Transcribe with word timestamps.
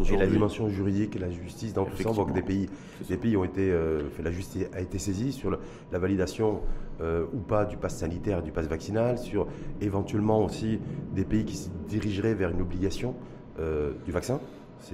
aujourd'hui. 0.00 0.24
Et 0.24 0.26
la 0.26 0.32
dimension 0.32 0.68
juridique 0.68 1.16
et 1.16 1.18
la 1.18 1.30
justice, 1.30 1.72
dans 1.72 1.84
tout 1.84 1.96
ça, 1.96 2.10
que 2.10 2.32
des 2.32 2.42
pays, 2.42 2.68
des 3.08 3.16
pays 3.16 3.36
ont 3.36 3.44
été, 3.44 3.70
euh, 3.70 4.02
la 4.22 4.30
justice 4.30 4.66
a 4.72 4.80
été 4.80 4.98
saisie 4.98 5.32
sur 5.32 5.58
la 5.92 5.98
validation 5.98 6.60
euh, 7.00 7.24
ou 7.32 7.38
pas 7.38 7.64
du 7.64 7.76
pass 7.76 7.96
sanitaire 7.96 8.40
et 8.40 8.42
du 8.42 8.52
pass 8.52 8.66
vaccinal, 8.66 9.18
sur 9.18 9.46
éventuellement 9.80 10.44
aussi 10.44 10.80
des 11.14 11.24
pays 11.24 11.44
qui 11.44 11.56
se 11.56 11.68
dirigeraient 11.88 12.34
vers 12.34 12.50
une 12.50 12.60
obligation 12.60 13.14
euh, 13.58 13.92
du 14.04 14.12
vaccin. 14.12 14.40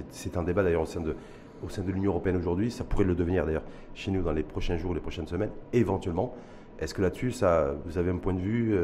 C'est 0.09 0.35
un 0.37 0.43
débat 0.43 0.63
d'ailleurs 0.63 0.81
au 0.81 0.87
sein 0.87 1.01
de, 1.01 1.15
au 1.63 1.69
sein 1.69 1.83
de 1.83 1.91
l'Union 1.91 2.11
européenne 2.11 2.37
aujourd'hui. 2.37 2.71
Ça 2.71 2.83
pourrait 2.83 3.05
le 3.05 3.15
devenir 3.15 3.45
d'ailleurs 3.45 3.63
chez 3.93 4.11
nous 4.11 4.23
dans 4.23 4.31
les 4.31 4.43
prochains 4.43 4.77
jours, 4.77 4.93
les 4.93 4.99
prochaines 4.99 5.27
semaines, 5.27 5.51
éventuellement. 5.73 6.33
Est-ce 6.79 6.93
que 6.93 7.01
là-dessus, 7.01 7.33
vous 7.85 7.97
avez 7.97 8.11
un 8.11 8.17
point 8.17 8.33
de 8.33 8.39
vue, 8.39 8.75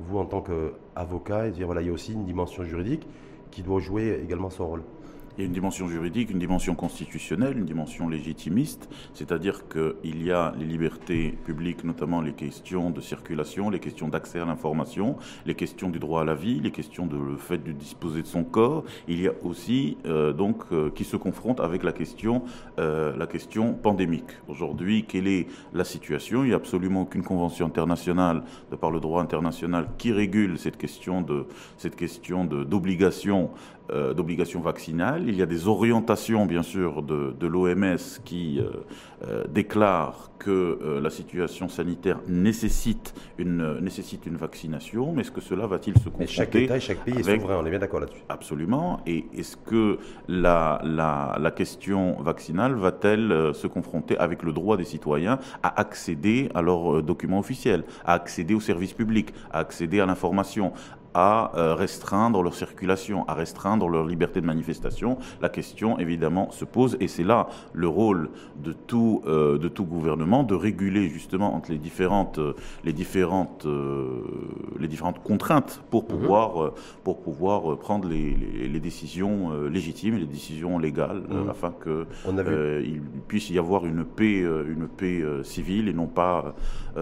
vous 0.00 0.18
en 0.18 0.24
tant 0.24 0.42
qu'avocat, 0.42 1.46
et 1.46 1.50
dire 1.50 1.66
voilà, 1.66 1.82
il 1.82 1.88
y 1.88 1.90
a 1.90 1.92
aussi 1.92 2.14
une 2.14 2.24
dimension 2.24 2.64
juridique 2.64 3.06
qui 3.50 3.62
doit 3.62 3.80
jouer 3.80 4.18
également 4.24 4.48
son 4.50 4.66
rôle? 4.66 4.82
Il 5.40 5.44
y 5.44 5.46
a 5.46 5.46
une 5.46 5.54
dimension 5.54 5.88
juridique, 5.88 6.30
une 6.30 6.38
dimension 6.38 6.74
constitutionnelle, 6.74 7.56
une 7.56 7.64
dimension 7.64 8.10
légitimiste, 8.10 8.90
c'est-à-dire 9.14 9.62
qu'il 9.68 10.22
y 10.22 10.30
a 10.30 10.52
les 10.58 10.66
libertés 10.66 11.30
publiques, 11.46 11.82
notamment 11.82 12.20
les 12.20 12.34
questions 12.34 12.90
de 12.90 13.00
circulation, 13.00 13.70
les 13.70 13.78
questions 13.78 14.08
d'accès 14.08 14.40
à 14.40 14.44
l'information, 14.44 15.16
les 15.46 15.54
questions 15.54 15.88
du 15.88 15.98
droit 15.98 16.20
à 16.20 16.24
la 16.24 16.34
vie, 16.34 16.60
les 16.60 16.70
questions 16.70 17.08
le 17.10 17.38
fait 17.38 17.56
de 17.56 17.72
disposer 17.72 18.20
de 18.20 18.26
son 18.26 18.44
corps. 18.44 18.84
Il 19.08 19.18
y 19.18 19.28
a 19.28 19.32
aussi 19.42 19.96
euh, 20.04 20.34
donc 20.34 20.64
euh, 20.72 20.90
qui 20.90 21.04
se 21.04 21.16
confrontent 21.16 21.60
avec 21.60 21.84
la 21.84 21.92
question, 21.92 22.42
euh, 22.78 23.16
la 23.16 23.26
question 23.26 23.72
pandémique. 23.72 24.30
Aujourd'hui, 24.46 25.06
quelle 25.08 25.26
est 25.26 25.46
la 25.72 25.84
situation? 25.84 26.44
Il 26.44 26.48
n'y 26.48 26.52
a 26.52 26.56
absolument 26.56 27.02
aucune 27.02 27.22
convention 27.22 27.64
internationale, 27.64 28.42
de 28.70 28.76
par 28.76 28.90
le 28.90 29.00
droit 29.00 29.22
international, 29.22 29.88
qui 29.96 30.12
régule 30.12 30.58
cette 30.58 30.76
question 30.76 31.24
cette 31.78 31.96
question 31.96 32.44
d'obligation 32.44 33.50
euh, 33.92 34.14
d'obligation 34.14 34.60
vaccinale. 34.60 35.24
Il 35.26 35.36
y 35.36 35.42
a 35.42 35.46
des 35.46 35.66
orientations, 35.66 36.46
bien 36.46 36.62
sûr, 36.62 37.02
de, 37.02 37.34
de 37.38 37.46
l'OMS 37.46 37.96
qui 38.24 38.60
euh, 38.60 38.70
euh, 39.26 39.44
déclarent 39.48 40.30
que 40.38 40.98
la 41.02 41.10
situation 41.10 41.68
sanitaire 41.68 42.18
nécessite 42.26 43.12
une, 43.36 43.78
nécessite 43.80 44.24
une 44.24 44.36
vaccination. 44.36 45.12
Mais 45.12 45.20
est-ce 45.20 45.30
que 45.30 45.42
cela 45.42 45.66
va-t-il 45.66 45.98
se 45.98 46.08
confronter 46.08 46.32
Chaque 46.32 46.54
État 46.54 46.78
et 46.78 46.80
chaque 46.80 47.04
pays 47.04 47.18
est 47.18 47.22
souverain, 47.22 47.58
on 47.60 47.66
est 47.66 47.70
bien 47.70 47.78
d'accord 47.78 48.00
là-dessus. 48.00 48.22
Absolument. 48.30 49.00
Et 49.06 49.26
est-ce 49.36 49.58
que 49.58 49.98
la, 50.28 50.80
la, 50.82 51.36
la, 51.38 51.50
question 51.50 52.22
vaccinale 52.22 52.72
va-t-elle 52.74 53.54
se 53.54 53.66
confronter 53.66 54.16
avec 54.16 54.42
le 54.42 54.54
droit 54.54 54.78
des 54.78 54.84
citoyens 54.84 55.38
à 55.62 55.78
accéder 55.78 56.48
à 56.54 56.62
leurs 56.62 57.02
documents 57.02 57.40
officiels, 57.40 57.84
à 58.06 58.14
accéder 58.14 58.54
aux 58.54 58.60
services 58.60 58.94
publics, 58.94 59.34
à 59.52 59.58
accéder 59.58 60.00
à 60.00 60.06
l'information, 60.06 60.72
à 61.14 61.52
euh, 61.56 61.74
restreindre 61.74 62.42
leur 62.42 62.54
circulation, 62.54 63.26
à 63.28 63.34
restreindre 63.34 63.88
leur 63.88 64.06
liberté 64.06 64.40
de 64.40 64.46
manifestation. 64.46 65.18
La 65.42 65.48
question, 65.48 65.98
évidemment, 65.98 66.50
se 66.50 66.64
pose, 66.64 66.96
et 67.00 67.08
c'est 67.08 67.24
là 67.24 67.48
le 67.72 67.88
rôle 67.88 68.30
de 68.62 68.72
tout, 68.72 69.22
euh, 69.26 69.58
de 69.58 69.68
tout 69.68 69.84
gouvernement, 69.84 70.44
de 70.44 70.54
réguler 70.54 71.08
justement 71.08 71.54
entre 71.54 71.72
les 71.72 71.78
différentes, 71.78 72.38
euh, 72.38 72.54
les 72.84 72.92
différentes, 72.92 73.66
les 74.78 74.88
différentes 74.88 75.22
contraintes 75.22 75.82
pour 75.90 76.04
mhm. 76.04 76.08
pouvoir, 76.08 76.72
pour 77.04 77.20
pouvoir 77.20 77.76
prendre 77.78 78.08
les, 78.08 78.34
les, 78.34 78.80
décisions 78.80 79.52
légitimes 79.64 80.14
et 80.14 80.20
les 80.20 80.26
décisions 80.26 80.78
légales, 80.78 81.22
mhm. 81.28 81.50
afin 81.50 81.72
qu'il 81.82 83.02
puisse 83.28 83.50
y 83.50 83.58
avoir 83.58 83.84
une 83.84 84.04
paix, 84.04 84.40
une 84.40 84.88
paix 84.88 85.22
civile 85.42 85.88
et 85.88 85.92
non 85.92 86.06
pas, 86.06 86.54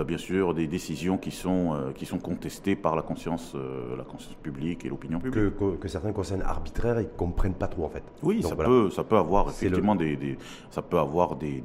bien 0.07 0.19
sûr, 0.19 0.55
des 0.55 0.67
décisions 0.67 1.19
qui 1.19 1.31
sont, 1.31 1.93
qui 1.95 2.07
sont 2.07 2.19
contestées 2.19 2.75
par 2.75 2.97
la 2.97 3.03
conscience 3.03 3.55
la 3.99 4.05
conscience 4.05 4.35
publique 4.35 4.85
et 4.85 4.89
l'opinion 4.89 5.19
publique. 5.21 5.57
Que, 5.81 5.89
certains 5.89 6.13
conseils 6.13 6.41
arbitraires 6.43 6.99
et 6.99 7.05
ne 7.05 7.09
comprennent 7.09 7.55
pas 7.55 7.69
trop 7.69 7.85
en 7.85 7.89
fait. 7.89 8.03
Oui, 8.23 8.43
ça, 8.43 8.57
peut, 8.57 8.91
ça 8.91 9.05
peut 9.05 9.17
avoir 9.17 9.51
effectivement 9.51 9.95
des, 9.95 10.39
ça 10.71 10.83
peut 10.83 10.99
avoir 10.99 11.37
des, 11.37 11.63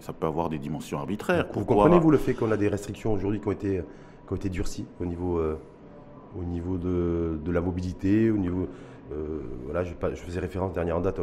ça 0.00 0.12
peut 0.12 0.26
avoir 0.26 0.48
des 0.48 0.58
dimensions 0.58 0.98
arbitraires. 0.98 1.46
Vous 1.52 1.64
comprenez-vous 1.64 2.10
le 2.10 2.18
fait 2.18 2.34
qu'on 2.34 2.50
a 2.50 2.56
des 2.56 2.68
restrictions 2.68 3.12
aujourd'hui 3.12 3.40
qui 3.40 3.48
ont 3.48 3.52
été 3.52 3.82
qui 4.26 4.32
ont 4.34 4.36
été 4.36 4.50
durcies 4.50 4.86
au 5.00 5.06
niveau 5.06 5.38
euh, 5.38 5.58
au 6.38 6.44
niveau 6.44 6.76
de, 6.76 7.38
de, 7.42 7.50
la 7.50 7.62
mobilité, 7.62 8.30
au 8.30 8.36
niveau 8.36 8.68
euh, 9.12 9.40
voilà, 9.64 9.82
je, 9.84 9.94
je, 10.10 10.16
faisais 10.16 10.40
référence 10.40 10.74
dernière 10.74 10.98
en 10.98 11.00
date 11.00 11.20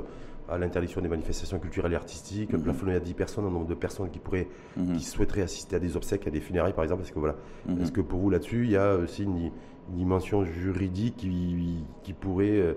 à 0.50 0.58
l'interdiction 0.58 1.02
des 1.02 1.08
manifestations 1.08 1.60
culturelles 1.60 1.94
et 1.94 1.96
artistiques, 1.96 2.54
mm 2.54 2.62
-hmm. 2.62 2.96
à 2.96 3.00
10 3.00 3.14
personnes, 3.14 3.46
un 3.46 3.50
nombre 3.50 3.68
de 3.68 3.74
personnes 3.74 4.10
qui 4.10 4.20
pourraient, 4.20 4.48
mhm. 4.78 4.98
qui 4.98 5.04
souhaiteraient 5.04 5.42
assister 5.44 5.76
à 5.76 5.80
des 5.80 5.96
obsèques, 5.98 6.28
à 6.28 6.32
des 6.32 6.42
funérailles 6.42 6.74
par 6.74 6.84
exemple. 6.84 7.02
Est-ce 7.04 7.12
que 7.12 7.20
voilà, 7.20 7.36
mhm. 7.68 7.82
est-ce 7.82 7.92
que 7.92 8.02
pour 8.02 8.20
vous 8.20 8.30
là-dessus, 8.30 8.64
il 8.66 8.72
y 8.72 8.78
a 8.78 8.96
aussi 8.96 9.24
une, 9.24 9.52
dimension 9.90 10.46
juridique 10.46 11.18
qui, 11.18 11.84
qui 12.04 12.14
pourrait 12.14 12.50
euh, 12.50 12.74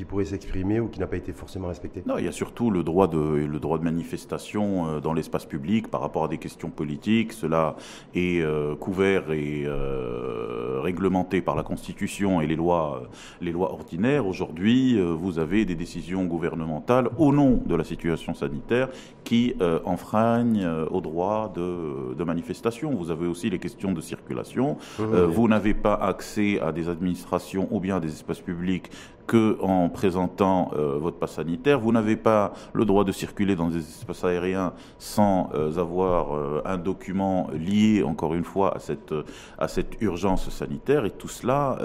qui 0.00 0.06
pourrait 0.06 0.24
s'exprimer 0.24 0.80
ou 0.80 0.88
qui 0.88 0.98
n'a 0.98 1.06
pas 1.06 1.18
été 1.18 1.34
forcément 1.34 1.68
respecté 1.68 2.02
Non, 2.06 2.16
il 2.16 2.24
y 2.24 2.28
a 2.28 2.32
surtout 2.32 2.70
le 2.70 2.82
droit 2.82 3.06
de, 3.06 3.18
le 3.18 3.60
droit 3.60 3.76
de 3.78 3.84
manifestation 3.84 4.86
euh, 4.86 5.00
dans 5.00 5.12
l'espace 5.12 5.44
public 5.44 5.88
par 5.88 6.00
rapport 6.00 6.24
à 6.24 6.28
des 6.28 6.38
questions 6.38 6.70
politiques. 6.70 7.34
Cela 7.34 7.76
est 8.14 8.40
euh, 8.40 8.74
couvert 8.76 9.30
et 9.30 9.64
euh, 9.66 10.80
réglementé 10.82 11.42
par 11.42 11.54
la 11.54 11.62
Constitution 11.62 12.40
et 12.40 12.46
les 12.46 12.56
lois, 12.56 13.10
les 13.42 13.52
lois 13.52 13.74
ordinaires. 13.74 14.26
Aujourd'hui, 14.26 14.98
vous 14.98 15.38
avez 15.38 15.66
des 15.66 15.74
décisions 15.74 16.24
gouvernementales 16.24 17.10
au 17.18 17.30
nom 17.30 17.60
de 17.66 17.74
la 17.74 17.84
situation 17.84 18.32
sanitaire 18.32 18.88
qui 19.22 19.54
enfreignent 19.84 20.66
au 20.90 21.02
droit 21.02 21.52
de, 21.54 22.14
de, 22.14 22.24
manifestation. 22.24 22.94
Vous 22.94 23.10
avez 23.10 23.26
aussi 23.26 23.50
les 23.50 23.58
questions 23.58 23.92
de 23.92 24.00
circulation. 24.00 24.78
Vous 24.98 25.46
n'avez 25.46 25.74
pas 25.74 25.94
accès 25.94 26.58
à 26.60 26.72
des 26.72 26.88
administrations 26.88 27.68
ou 27.70 27.80
bien 27.80 27.98
à 27.98 28.00
des 28.00 28.12
espaces 28.12 28.40
publics 28.40 28.90
que 29.30 29.56
en 29.62 29.88
présentant 29.88 30.72
euh, 30.74 30.98
votre 30.98 31.16
passe 31.16 31.34
sanitaire. 31.34 31.78
Vous 31.78 31.92
n'avez 31.92 32.16
pas 32.16 32.52
le 32.72 32.84
droit 32.84 33.04
de 33.04 33.12
circuler 33.12 33.54
dans 33.54 33.68
des 33.68 33.78
espaces 33.78 34.24
aériens 34.24 34.72
sans 34.98 35.50
euh, 35.54 35.78
avoir 35.78 36.34
euh, 36.34 36.60
un 36.64 36.78
document 36.78 37.48
lié, 37.52 38.02
encore 38.02 38.34
une 38.34 38.42
fois, 38.42 38.74
à 38.74 38.80
cette, 38.80 39.14
à 39.56 39.68
cette 39.68 40.02
urgence 40.02 40.50
sanitaire. 40.50 41.04
Et 41.04 41.12
tout 41.12 41.28
cela 41.28 41.78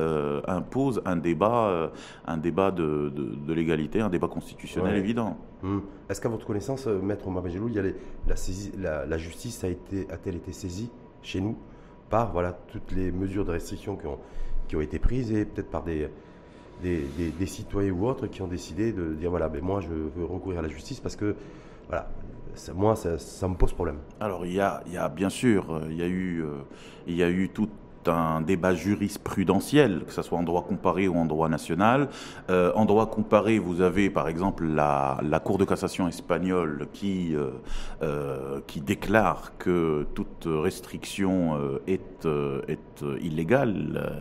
impose 0.48 1.04
un 1.06 1.18
débat, 1.18 1.92
un 2.26 2.38
débat 2.38 2.72
de, 2.72 3.14
de, 3.14 3.54
légalité, 3.54 4.02
un 4.02 4.10
débat 4.10 4.28
constitutionnel 4.28 4.96
évident. 4.96 5.38
Hum. 5.64 5.84
Est-ce 6.10 6.22
qu'à 6.22 6.30
votre 6.30 6.48
connaissance, 6.48 6.88
Maître 6.88 7.30
Mabajelou, 7.30 7.68
il 7.70 7.76
y 7.76 7.80
a 7.80 7.84
la, 8.28 8.36
saisie, 8.36 8.72
la, 8.80 9.06
la, 9.06 9.18
justice 9.20 9.64
a 9.64 9.68
a-t-elle 9.68 10.36
été 10.36 10.52
saisie 10.52 10.90
chez 11.22 11.42
nous 11.42 11.56
par 12.10 12.32
voilà, 12.32 12.54
toutes 12.54 12.92
les 12.92 13.12
mesures 13.12 13.46
de 13.46 13.52
restriction 13.52 13.96
qui 13.98 14.08
ont, 14.08 14.20
qui 14.68 14.76
ont 14.76 14.82
été 14.82 14.98
prises 14.98 15.32
et 15.32 15.46
peut-être 15.46 15.70
par 15.70 15.84
des 15.84 16.10
des, 16.82 17.46
citoyens 17.46 17.92
ou 17.92 18.08
autres 18.08 18.28
qui 18.28 18.42
ont 18.42 18.48
décidé 18.48 18.92
de 18.92 19.14
dire 19.14 19.30
voilà, 19.30 19.50
ben 19.50 19.62
moi 19.62 19.82
je 19.82 19.88
veux 19.88 20.26
recourir 20.26 20.60
à 20.60 20.62
la 20.62 20.68
justice 20.68 21.00
parce 21.00 21.16
que 21.16 21.36
voilà, 21.88 22.08
moi 22.74 22.96
ça, 22.96 23.48
me 23.48 23.56
pose 23.56 23.74
problème. 23.74 23.98
Alors 24.20 24.46
il 24.46 24.54
y 24.54 24.60
a, 24.60 24.84
il 24.88 24.94
y 24.94 24.98
a 24.98 25.10
bien 25.10 25.30
sûr, 25.30 25.74
euh, 25.74 25.88
il 25.90 25.98
y 25.98 26.04
a 26.04 26.08
eu, 26.08 26.44
euh, 26.44 26.62
il 27.08 27.16
y 27.16 27.24
a 27.24 27.30
eu 27.30 27.50
tout 27.50 27.70
un 28.08 28.42
débat 28.42 28.74
jurisprudentiel, 28.74 30.04
que 30.06 30.14
ce 30.14 30.22
soit 30.22 30.38
en 30.38 30.44
droit 30.44 30.64
comparé 30.64 31.08
ou 31.08 31.16
en 31.16 31.26
droit 31.26 31.50
national. 31.50 32.10
Euh, 32.50 32.72
en 32.76 32.86
droit 32.86 33.10
comparé, 33.10 33.60
vous 33.60 33.82
avez 33.82 34.10
par 34.10 34.28
exemple 34.28 34.66
la, 34.66 35.20
la 35.24 35.40
Cour 35.40 35.58
de 35.58 35.66
cassation 35.66 36.08
espagnole 36.08 36.88
qui, 36.94 37.36
euh, 37.36 37.50
euh, 38.02 38.60
qui 38.68 38.82
déclare 38.82 39.54
que 39.58 40.06
toute 40.14 40.46
restriction 40.48 41.60
est, 41.88 42.28
est 42.68 43.06
illégale. 43.22 44.12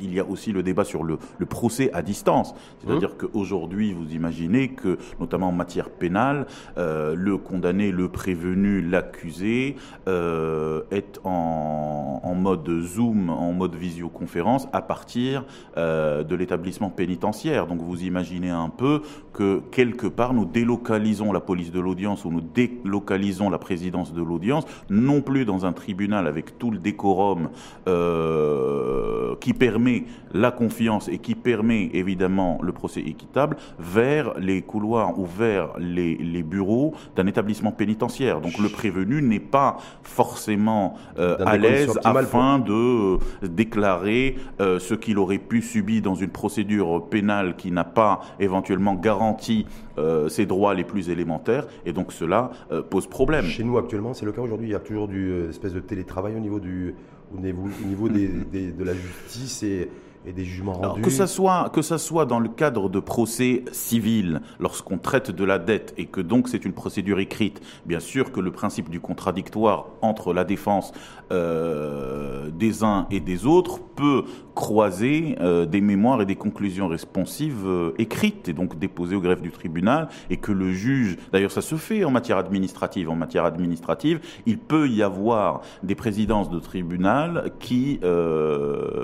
il 0.00 0.14
y 0.14 0.20
a 0.20 0.24
aussi 0.24 0.52
le 0.52 0.62
débat 0.62 0.84
sur 0.84 1.02
le, 1.04 1.18
le 1.38 1.46
procès 1.46 1.90
à 1.92 2.02
distance. 2.02 2.54
C'est-à-dire 2.78 3.10
mmh. 3.10 3.26
qu'aujourd'hui, 3.26 3.92
vous 3.92 4.14
imaginez 4.14 4.68
que, 4.68 4.98
notamment 5.20 5.48
en 5.48 5.52
matière 5.52 5.90
pénale, 5.90 6.46
le 6.76 7.36
condamné, 7.36 7.90
le 7.90 8.08
prévenu, 8.08 8.80
l'accusé 8.80 9.76
est 10.06 11.20
en, 11.24 12.20
en 12.22 12.34
mode 12.34 12.68
Zoom 12.80 12.97
en 13.00 13.52
mode 13.52 13.74
visioconférence 13.74 14.68
à 14.72 14.82
partir 14.82 15.44
euh, 15.76 16.24
de 16.24 16.34
l'établissement 16.34 16.90
pénitentiaire. 16.90 17.66
Donc 17.66 17.80
vous 17.80 18.02
imaginez 18.02 18.50
un 18.50 18.68
peu 18.68 19.02
que 19.32 19.60
quelque 19.70 20.06
part 20.06 20.34
nous 20.34 20.44
délocalisons 20.44 21.32
la 21.32 21.40
police 21.40 21.70
de 21.70 21.80
l'audience 21.80 22.24
ou 22.24 22.30
nous 22.30 22.40
délocalisons 22.40 23.50
la 23.50 23.58
présidence 23.58 24.12
de 24.12 24.22
l'audience, 24.22 24.64
non 24.90 25.20
plus 25.20 25.44
dans 25.44 25.64
un 25.64 25.72
tribunal 25.72 26.26
avec 26.26 26.58
tout 26.58 26.70
le 26.70 26.78
décorum 26.78 27.50
euh, 27.86 29.34
qui 29.40 29.52
permet 29.52 30.04
la 30.32 30.50
confiance 30.50 31.08
et 31.08 31.18
qui 31.18 31.34
permet 31.34 31.90
évidemment 31.92 32.58
le 32.62 32.72
procès 32.72 33.00
équitable, 33.00 33.56
vers 33.78 34.38
les 34.38 34.62
couloirs 34.62 35.18
ou 35.18 35.24
vers 35.26 35.70
les, 35.78 36.16
les 36.16 36.42
bureaux 36.42 36.94
d'un 37.16 37.26
établissement 37.26 37.72
pénitentiaire. 37.72 38.40
Donc 38.40 38.58
le 38.58 38.68
prévenu 38.68 39.22
n'est 39.22 39.40
pas 39.40 39.76
forcément 40.02 40.94
euh, 41.18 41.36
à 41.44 41.56
l'aise 41.56 41.98
afin 42.04 42.58
de 42.58 42.87
euh, 42.88 43.18
déclarer 43.46 44.36
euh, 44.60 44.78
ce 44.78 44.94
qu'il 44.94 45.18
aurait 45.18 45.38
pu 45.38 45.62
subir 45.62 46.02
dans 46.02 46.14
une 46.14 46.30
procédure 46.30 47.08
pénale 47.08 47.56
qui 47.56 47.70
n'a 47.70 47.84
pas 47.84 48.20
éventuellement 48.40 48.94
garanti 48.94 49.66
euh, 49.98 50.28
ses 50.28 50.46
droits 50.46 50.74
les 50.74 50.84
plus 50.84 51.10
élémentaires, 51.10 51.66
et 51.84 51.92
donc 51.92 52.12
cela 52.12 52.50
pose 52.90 53.06
problème. 53.06 53.44
Chez 53.44 53.64
nous 53.64 53.78
actuellement, 53.78 54.14
c'est 54.14 54.26
le 54.26 54.32
cas 54.32 54.42
aujourd'hui, 54.42 54.68
il 54.68 54.72
y 54.72 54.76
a 54.76 54.80
toujours 54.80 55.08
du 55.08 55.48
espèce 55.48 55.72
de 55.72 55.80
télétravail 55.80 56.34
au 56.36 56.40
niveau 56.40 56.60
du 56.60 56.94
de 57.30 58.84
la 58.84 58.94
justice 58.94 59.62
et 59.62 59.90
et 60.26 60.32
des 60.32 60.44
jugements 60.44 60.72
rendus. 60.72 61.02
que 61.02 61.10
ça 61.10 61.26
soit 61.26 61.70
que 61.72 61.82
ça 61.82 61.98
soit 61.98 62.26
dans 62.26 62.40
le 62.40 62.48
cadre 62.48 62.88
de 62.88 63.00
procès 63.00 63.64
civils, 63.72 64.40
lorsqu'on 64.58 64.98
traite 64.98 65.30
de 65.30 65.44
la 65.44 65.58
dette 65.58 65.94
et 65.96 66.06
que 66.06 66.20
donc 66.20 66.48
c'est 66.48 66.64
une 66.64 66.72
procédure 66.72 67.18
écrite, 67.18 67.60
bien 67.86 68.00
sûr 68.00 68.32
que 68.32 68.40
le 68.40 68.50
principe 68.50 68.90
du 68.90 69.00
contradictoire 69.00 69.86
entre 70.02 70.32
la 70.32 70.44
défense 70.44 70.92
euh, 71.30 72.48
des 72.50 72.82
uns 72.84 73.06
et 73.10 73.20
des 73.20 73.44
autres 73.44 73.80
peut 73.80 74.24
croiser 74.54 75.36
euh, 75.40 75.66
des 75.66 75.82
mémoires 75.82 76.22
et 76.22 76.26
des 76.26 76.36
conclusions 76.36 76.88
responsives 76.88 77.66
euh, 77.66 77.92
écrites 77.98 78.48
et 78.48 78.54
donc 78.54 78.78
déposées 78.78 79.14
au 79.14 79.20
greffe 79.20 79.42
du 79.42 79.50
tribunal 79.50 80.08
et 80.30 80.38
que 80.38 80.52
le 80.52 80.72
juge, 80.72 81.18
d'ailleurs 81.30 81.50
ça 81.50 81.60
se 81.60 81.74
fait 81.74 82.04
en 82.04 82.10
matière 82.10 82.38
administrative, 82.38 83.10
en 83.10 83.14
matière 83.14 83.44
administrative, 83.44 84.20
il 84.46 84.58
peut 84.58 84.88
y 84.88 85.02
avoir 85.02 85.60
des 85.82 85.94
présidences 85.94 86.48
de 86.48 86.58
tribunal 86.58 87.52
qui 87.60 88.00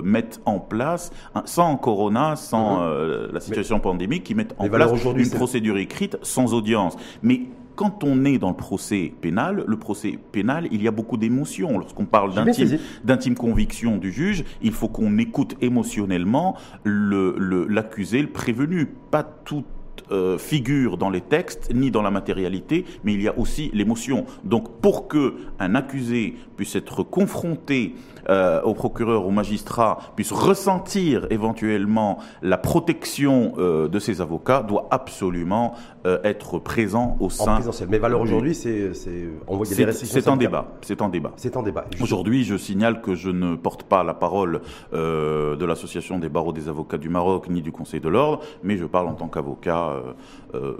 mettent 0.02 0.40
en 0.46 0.58
place, 0.58 1.03
sans 1.44 1.76
corona, 1.76 2.36
sans 2.36 2.80
mhm. 2.80 3.28
la 3.32 3.40
situation 3.40 3.80
pandémique, 3.80 4.24
qui 4.24 4.34
mettent 4.34 4.54
en 4.58 4.68
place 4.68 4.90
une 5.16 5.30
procédure 5.30 5.76
écrite 5.78 6.16
sans 6.22 6.54
audience. 6.54 6.96
Mais 7.22 7.42
quand 7.76 8.04
on 8.04 8.24
est 8.24 8.38
dans 8.38 8.50
le 8.50 8.56
procès 8.56 9.12
pénal, 9.20 9.64
le 9.66 9.76
procès 9.76 10.18
pénal, 10.32 10.68
il 10.70 10.82
y 10.82 10.88
a 10.88 10.90
beaucoup 10.90 11.16
d'émotions. 11.16 11.78
Lorsqu'on 11.78 12.06
parle 12.06 12.32
d'intime 13.04 13.34
conviction 13.34 13.96
du 13.96 14.12
juge, 14.12 14.44
il 14.62 14.72
faut 14.72 14.88
qu'on 14.88 15.18
écoute 15.18 15.56
émotionnellement 15.60 16.56
l'accusé, 16.84 18.18
le, 18.18 18.26
le 18.26 18.32
prévenu. 18.32 18.86
Pas 19.10 19.22
tout 19.22 19.64
euh, 20.10 20.38
figure 20.38 20.98
dans 20.98 21.08
les 21.08 21.20
textes 21.20 21.72
ni 21.74 21.90
dans 21.90 22.02
la 22.02 22.10
matérialité, 22.10 22.84
mais 23.04 23.14
il 23.14 23.22
y 23.22 23.28
a 23.28 23.38
aussi 23.38 23.70
l'émotion. 23.72 24.26
Donc 24.44 24.80
pour 24.80 25.08
que 25.08 25.34
un 25.58 25.74
accusé 25.74 26.36
puisse 26.56 26.76
être 26.76 27.02
confronté 27.02 27.94
euh, 28.28 28.62
au 28.62 28.74
procureur, 28.74 29.26
au 29.26 29.30
magistrat, 29.30 29.98
puisse 30.16 30.32
ressentir 30.32 31.26
éventuellement 31.30 32.18
la 32.42 32.58
protection 32.58 33.54
euh, 33.58 33.88
de 33.88 33.98
ses 33.98 34.20
avocats, 34.20 34.62
doit 34.62 34.88
absolument 34.90 35.74
être 36.22 36.58
présent 36.58 37.16
au 37.18 37.30
sein. 37.30 37.60
En 37.66 37.86
Mais 37.88 37.96
valeur 37.96 38.20
aujourd'hui, 38.20 38.54
c'est 38.54 38.92
C'est 38.92 40.28
en 40.28 40.36
débat. 40.36 40.66
C'est 40.82 41.00
en 41.00 41.08
débat. 41.08 41.32
C'est 41.36 41.56
en 41.56 41.62
débat. 41.62 41.86
Aujourd'hui, 42.02 42.44
je 42.44 42.58
signale 42.58 43.00
que 43.00 43.14
je 43.14 43.30
ne 43.30 43.56
porte 43.56 43.84
pas 43.84 44.04
la 44.04 44.12
parole 44.12 44.60
de 44.92 45.64
l'association 45.64 46.18
des 46.18 46.28
barreaux 46.28 46.52
des 46.52 46.68
avocats 46.68 46.98
du 46.98 47.08
Maroc 47.08 47.48
ni 47.48 47.62
du 47.62 47.72
Conseil 47.72 48.00
de 48.00 48.08
l'ordre, 48.08 48.40
mais 48.62 48.76
je 48.76 48.84
parle 48.84 49.08
en 49.08 49.14
tant 49.14 49.28
qu'avocat 49.28 49.90
euh, 49.90 50.12
euh, 50.54 50.76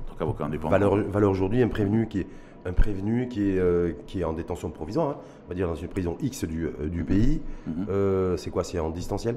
en 0.00 0.10
tant 0.10 0.14
qu'avocat 0.18 0.44
indépendant. 0.44 0.78
Valeur, 1.10 1.30
aujourd'hui, 1.30 1.62
un 1.62 1.68
prévenu 1.68 2.08
qui 2.08 2.20
est 2.20 2.26
un 2.64 2.72
prévenu 2.72 3.28
qui 3.28 3.50
est, 3.50 3.58
euh, 3.58 3.92
qui 4.08 4.20
est 4.20 4.24
en 4.24 4.32
détention 4.32 4.70
provisoire, 4.70 5.10
hein. 5.10 5.16
On 5.46 5.48
va 5.48 5.54
dire 5.54 5.68
dans 5.68 5.74
une 5.76 5.88
prison 5.88 6.16
X 6.20 6.44
du, 6.44 6.68
du 6.90 7.04
pays. 7.04 7.40
Mhm. 7.66 8.36
c'est 8.36 8.50
quoi 8.50 8.64
C'est 8.64 8.78
en 8.78 8.90
distanciel? 8.90 9.36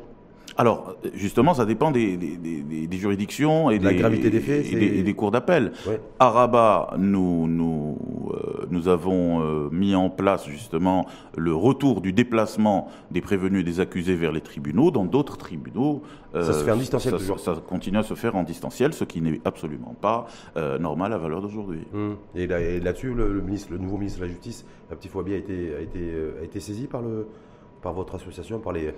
Alors, 0.57 0.95
justement, 1.13 1.53
ça 1.53 1.65
dépend 1.65 1.91
des, 1.91 2.17
juridictions 2.91 3.69
et, 3.69 3.79
la 3.79 3.93
gravité 3.93 4.29
des 4.29 4.39
faits, 4.39 4.71
et 4.71 5.03
des, 5.03 5.13
cours 5.13 5.31
d'appel. 5.31 5.71
À 6.19 6.29
Rabat, 6.29 6.95
nous, 6.97 7.47
nous, 7.47 7.97
euh, 8.31 8.65
nous 8.69 8.87
avons 8.87 9.41
euh, 9.41 9.69
mis 9.71 9.95
en 9.95 10.09
place 10.09 10.47
justement 10.47 11.05
le 11.37 11.53
retour 11.53 12.01
du 12.01 12.13
déplacement 12.13 12.87
des 13.11 13.21
prévenus 13.21 13.61
et 13.61 13.63
des 13.63 13.79
accusés 13.79 14.15
vers 14.15 14.31
les 14.31 14.41
tribunaux. 14.41 14.91
Dans 14.91 15.05
d'autres 15.05 15.37
tribunaux, 15.37 16.01
ça 16.33 16.53
se 16.53 16.63
fait 16.63 16.71
en 16.71 16.75
euh, 16.75 16.79
distanciel 16.79 17.19
ça, 17.19 17.37
ça, 17.37 17.61
continue 17.67 17.97
à 17.97 18.03
se 18.03 18.13
faire 18.13 18.35
en 18.35 18.43
distanciel, 18.43 18.93
ce 18.93 19.03
qui 19.03 19.21
n'est 19.21 19.41
absolument 19.45 19.95
pas 19.99 20.27
normal 20.79 21.13
à 21.13 21.17
valeur 21.17 21.41
d'aujourd'hui. 21.41 21.81
Hum. 21.93 22.15
Et, 22.35 22.47
là-dessus, 22.47 23.13
le, 23.13 23.41
ministre, 23.41 23.71
le 23.71 23.77
nouveau 23.77 23.97
ministre 23.97 24.19
de 24.19 24.25
la 24.25 24.31
Justice, 24.31 24.65
Petit 24.89 25.07
Fouabi, 25.07 25.33
a 25.33 25.37
été, 25.37 25.75
a 25.75 25.81
été, 25.81 25.99
a 26.41 26.43
été 26.43 26.59
saisi 26.59 26.87
par 26.87 27.01
le 27.01 27.27
par 27.81 27.93
votre 27.93 28.15
association, 28.15 28.59
par 28.59 28.73
les, 28.73 28.93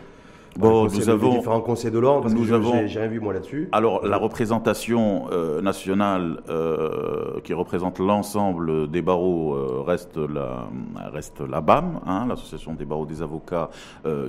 Bon, 0.57 0.85
nous 0.85 1.09
avons 1.09 1.37
différents 1.37 1.61
conseils 1.61 1.91
de 1.91 1.99
l'ordre 1.99 2.23
parce 2.23 2.33
nous 2.33 2.45
que 2.45 2.53
avons 2.53 2.87
j'ai 2.87 2.99
rien 2.99 3.07
vu 3.07 3.19
moi 3.19 3.33
là-dessus. 3.33 3.69
Alors 3.71 4.05
la 4.05 4.17
représentation 4.17 5.27
euh, 5.31 5.61
nationale 5.61 6.41
euh, 6.49 7.39
qui 7.43 7.53
représente 7.53 7.99
l'ensemble 7.99 8.89
des 8.89 9.01
barreaux 9.01 9.53
euh, 9.53 9.81
reste 9.81 10.17
la 10.17 10.67
reste 11.11 11.41
la 11.41 11.61
BAM, 11.61 12.01
hein, 12.05 12.25
l'association 12.27 12.73
des 12.73 12.85
barreaux 12.85 13.05
des 13.05 13.21
avocats 13.21 13.69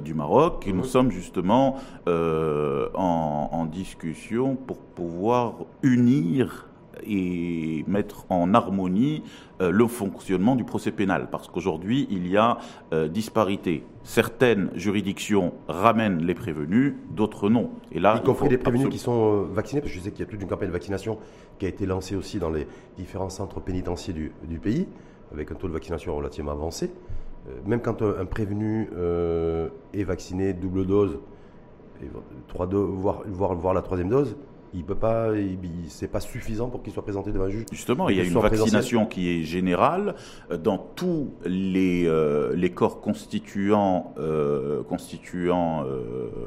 du 0.02 0.14
Maroc, 0.14 0.64
et 0.66 0.72
nous 0.72 0.84
sommes 0.84 1.10
justement 1.10 1.76
en, 2.06 3.48
en 3.52 3.66
discussion 3.66 4.56
pour 4.56 4.78
pouvoir 4.78 5.54
unir 5.82 6.66
et 7.06 7.84
mettre 7.86 8.26
en 8.28 8.54
harmonie 8.54 9.22
euh, 9.60 9.70
le 9.70 9.86
fonctionnement 9.86 10.56
du 10.56 10.64
procès 10.64 10.92
pénal. 10.92 11.28
Parce 11.30 11.48
qu'aujourd'hui, 11.48 12.06
il 12.10 12.28
y 12.28 12.36
a 12.36 12.58
euh, 12.92 13.08
disparité. 13.08 13.84
Certaines 14.02 14.70
juridictions 14.74 15.52
ramènent 15.68 16.24
les 16.24 16.34
prévenus, 16.34 16.94
d'autres 17.10 17.48
non. 17.48 17.70
Et 17.92 18.00
là, 18.00 18.16
y 18.16 18.22
compris 18.22 18.48
les 18.48 18.58
prévenus 18.58 18.88
qui 18.88 18.98
sont 18.98 19.42
euh, 19.42 19.46
vaccinés, 19.52 19.80
parce 19.80 19.92
que 19.92 19.98
je 19.98 20.04
sais 20.04 20.10
qu'il 20.10 20.20
y 20.20 20.28
a 20.28 20.30
toute 20.30 20.40
une 20.40 20.48
campagne 20.48 20.68
de 20.68 20.72
vaccination 20.72 21.18
qui 21.58 21.66
a 21.66 21.68
été 21.68 21.86
lancée 21.86 22.16
aussi 22.16 22.38
dans 22.38 22.50
les 22.50 22.66
différents 22.96 23.30
centres 23.30 23.60
pénitentiaires 23.60 24.16
du, 24.16 24.32
du 24.48 24.58
pays, 24.58 24.88
avec 25.32 25.52
un 25.52 25.54
taux 25.54 25.68
de 25.68 25.72
vaccination 25.72 26.16
relativement 26.16 26.52
avancé. 26.52 26.90
même 27.66 27.80
quand 27.80 28.02
un, 28.02 28.24
prévenu 28.26 28.88
est 29.94 30.04
vacciné 30.04 30.52
double 30.52 30.86
dose, 30.86 31.18
et 32.02 32.08
trois 32.48 32.66
voire, 32.66 33.22
voire, 33.26 33.54
voire 33.54 33.74
la 33.74 33.82
troisième 33.82 34.08
dose, 34.08 34.36
il 34.74 34.84
peut 34.84 34.94
pas, 34.94 35.28
c'est 35.88 36.08
pas 36.08 36.20
suffisant 36.20 36.69
pour 36.69 36.82
qu'il 36.82 36.92
soit 36.92 37.02
présenté 37.02 37.30
devant 37.32 37.44
un 37.44 37.50
juge. 37.50 37.66
Justement, 37.72 38.08
il 38.08 38.16
y 38.16 38.20
a 38.20 38.24
une 38.24 38.38
vaccination 38.38 39.06
qui 39.06 39.28
est 39.28 39.42
générale 39.42 40.14
euh, 40.50 40.56
dans 40.56 40.78
tous 40.78 41.30
les, 41.44 42.06
euh, 42.06 42.54
les 42.54 42.70
corps 42.70 43.00
constituant, 43.00 44.14
euh, 44.19 44.82
constituant 44.84 45.84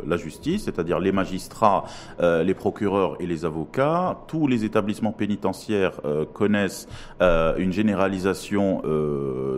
la 0.06 0.18
justice, 0.18 0.66
c'est-à-dire 0.66 1.00
les 1.00 1.12
magistrats, 1.12 1.86
les 2.20 2.54
procureurs 2.54 3.18
et 3.20 3.26
les 3.26 3.46
avocats. 3.46 4.18
Tous 4.28 4.48
les 4.48 4.66
établissements 4.66 5.12
pénitentiaires 5.12 6.00
connaissent 6.34 6.88
une 7.20 7.72
généralisation 7.72 8.82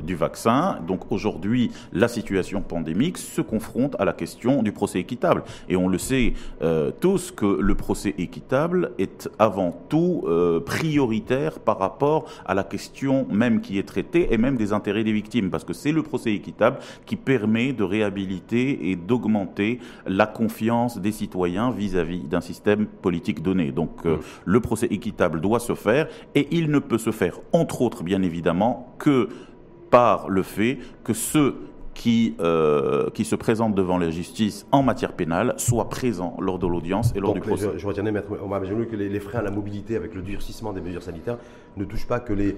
du 0.03 0.15
vaccin. 0.15 0.79
Donc 0.87 1.11
aujourd'hui, 1.11 1.71
la 1.93 2.07
situation 2.07 2.61
pandémique 2.61 3.17
se 3.17 3.41
confronte 3.41 3.95
à 3.99 4.05
la 4.05 4.13
question 4.13 4.63
du 4.63 4.71
procès 4.71 4.99
équitable. 4.99 5.43
Et 5.69 5.75
on 5.75 5.87
le 5.87 5.97
sait 5.97 6.33
tous 6.99 7.31
que 7.31 7.45
le 7.45 7.75
procès 7.75 8.15
équitable 8.17 8.56
est 8.97 9.29
avant 9.39 9.71
tout 9.89 10.23
euh, 10.25 10.59
prioritaire 10.59 11.59
par 11.59 11.77
rapport 11.79 12.25
à 12.45 12.53
la 12.53 12.63
question 12.63 13.27
même 13.29 13.61
qui 13.61 13.77
est 13.79 13.87
traitée 13.87 14.33
et 14.33 14.37
même 14.37 14.57
des 14.57 14.73
intérêts 14.73 15.03
des 15.03 15.11
victimes, 15.11 15.49
parce 15.49 15.63
que 15.63 15.73
c'est 15.73 15.91
le 15.91 16.03
procès 16.03 16.33
équitable 16.33 16.79
qui 17.05 17.15
permet 17.15 17.73
de 17.73 17.83
réhabiliter 17.83 18.89
et 18.89 18.95
d'augmenter 18.95 19.79
la 20.05 20.25
confiance 20.25 20.99
des 20.99 21.11
citoyens 21.11 21.71
vis-à-vis 21.71 22.27
d'un 22.27 22.41
système 22.41 22.85
politique 22.85 23.41
donné. 23.41 23.71
Donc 23.71 24.05
euh, 24.05 24.17
le 24.45 24.59
procès 24.59 24.87
équitable 24.87 25.41
doit 25.41 25.59
se 25.59 25.75
faire 25.75 26.07
et 26.35 26.47
il 26.51 26.69
ne 26.71 26.79
peut 26.79 26.97
se 26.97 27.11
faire, 27.11 27.39
entre 27.51 27.81
autres 27.81 28.03
bien 28.03 28.21
évidemment, 28.21 28.95
que 28.99 29.29
par 29.89 30.29
le 30.29 30.43
fait 30.43 30.79
que 31.03 31.13
ceux 31.13 31.55
qui, 31.97 32.35
euh, 32.39 33.09
qui 33.09 33.25
se 33.25 33.35
présente 33.35 33.73
devant 33.73 33.97
la 33.97 34.11
justice 34.11 34.67
en 34.71 34.83
matière 34.83 35.13
pénale 35.13 35.55
soit 35.57 35.89
présent 35.89 36.37
lors 36.39 36.59
de 36.59 36.67
l'audience 36.67 37.11
et 37.15 37.19
lors 37.19 37.33
du 37.33 37.41
procès. 37.41 37.71
Je, 37.73 37.79
je 37.79 37.87
retiens, 37.87 38.03
Maître 38.03 38.27
que 38.29 38.95
les, 38.95 39.09
les, 39.09 39.19
freins 39.19 39.39
à 39.39 39.41
la 39.41 39.49
mobilité 39.49 39.95
avec 39.95 40.13
le 40.13 40.21
durcissement 40.21 40.73
des 40.73 40.81
mesures 40.81 41.01
sanitaires 41.01 41.39
ne 41.75 41.83
touchent 41.85 42.05
pas 42.05 42.19
que, 42.19 42.33
les, 42.33 42.55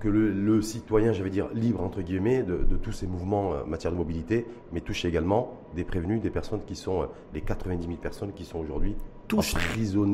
que 0.00 0.08
le, 0.08 0.62
citoyen, 0.62 1.12
j'allais 1.12 1.28
dire, 1.28 1.48
libre, 1.52 1.82
entre 1.82 2.00
guillemets, 2.00 2.42
de, 2.42 2.56
de, 2.56 2.76
tous 2.76 2.92
ces 2.92 3.06
mouvements 3.06 3.50
en 3.50 3.66
matière 3.66 3.92
de 3.92 3.98
mobilité, 3.98 4.46
mais 4.72 4.80
touche 4.80 5.04
également 5.04 5.60
des 5.76 5.84
prévenus, 5.84 6.22
des 6.22 6.30
personnes 6.30 6.62
qui 6.66 6.74
sont, 6.74 7.02
euh, 7.02 7.06
les 7.34 7.42
90 7.42 7.86
000 7.86 7.98
personnes 7.98 8.32
qui 8.32 8.46
sont 8.46 8.58
aujourd'hui 8.58 8.96
touche, 9.28 9.54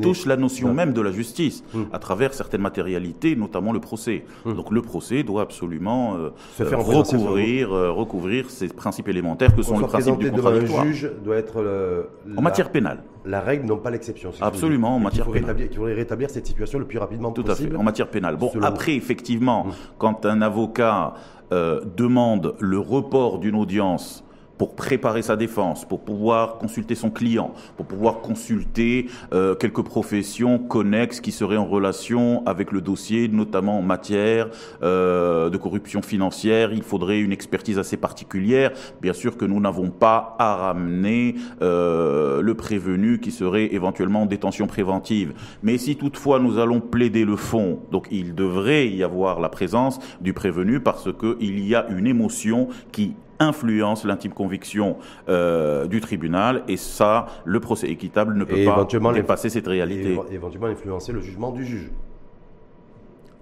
touche 0.01 0.25
la 0.25 0.37
notion 0.37 0.73
même 0.73 0.93
de 0.93 1.01
la 1.01 1.11
justice 1.11 1.63
hum. 1.73 1.87
à 1.91 1.99
travers 1.99 2.33
certaines 2.33 2.61
matérialités, 2.61 3.35
notamment 3.35 3.71
le 3.71 3.79
procès. 3.79 4.23
Hum. 4.45 4.55
Donc 4.55 4.71
le 4.71 4.81
procès 4.81 5.23
doit 5.23 5.41
absolument 5.41 6.15
euh, 6.15 6.29
euh, 6.61 6.75
recouvrir, 6.75 7.73
euh, 7.73 7.91
recouvrir 7.91 8.49
ces 8.49 8.67
principes 8.67 9.07
élémentaires 9.07 9.55
que 9.55 9.61
sont 9.61 9.79
le 9.79 9.87
principe 9.87 10.17
du 10.17 10.31
contradictoire. 10.31 10.83
Un 10.83 10.91
juge 10.91 11.11
doit 11.23 11.37
être 11.37 12.07
en 12.37 12.41
matière 12.41 12.71
pénale. 12.71 13.03
La 13.25 13.41
règle, 13.41 13.65
non 13.65 13.77
pas 13.77 13.91
l'exception. 13.91 14.31
Absolument, 14.41 14.95
en 14.95 14.99
matière 14.99 15.29
pénale. 15.29 15.55
Il 15.59 15.75
faudrait 15.75 15.93
rétablir 15.93 16.29
cette 16.29 16.47
situation 16.47 16.79
le 16.79 16.85
plus 16.85 16.97
rapidement 16.97 17.31
possible. 17.31 17.55
Tout 17.55 17.65
à 17.65 17.69
fait, 17.69 17.75
en 17.75 17.83
matière 17.83 18.09
pénale. 18.09 18.37
Bon, 18.37 18.51
après, 18.61 18.95
effectivement, 18.95 19.65
hum. 19.65 19.71
quand 19.97 20.25
un 20.25 20.41
avocat 20.41 21.13
demande 21.51 22.55
le 22.59 22.79
report 22.79 23.39
d'une 23.39 23.55
audience 23.55 24.23
pour 24.59 24.75
préparer 24.75 25.21
sa 25.21 25.37
défense, 25.37 25.85
pour 25.85 26.01
pouvoir 26.01 26.57
consulter 26.57 26.93
son 26.93 27.09
client, 27.09 27.53
pour 27.77 27.85
pouvoir 27.85 28.19
consulter 28.19 29.07
euh, 29.33 29.55
quelques 29.55 29.81
professions 29.81 30.59
connexes 30.59 31.21
qui 31.21 31.31
seraient 31.31 31.57
en 31.57 31.65
relation 31.65 32.45
avec 32.45 32.73
le 32.73 32.81
dossier, 32.81 33.29
notamment 33.29 33.79
en 33.79 33.81
matière 33.81 34.49
euh, 34.83 35.49
de 35.49 35.57
corruption 35.57 36.01
financière. 36.01 36.73
Il 36.73 36.83
faudrait 36.83 37.21
une 37.21 37.31
expertise 37.31 37.79
assez 37.79 37.95
particulière. 37.95 38.71
Bien 39.01 39.13
sûr 39.13 39.37
que 39.37 39.45
nous 39.45 39.61
n'avons 39.61 39.91
pas 39.91 40.35
à 40.39 40.55
ramener 40.55 41.35
euh, 41.61 42.41
le 42.41 42.53
prévenu 42.53 43.21
qui 43.21 43.31
serait 43.31 43.73
éventuellement 43.73 44.23
en 44.23 44.25
détention 44.25 44.67
préventive. 44.67 45.33
Mais 45.63 45.77
si 45.77 45.95
toutefois 45.95 46.39
nous 46.39 46.59
allons 46.59 46.81
plaider 46.81 47.23
le 47.23 47.37
fond, 47.37 47.79
donc 47.91 48.07
il 48.11 48.35
devrait 48.35 48.89
y 48.89 49.03
avoir 49.03 49.39
la 49.39 49.47
présence 49.47 49.99
du 50.19 50.33
prévenu 50.33 50.81
parce 50.81 51.07
qu'il 51.13 51.65
y 51.65 51.75
a 51.75 51.87
une 51.87 52.07
émotion 52.07 52.67
qui 52.91 53.13
influence 53.39 54.05
l'intime 54.05 54.33
conviction 54.33 54.97
du 55.27 56.01
tribunal 56.01 56.63
et 56.67 56.77
ça, 56.77 57.27
le 57.45 57.59
procès 57.59 57.87
équitable 57.89 58.35
ne 58.35 58.43
peut 58.43 58.65
pas 58.65 59.13
dépasser 59.13 59.49
cette 59.49 59.67
réalité. 59.67 60.17
Et 60.31 60.35
éventuellement 60.35 60.67
influencer 60.67 61.11
le 61.11 61.21
jugement 61.21 61.51
du 61.51 61.65
juge. 61.65 61.91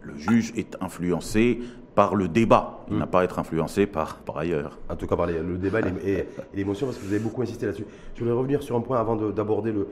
Le 0.01 0.17
juge 0.17 0.53
est 0.55 0.77
influencé 0.81 1.59
par 1.97 2.15
le 2.15 2.27
débat. 2.27 2.81
Il 2.89 2.95
hmm. 2.95 2.99
n'a 2.99 3.07
pas 3.07 3.21
à 3.21 3.23
être 3.23 3.39
influencé 3.39 3.87
par, 3.87 4.17
par 4.17 4.37
ailleurs. 4.37 4.77
En 4.87 4.95
tout 4.95 5.07
cas, 5.07 5.15
par 5.15 5.25
le 5.25 5.57
débat 5.57 5.79
et, 6.05 6.27
l'émotion, 6.53 6.85
parce 6.85 6.99
que 6.99 7.03
vous 7.03 7.11
avez 7.11 7.23
beaucoup 7.23 7.41
insisté 7.41 7.65
là-dessus. 7.65 7.87
Je 8.13 8.19
voudrais 8.19 8.37
revenir 8.37 8.61
sur 8.61 8.75
un 8.75 8.81
point 8.81 8.99
avant 8.99 9.15
d'aborder 9.15 9.71
le, 9.71 9.87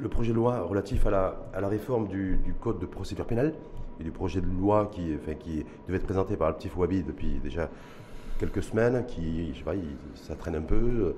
le 0.00 0.08
projet 0.08 0.30
de 0.30 0.36
loi 0.36 0.62
relatif 0.62 1.04
à 1.04 1.10
la, 1.10 1.36
à 1.52 1.60
la 1.60 1.66
réforme 1.66 2.06
du, 2.06 2.38
Code 2.60 2.78
de 2.78 2.86
procédure 2.86 3.26
pénale 3.26 3.54
et 3.98 4.04
du 4.04 4.12
projet 4.12 4.40
de 4.40 4.46
loi 4.46 4.88
qui, 4.92 5.16
enfin, 5.20 5.34
qui 5.34 5.64
devait 5.88 5.98
être 5.98 6.04
présenté 6.04 6.36
par 6.36 6.48
le 6.48 6.54
petit 6.54 6.68
Fouabi 6.68 7.02
depuis 7.02 7.40
déjà 7.42 7.70
quelques 8.38 8.62
semaines, 8.62 9.04
qui, 9.06 9.52
je 9.52 9.58
sais 9.58 9.64
pas, 9.64 9.74
ça 10.14 10.34
traîne 10.34 10.56
un 10.56 10.62
peu. 10.62 11.14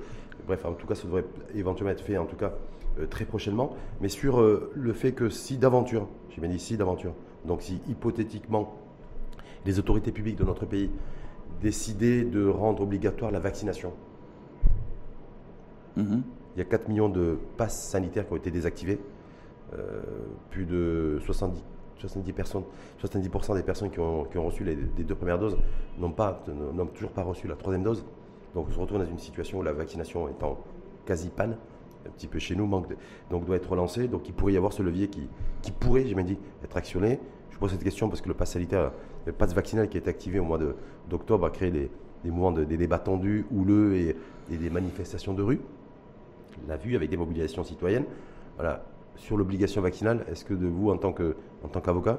Bref, 0.47 0.65
en 0.65 0.73
tout 0.73 0.87
cas, 0.87 0.95
ça 0.95 1.05
devrait 1.05 1.25
éventuellement 1.55 1.93
être 1.93 2.05
fait, 2.05 2.17
en 2.17 2.27
tout 2.27 2.37
cas, 2.37 2.53
euh, 3.01 3.07
très 3.07 3.25
prochainement. 3.25 3.77
Mais 4.01 4.09
sur 4.09 4.41
euh, 4.41 4.71
le 4.75 4.93
fait 4.93 5.13
que 5.13 5.29
si 5.29 5.59
d'aventure, 5.59 6.09
j'ai 6.31 6.41
bien 6.41 6.51
dit 6.51 6.59
si 6.59 6.77
d'aventure, 6.77 7.15
donc 7.45 7.63
si 7.63 7.81
hypothétiquement 7.89 8.77
les 9.67 9.79
autorités 9.79 10.13
publiques 10.13 10.37
de 10.37 10.45
notre 10.45 10.67
pays 10.67 10.91
décidaient 11.61 12.25
de 12.25 12.47
rendre 12.47 12.83
obligatoire 12.83 13.31
la 13.31 13.41
vaccination. 13.41 13.93
Mhm. 15.97 16.23
Il 16.57 16.59
y 16.59 16.63
a 16.63 16.65
4 16.65 16.89
millions 16.89 17.09
de 17.09 17.39
passes 17.57 17.81
sanitaires 17.89 18.27
qui 18.27 18.33
ont 18.33 18.37
été 18.37 18.51
désactivées. 18.51 19.01
Euh, 19.75 20.01
plus 20.51 20.65
de 20.65 21.19
70, 21.27 21.63
70, 21.99 22.33
personnes, 22.33 22.63
70% 23.03 23.55
des 23.55 23.63
personnes 23.63 23.91
qui 23.91 24.01
ont, 24.01 24.27
reçu 24.37 24.65
les, 24.65 24.77
deux 24.77 25.15
premières 25.15 25.39
doses 25.39 25.57
n'ont, 25.99 26.13
toujours 26.95 27.11
pas 27.11 27.23
reçu 27.23 27.49
la 27.49 27.57
troisième 27.57 27.83
dose. 27.83 28.05
Donc 28.55 28.67
on 28.69 28.73
se 28.73 28.79
retrouve 28.79 28.99
dans 28.99 29.07
une 29.07 29.19
situation 29.19 29.59
où 29.59 29.63
la 29.63 29.73
vaccination 29.73 30.29
est 30.29 30.43
en 30.43 30.59
quasi 31.05 31.29
panne, 31.29 31.57
un 32.07 32.11
petit 32.11 32.27
peu 32.27 32.39
chez 32.39 32.55
nous, 32.55 32.67
manque 32.67 32.87
donc 33.31 33.45
doit 33.45 33.57
être 33.57 33.71
relancée. 33.71 34.09
Donc 34.09 34.29
il 34.29 34.35
pourrait 34.35 34.53
y 34.53 34.57
avoir 34.57 34.73
ce 34.73 34.83
levier 34.83 35.09
qui, 35.09 35.29
pourrait, 35.73 36.07
j'ai 36.07 36.15
bien 36.15 36.25
dit, 36.25 36.39
être 36.65 36.77
actionné. 36.77 37.19
Je 37.51 37.59
pose 37.59 37.73
cette 37.73 37.83
question 37.83 38.09
parce 38.09 38.21
que 38.21 38.29
le 38.29 38.35
pass 38.35 38.53
sanitaire, 38.53 38.93
le 39.27 39.33
pass 39.33 39.53
vaccinal 39.55 39.89
qui 39.89 39.97
a 39.97 40.01
été 40.01 40.11
activé 40.11 40.39
au 40.39 40.45
mois 40.45 40.59
d'octobre 41.09 41.47
a 41.47 41.51
créé 41.51 41.71
des, 41.71 41.91
mouvements 42.25 42.53
de, 42.53 42.65
débats 42.65 42.99
tendus, 42.99 43.47
houleux 43.51 43.97
et, 43.97 44.17
des 44.49 44.71
manifestations 44.71 45.35
de 45.35 45.43
rue. 45.43 45.61
On 46.65 46.69
l'a 46.69 46.77
vu 46.77 46.97
avec 46.97 47.11
des 47.11 47.17
mobilisations 47.17 47.65
citoyennes. 47.65 48.05
Voilà. 48.57 48.85
Sur 49.19 49.37
l'obligation 49.37 49.83
vaccinale, 49.83 50.25
est-ce 50.31 50.45
que 50.45 50.55
de 50.55 50.67
vous, 50.67 50.91
en 50.91 50.97
tant 50.97 51.13
qu'avocat, 51.13 52.19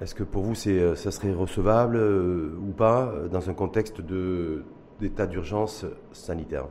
est-ce 0.00 0.14
que 0.14 0.24
pour 0.24 0.42
vous, 0.42 0.54
ça 0.54 1.10
serait 1.10 1.32
recevable 1.32 1.96
euh, 1.96 2.58
ou 2.60 2.72
pas 2.72 3.06
euh, 3.06 3.28
dans 3.28 3.48
un 3.48 3.54
contexte 3.54 4.00
d'état 5.00 5.26
d'urgence 5.26 5.86
sanitaire? 6.12 6.66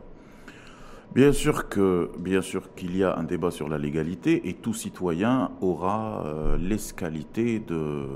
Bien 1.16 1.32
sûr 1.32 1.70
que, 1.70 2.10
bien 2.18 2.42
sûr 2.42 2.74
qu'il 2.74 2.98
y 2.98 3.04
a 3.04 3.16
un 3.16 3.24
débat 3.24 3.52
sur 3.52 3.70
la 3.70 3.78
légalité 3.78 4.50
et 4.50 4.54
tout 4.54 4.74
citoyen 4.74 5.52
aura 5.62 6.24
euh, 6.26 6.58
l'escalité 6.58 7.60
de, 7.60 8.08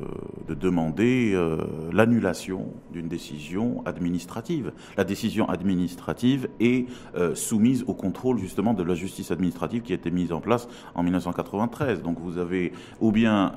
de, 0.48 0.56
demander 0.56 1.34
euh, 1.36 1.58
l'annulation 1.94 2.74
d'une 2.92 3.08
décision 3.08 3.84
administrative. 3.86 4.72
La 4.98 5.04
décision 5.04 5.48
administrative 5.48 6.50
est 6.60 6.88
euh, 7.16 7.36
soumise 7.36 7.84
au 7.86 7.94
contrôle 7.94 8.40
justement 8.40 8.74
de 8.74 8.82
la 8.82 8.96
justice 8.96 9.30
administrative 9.30 9.84
qui 9.84 9.92
a 9.92 9.96
été 9.96 10.10
mise 10.10 10.32
en 10.32 10.42
place 10.42 10.68
en 10.96 11.04
1993. 11.04 12.02
Donc 12.02 12.18
vous 12.20 12.40
avez 12.40 12.72
ou 13.00 13.12
bien, 13.12 13.52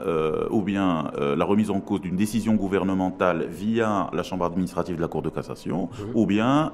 ou 0.51 0.61
bien 0.61 1.11
la 1.19 1.45
remise 1.47 1.71
en 1.71 1.81
cause 1.81 2.03
d'une 2.03 2.17
décision 2.17 2.55
gouvernementale 2.57 3.47
via 3.49 4.11
la 4.13 4.23
chambre 4.23 4.45
administrative 4.45 4.97
de 4.97 5.01
la 5.01 5.09
Cour 5.09 5.23
de 5.23 5.31
cassation, 5.31 5.89
ou 6.15 6.27
bien 6.27 6.73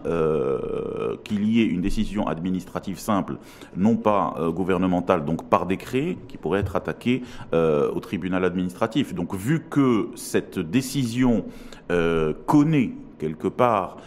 qu'il 1.24 1.48
y 1.48 1.60
ait 1.60 1.66
une 1.66 1.80
décision 1.80 2.26
administrative 2.26 2.55
administrative 2.56 2.98
simple, 2.98 3.36
non 3.76 3.96
pas 3.96 4.34
euh, 4.38 4.50
gouvernementale, 4.50 5.24
donc 5.24 5.48
par 5.48 5.66
décret, 5.66 6.16
qui 6.28 6.38
pourrait 6.38 6.60
être 6.60 6.76
attaqué 6.76 7.22
euh, 7.52 7.90
au 7.92 8.00
tribunal 8.00 8.44
administratif. 8.44 9.14
Donc 9.14 9.34
vu 9.34 9.64
que 9.68 10.08
cette 10.14 10.58
décision 10.58 11.44
euh, 11.90 12.32
connaît 12.46 12.92
quelque 13.18 13.48
part 13.48 13.98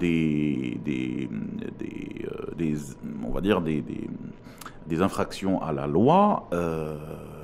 des, 0.00 0.80
des, 0.82 1.28
des, 2.58 2.76
on 3.22 3.30
va 3.30 3.42
dire 3.42 3.60
des, 3.60 3.84
des 4.88 5.02
infractions 5.02 5.62
à 5.62 5.72
la 5.72 5.86
loi, 5.86 6.48
euh, 6.52 6.96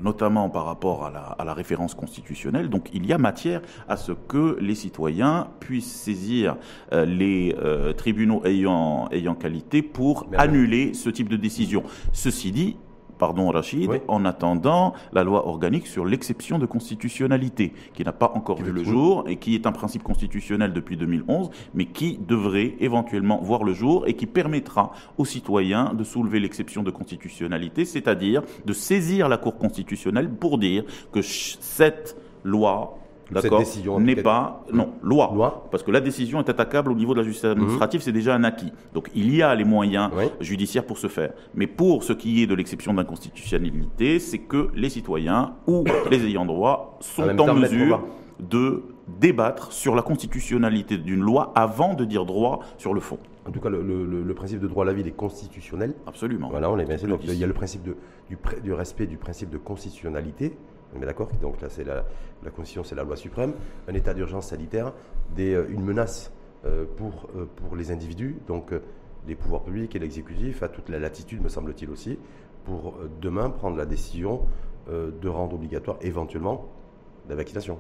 notamment 0.03 0.49
par 0.49 0.65
rapport 0.65 1.05
à 1.05 1.45
la, 1.45 1.55
référence 1.55 1.95
constitutionnelle. 1.95 2.69
Donc 2.69 2.89
il 2.93 3.07
y 3.07 3.13
a 3.13 3.19
matière 3.19 3.61
à 3.89 3.97
ce 3.97 4.11
que 4.13 4.57
les 4.61 4.75
citoyens 4.75 5.49
puissent 5.61 5.95
saisir 5.95 6.57
euh, 6.93 7.05
les 7.05 7.55
euh, 7.63 7.93
tribunaux 7.93 8.43
ayant, 8.45 9.09
ayant 9.13 9.35
qualité 9.37 9.83
pour 9.83 10.27
annuler 10.37 10.95
ce 10.95 11.11
type 11.11 11.29
de 11.29 11.37
décision. 11.37 11.85
Ceci 12.13 12.51
dit, 12.51 12.77
pardon 13.25 13.49
Rachid, 13.49 14.03
en 14.07 14.27
attendant 14.27 14.93
la 15.15 15.25
loi 15.25 15.49
organique 15.49 15.87
sur 15.87 16.05
l'exception 16.05 16.59
de 16.59 16.67
constitutionnalité, 16.67 17.73
qui 17.95 18.05
n'a 18.05 18.13
pas 18.13 18.31
encore 18.35 18.61
vu 18.63 18.71
le 18.71 18.85
jour 18.85 19.25
et 19.27 19.37
qui 19.37 19.55
est 19.55 19.67
un 19.67 19.73
principe 19.73 20.03
constitutionnel 20.03 20.75
depuis 20.75 20.99
2011, 20.99 21.49
mais 21.73 21.87
qui 21.87 22.19
devrait 22.19 22.75
éventuellement 22.81 23.41
voir 23.41 23.65
le 23.65 23.73
jour 23.73 24.07
et 24.07 24.13
qui 24.13 24.27
permettra 24.27 24.93
aux 25.17 25.25
citoyens 25.25 25.95
de 25.95 26.05
soulever 26.05 26.39
l'exception 26.39 26.83
de 26.83 26.91
constitutionnalité, 26.91 27.87
c'est-à-dire 27.87 28.43
de 28.67 28.75
saisir 28.75 29.31
la 29.31 29.39
Cour 29.39 29.57
constitutionnelle 29.57 30.29
pour 30.29 30.59
dire 30.59 30.85
que 31.11 31.23
cette 31.23 32.19
loi 32.45 32.99
D'accord 33.35 33.63
N'est 34.01 34.17
pas. 34.17 34.65
Non, 34.73 34.93
loi. 35.03 35.31
loi. 35.35 35.67
Parce 35.71 35.83
que 35.83 35.91
la 35.91 36.01
décision 36.01 36.41
est 36.41 36.49
attaquable 36.49 36.93
au 36.93 36.95
niveau 36.95 37.15
de 37.15 37.21
la 37.21 37.25
justice 37.25 37.45
administrative, 37.45 38.01
mhm. 38.01 38.05
c'est 38.05 38.13
déjà 38.13 38.35
un 38.35 38.45
acquis. 38.45 38.73
Donc 38.93 39.11
il 39.15 39.35
y 39.35 39.43
a 39.43 39.55
les 39.55 39.65
moyens 39.65 40.11
judiciaires 40.41 40.85
pour 40.85 40.99
ce 40.99 41.09
faire. 41.09 41.33
Mais 41.55 41.67
pour 41.67 42.05
ce 42.05 42.13
qui 42.13 42.43
est 42.43 42.47
de 42.47 42.55
l'exception 42.55 42.95
d'inconstitutionnalité, 42.95 44.19
c'est 44.19 44.39
que 44.39 44.69
les 44.75 44.89
citoyens 44.89 45.53
ou 45.67 45.85
les 46.11 46.25
ayants 46.27 46.47
droit 46.47 46.99
sont 47.01 47.39
en, 47.39 47.55
mesure 47.55 48.03
de 48.41 48.83
débattre 49.21 49.73
sur 49.73 49.95
la 49.95 50.03
constitutionnalité 50.03 50.99
d'une 50.99 51.21
loi 51.21 51.53
avant 51.55 51.95
de 51.95 52.05
dire 52.05 52.25
droit 52.25 52.61
sur 52.79 52.95
le 52.95 53.01
fond. 53.01 53.19
En 53.47 53.51
tout 53.51 53.61
cas, 53.61 53.69
le, 53.69 54.33
principe 54.35 54.61
de 54.61 54.67
droit 54.67 54.85
à 54.85 54.87
la 54.87 54.93
vie 54.95 55.07
est 55.07 55.11
constitutionnel. 55.11 55.95
Absolument. 56.07 56.49
Voilà, 56.49 56.71
on 56.71 56.79
est 56.79 56.87
bien 56.87 56.97
Donc, 57.09 57.21
il 57.25 57.35
y 57.35 57.45
a 57.45 57.47
le 57.47 57.53
principe 57.53 57.83
de, 57.83 57.97
du, 58.29 58.39
du 58.63 58.73
respect 58.73 59.07
du 59.07 59.19
principe 59.19 59.51
de 59.51 59.59
constitutionnalité 59.59 60.57
on 60.95 61.01
d'accord 61.01 61.29
Donc 61.41 61.61
là, 61.61 61.69
c'est 61.69 61.85
la, 61.85 62.05
Constitution, 62.51 62.85
c'est 62.85 62.95
la 62.95 63.05
loi 63.05 63.17
suprême. 63.17 63.55
Un 63.89 63.95
état 63.95 64.15
d'urgence 64.15 64.49
sanitaire, 64.49 64.93
euh, 65.39 65.67
une 65.69 65.83
menace 65.83 66.33
euh, 66.65 66.85
pour, 66.97 67.29
euh, 67.37 67.47
pour 67.57 67.77
les 67.77 67.91
individus, 67.91 68.37
donc 68.47 68.73
les 69.27 69.35
pouvoirs 69.35 69.63
publics 69.63 69.95
et 69.97 69.99
l'exécutif 69.99 70.63
a 70.63 70.69
toute 70.69 70.89
la 70.89 70.99
latitude, 70.99 71.43
me 71.43 71.49
semble-t-il 71.49 71.91
aussi, 71.91 72.19
pour 72.65 72.95
demain 73.21 73.51
prendre 73.51 73.77
la 73.77 73.87
décision 73.87 74.43
de 74.89 75.29
rendre 75.29 75.55
obligatoire 75.55 75.97
éventuellement 76.03 76.67
la 77.29 77.35
vaccination. 77.35 77.79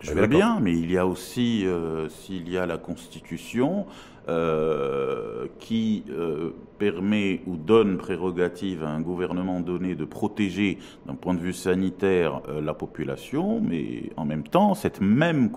Je 0.00 0.12
veux 0.12 0.26
bien, 0.26 0.60
mais 0.60 0.72
il 0.72 0.90
y 0.90 0.98
a 0.98 1.06
aussi, 1.06 1.66
s'il 2.08 2.48
y 2.48 2.58
a 2.58 2.66
la 2.66 2.78
Constitution, 2.78 3.86
euh, 4.28 5.46
qui 5.60 6.02
euh, 6.10 6.50
permet 6.78 7.42
ou 7.46 7.56
donne 7.56 7.96
prérogative 7.96 8.82
à 8.82 8.88
un 8.88 9.00
gouvernement 9.00 9.60
donné 9.60 9.94
de 9.94 10.04
protéger 10.04 10.78
d'un 11.06 11.14
point 11.14 11.32
de 11.32 11.38
vue 11.38 11.52
sanitaire 11.52 12.42
euh, 12.48 12.60
la 12.60 12.74
population, 12.74 13.60
mais 13.60 14.10
en 14.16 14.24
même 14.24 14.42
temps, 14.42 14.74
cette 14.74 15.00
même, 15.00 15.48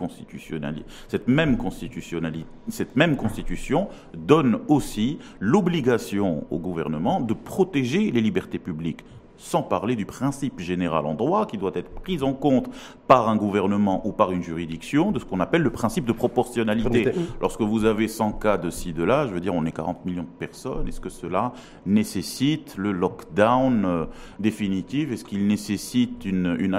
cette 1.07 1.27
même, 1.27 1.57
cette 2.67 2.95
même 2.95 3.17
constitution 3.17 3.87
donne 4.15 4.59
aussi 4.67 5.17
l'obligation 5.39 6.45
au 6.51 6.59
gouvernement 6.59 7.21
de 7.21 7.33
protéger 7.33 8.11
les 8.11 8.21
libertés 8.21 8.59
publiques 8.59 9.03
sans 9.39 9.63
parler 9.63 9.95
du 9.95 10.05
principe 10.05 10.59
général 10.59 11.05
en 11.05 11.15
droit 11.15 11.47
qui 11.47 11.57
doit 11.57 11.71
être 11.73 11.89
pris 11.89 12.21
en 12.21 12.33
compte 12.33 12.69
par 13.07 13.29
un 13.29 13.37
gouvernement 13.37 14.05
ou 14.05 14.11
par 14.11 14.31
une 14.31 14.43
juridiction 14.43 15.11
de 15.11 15.19
ce 15.19 15.25
qu'on 15.25 15.39
appelle 15.39 15.63
le 15.63 15.71
principe 15.71 16.05
de 16.05 16.11
proportionnalité. 16.11 17.11
Lorsque 17.41 17.61
vous 17.61 17.85
avez 17.85 18.07
100 18.07 18.33
cas 18.33 18.57
de 18.57 18.69
ci, 18.69 18.93
de 18.93 19.03
là, 19.03 19.25
je 19.27 19.33
veux 19.33 19.39
dire, 19.39 19.55
on 19.55 19.65
est 19.65 19.71
40 19.71 20.05
millions 20.05 20.23
de 20.23 20.27
personnes, 20.37 20.87
est-ce 20.87 20.99
que 20.99 21.09
cela 21.09 21.53
nécessite 21.85 22.75
le 22.77 22.91
lockdown 22.91 23.85
euh, 23.85 24.05
définitif? 24.39 25.11
Est-ce 25.11 25.23
qu'il 25.23 25.47
nécessite 25.47 26.25
une, 26.25 26.57
une, 26.59 26.75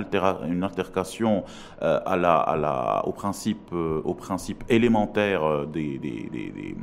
une 0.48 0.64
altercation 0.64 1.44
euh, 1.82 1.98
à 2.04 2.16
la, 2.16 2.36
à 2.36 2.56
la, 2.56 3.02
au, 3.06 3.12
principe, 3.12 3.72
euh, 3.72 4.02
au 4.04 4.14
principe 4.14 4.62
élémentaire 4.68 5.66
des, 5.66 5.98
des, 5.98 6.28
des, 6.30 6.76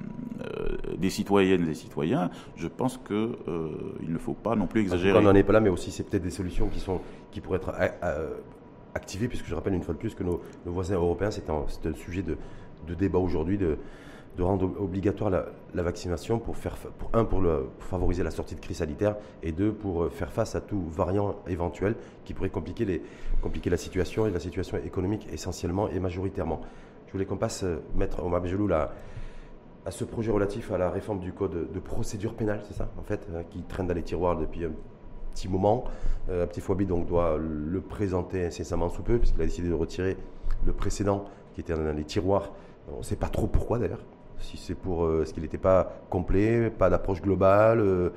des, 0.97 1.09
citoyennes 1.09 1.69
et 1.69 1.73
citoyens? 1.75 2.31
Je 2.55 2.67
pense 2.67 2.97
qu'il 2.97 3.29
ne 4.07 4.17
faut 4.17 4.33
pas 4.33 4.55
non 4.55 4.67
plus 4.67 4.81
exagérer. 4.81 5.19
On 5.19 5.21
n'en 5.21 5.35
est 5.35 5.43
pas 5.43 5.53
là, 5.53 5.59
mais 5.67 5.73
aussi 5.73 5.91
c'est 5.91 6.03
peut-être 6.03 6.23
des 6.23 6.31
solutions 6.31 6.69
qui, 6.69 6.79
sont, 6.79 7.01
qui 7.31 7.41
pourraient 7.41 7.57
être 7.57 7.73
euh, 7.77 7.87
euh, 8.03 8.29
activées, 8.95 9.27
puisque 9.27 9.47
je 9.47 9.53
rappelle 9.55 9.73
une 9.73 9.83
fois 9.83 9.93
de 9.93 9.99
plus 9.99 10.15
que 10.15 10.23
nos, 10.23 10.41
voisins 10.65 10.95
européens, 10.95 11.29
c'est 11.29 11.49
un, 11.49 11.65
un, 11.85 11.93
sujet 11.93 12.21
de, 12.21 12.37
de 12.87 12.93
débat 12.93 13.19
aujourd'hui, 13.19 13.57
de, 13.57 13.77
de, 14.37 14.43
rendre 14.43 14.71
obligatoire 14.79 15.29
la, 15.29 15.83
vaccination 15.83 16.39
pour, 16.39 16.55
faire, 16.55 16.77
pour 16.77 17.09
un, 17.13 17.25
pour, 17.25 17.41
le, 17.41 17.67
favoriser 17.79 18.23
la 18.23 18.31
sortie 18.31 18.55
de 18.55 18.61
crise 18.61 18.77
sanitaire, 18.77 19.17
et 19.43 19.51
deux, 19.51 19.73
pour 19.73 20.03
euh, 20.03 20.09
faire 20.09 20.31
face 20.31 20.55
à 20.55 20.61
tout 20.61 20.85
variant 20.89 21.35
éventuel 21.47 21.95
qui 22.23 22.33
pourrait 22.33 22.49
compliquer, 22.49 22.85
les, 22.85 23.01
compliquer 23.41 23.69
la 23.69 23.77
situation 23.77 24.25
et 24.25 24.31
la 24.31 24.39
situation 24.39 24.77
économique 24.77 25.27
essentiellement 25.33 25.89
et 25.89 25.99
majoritairement. 25.99 26.61
je 27.07 27.11
voulais 27.11 27.25
qu'on 27.25 27.37
passe, 27.37 27.65
mettre 27.93 28.23
Omar 28.23 28.39
Bejelou, 28.39 28.67
là, 28.67 28.93
à 29.85 29.91
ce 29.91 30.05
projet 30.05 30.31
relatif 30.31 30.71
à 30.71 30.77
la 30.77 30.89
réforme 30.89 31.19
du 31.19 31.33
code 31.33 31.71
de 31.73 31.79
procédure 31.79 32.35
pénale, 32.35 32.61
c'est 32.67 32.73
ça, 32.73 32.89
en 32.97 33.03
fait, 33.03 33.27
qui 33.49 33.63
traîne 33.63 33.87
dans 33.87 33.93
les 33.93 34.03
tiroirs 34.03 34.37
depuis 34.37 34.65
petit 35.37 35.47
moment. 35.47 35.83
un 36.31 36.47
petit 36.47 36.61
Fouabi 36.61 36.85
donc 36.85 37.07
doit 37.07 37.37
le 37.37 37.79
présenter 37.79 38.47
incessamment 38.47 38.89
sous 38.89 39.03
peu, 39.03 39.19
puisqu'il 39.19 39.41
a 39.41 39.45
décidé 39.45 39.69
de 39.69 39.73
retirer 39.73 40.17
le 40.65 40.73
précédent 40.73 41.25
qui 41.53 41.61
était 41.61 41.73
dans 41.73 41.95
les 41.95 42.03
tiroirs. 42.03 42.51
On 42.93 42.99
ne 42.99 43.03
sait 43.03 43.15
pas 43.15 43.27
trop 43.27 43.47
pourquoi 43.47 43.77
d'ailleurs. 43.77 44.03
Si 44.39 44.57
c'est 44.57 44.75
pour 44.75 45.05
euh, 45.05 45.25
ce 45.25 45.33
qu'il 45.33 45.43
n'était 45.43 45.57
pas 45.57 45.93
complet, 46.09 46.69
pas 46.69 46.89
d'approche 46.89 47.21
globale, 47.21 47.79
euh, 47.79 48.09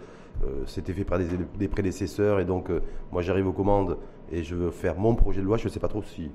euh, 0.44 0.62
c'était 0.66 0.92
fait 0.92 1.04
par 1.04 1.18
des, 1.18 1.68
prédécesseurs 1.68 2.40
et 2.40 2.44
donc 2.44 2.70
moi 3.12 3.20
j'arrive 3.20 3.48
aux 3.48 3.52
commandes 3.52 3.98
et 4.32 4.42
je 4.42 4.54
veux 4.54 4.70
faire 4.70 4.98
mon 4.98 5.14
projet 5.14 5.40
de 5.40 5.46
loi. 5.46 5.56
Je 5.56 5.64
ne 5.64 5.70
sais 5.70 5.80
pas 5.80 5.88
trop 5.88 6.02
si 6.02 6.30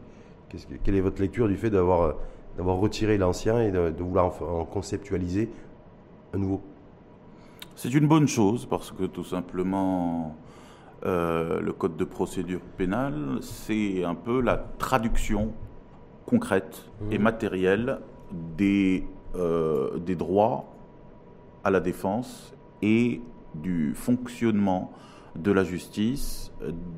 quelle 0.84 0.96
est 0.96 1.01
votre 1.01 1.22
lecture 1.22 1.48
du 1.48 1.58
fait 1.58 1.70
d'avoir 1.70 2.15
retiré 2.58 3.18
l'ancien 3.18 3.62
et 3.62 3.72
de, 3.72 3.92
vouloir 4.00 4.32
en, 4.42 4.65
conceptualiser 4.65 5.50
un 6.34 6.38
nouveau? 6.38 6.62
C'est 7.75 7.94
une 7.94 8.08
bonne 8.08 8.27
chose 8.27 8.65
parce 8.65 8.92
que 8.92 9.04
tout 9.04 9.24
simplement 9.24 10.36
le 11.04 11.72
code 11.72 11.98
de 11.98 12.04
procédure 12.04 12.62
pénale, 12.78 13.38
c'est 13.42 14.04
un 14.04 14.16
peu 14.16 14.42
la 14.42 14.58
traduction 14.58 15.54
concrète 16.25 16.90
et 17.12 17.20
mmh. 17.20 17.22
matérielle 17.22 18.00
des, 18.58 19.08
euh, 19.36 19.98
des 20.00 20.16
droits 20.16 20.66
à 21.64 21.72
la 21.72 21.80
défense 21.80 22.54
et 22.82 23.22
du 23.56 23.94
fonctionnement 23.96 24.92
de 25.36 25.52
la 25.52 25.64
justice, 25.64 26.52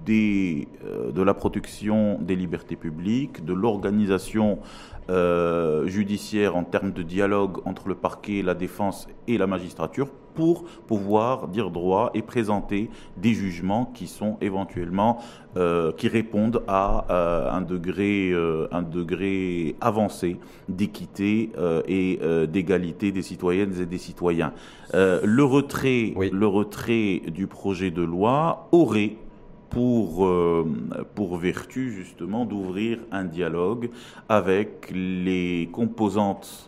des, 0.06 0.68
euh, 0.86 1.12
de 1.12 1.22
la 1.22 1.34
protection 1.34 2.20
des 2.22 2.36
libertés 2.36 2.76
publiques, 2.76 3.44
de 3.44 3.54
l'organisation 3.54 4.60
euh, 5.10 5.88
judiciaire 5.88 6.56
en 6.56 6.64
termes 6.64 6.92
de 6.92 7.02
dialogue 7.02 7.60
entre 7.66 7.88
le 7.88 7.96
parquet, 7.96 8.44
la 8.44 8.54
défense 8.54 9.08
et 9.28 9.38
la 9.38 9.48
magistrature 9.48 10.10
pour 10.38 10.66
pouvoir 10.86 11.48
dire 11.48 11.72
droit 11.72 12.12
et 12.14 12.22
présenter 12.22 12.92
des 13.18 13.34
jugements 13.34 13.92
qui 13.96 14.06
sont 14.06 14.38
éventuellement 14.40 15.18
euh, 15.58 15.92
qui 15.92 16.08
répondent 16.08 16.62
à 16.68 17.06
euh, 17.10 17.50
un 17.52 17.62
degré 17.62 18.30
euh, 18.32 18.68
un 18.72 18.84
degré 18.84 19.76
avancé 19.82 20.38
d'équité 20.70 21.50
et 21.88 22.20
d'égalité 22.48 23.12
des 23.12 23.24
citoyennes 23.24 23.74
et 23.82 23.88
des 23.88 23.98
citoyens. 23.98 24.54
le 24.94 25.44
retrait 25.44 26.14
le 26.32 26.48
retrait 26.48 27.22
du 27.40 27.48
projet 27.48 27.90
de 27.90 28.04
loi 28.04 28.68
aurait 28.72 29.16
pour, 29.72 30.30
pour 31.16 31.38
vertu 31.38 31.92
justement 31.92 32.46
d'ouvrir 32.46 33.00
un 33.12 33.26
dialogue 33.26 33.90
avec 34.30 34.92
les 34.94 35.70
composantes 35.72 36.67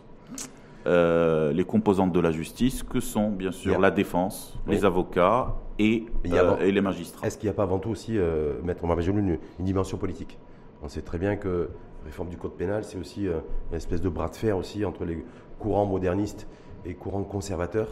euh, 0.86 1.52
les 1.52 1.64
composantes 1.64 2.12
de 2.12 2.20
la 2.20 2.30
justice, 2.30 2.82
que 2.82 3.00
sont 3.00 3.28
bien 3.30 3.52
sûr 3.52 3.78
la 3.78 3.90
défense, 3.90 4.58
les 4.66 4.86
avocats 4.86 5.54
et, 5.78 6.06
euh, 6.26 6.56
et, 6.60 6.72
les 6.72 6.80
magistrats. 6.80 7.26
Est-ce 7.26 7.36
qu'il 7.36 7.48
n'y 7.48 7.50
a 7.50 7.54
pas 7.54 7.64
avant 7.64 7.78
tout 7.78 7.90
aussi, 7.90 8.16
euh, 8.16 8.54
Maître 8.62 8.82
une, 8.84 9.38
une 9.58 9.64
dimension 9.64 9.98
politique? 9.98 10.38
On 10.82 10.88
sait 10.88 11.02
très 11.02 11.18
bien 11.18 11.36
que 11.36 11.68
la 12.00 12.06
réforme 12.06 12.30
du 12.30 12.38
code 12.38 12.54
pénal, 12.54 12.84
c'est 12.84 12.98
aussi 12.98 13.26
une 13.26 13.76
espèce 13.76 14.00
de 14.00 14.08
bras 14.08 14.28
de 14.28 14.36
fer 14.36 14.56
aussi 14.56 14.86
entre 14.86 15.04
les 15.04 15.22
courants 15.58 15.84
modernistes 15.84 16.46
et 16.86 16.94
courants 16.94 17.24
conservateurs 17.24 17.88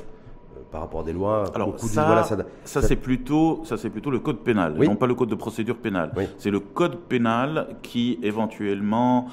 par 0.72 0.80
rapport 0.80 1.00
à 1.00 1.04
des 1.04 1.12
lois. 1.12 1.44
Alors 1.54 1.78
ça, 1.78 2.24
ça, 2.64 2.80
c'est 2.80 2.96
plutôt, 2.96 3.60
ça 3.64 3.76
c'est 3.76 3.90
plutôt 3.90 4.10
le 4.10 4.20
code 4.20 4.38
pénal, 4.38 4.78
non 4.78 4.96
pas 4.96 5.06
le 5.06 5.14
code 5.14 5.28
de 5.28 5.34
procédure 5.34 5.76
pénale. 5.76 6.12
C'est 6.38 6.50
le 6.50 6.60
code 6.60 6.96
pénal 7.00 7.76
qui 7.82 8.18
éventuellement 8.22 9.26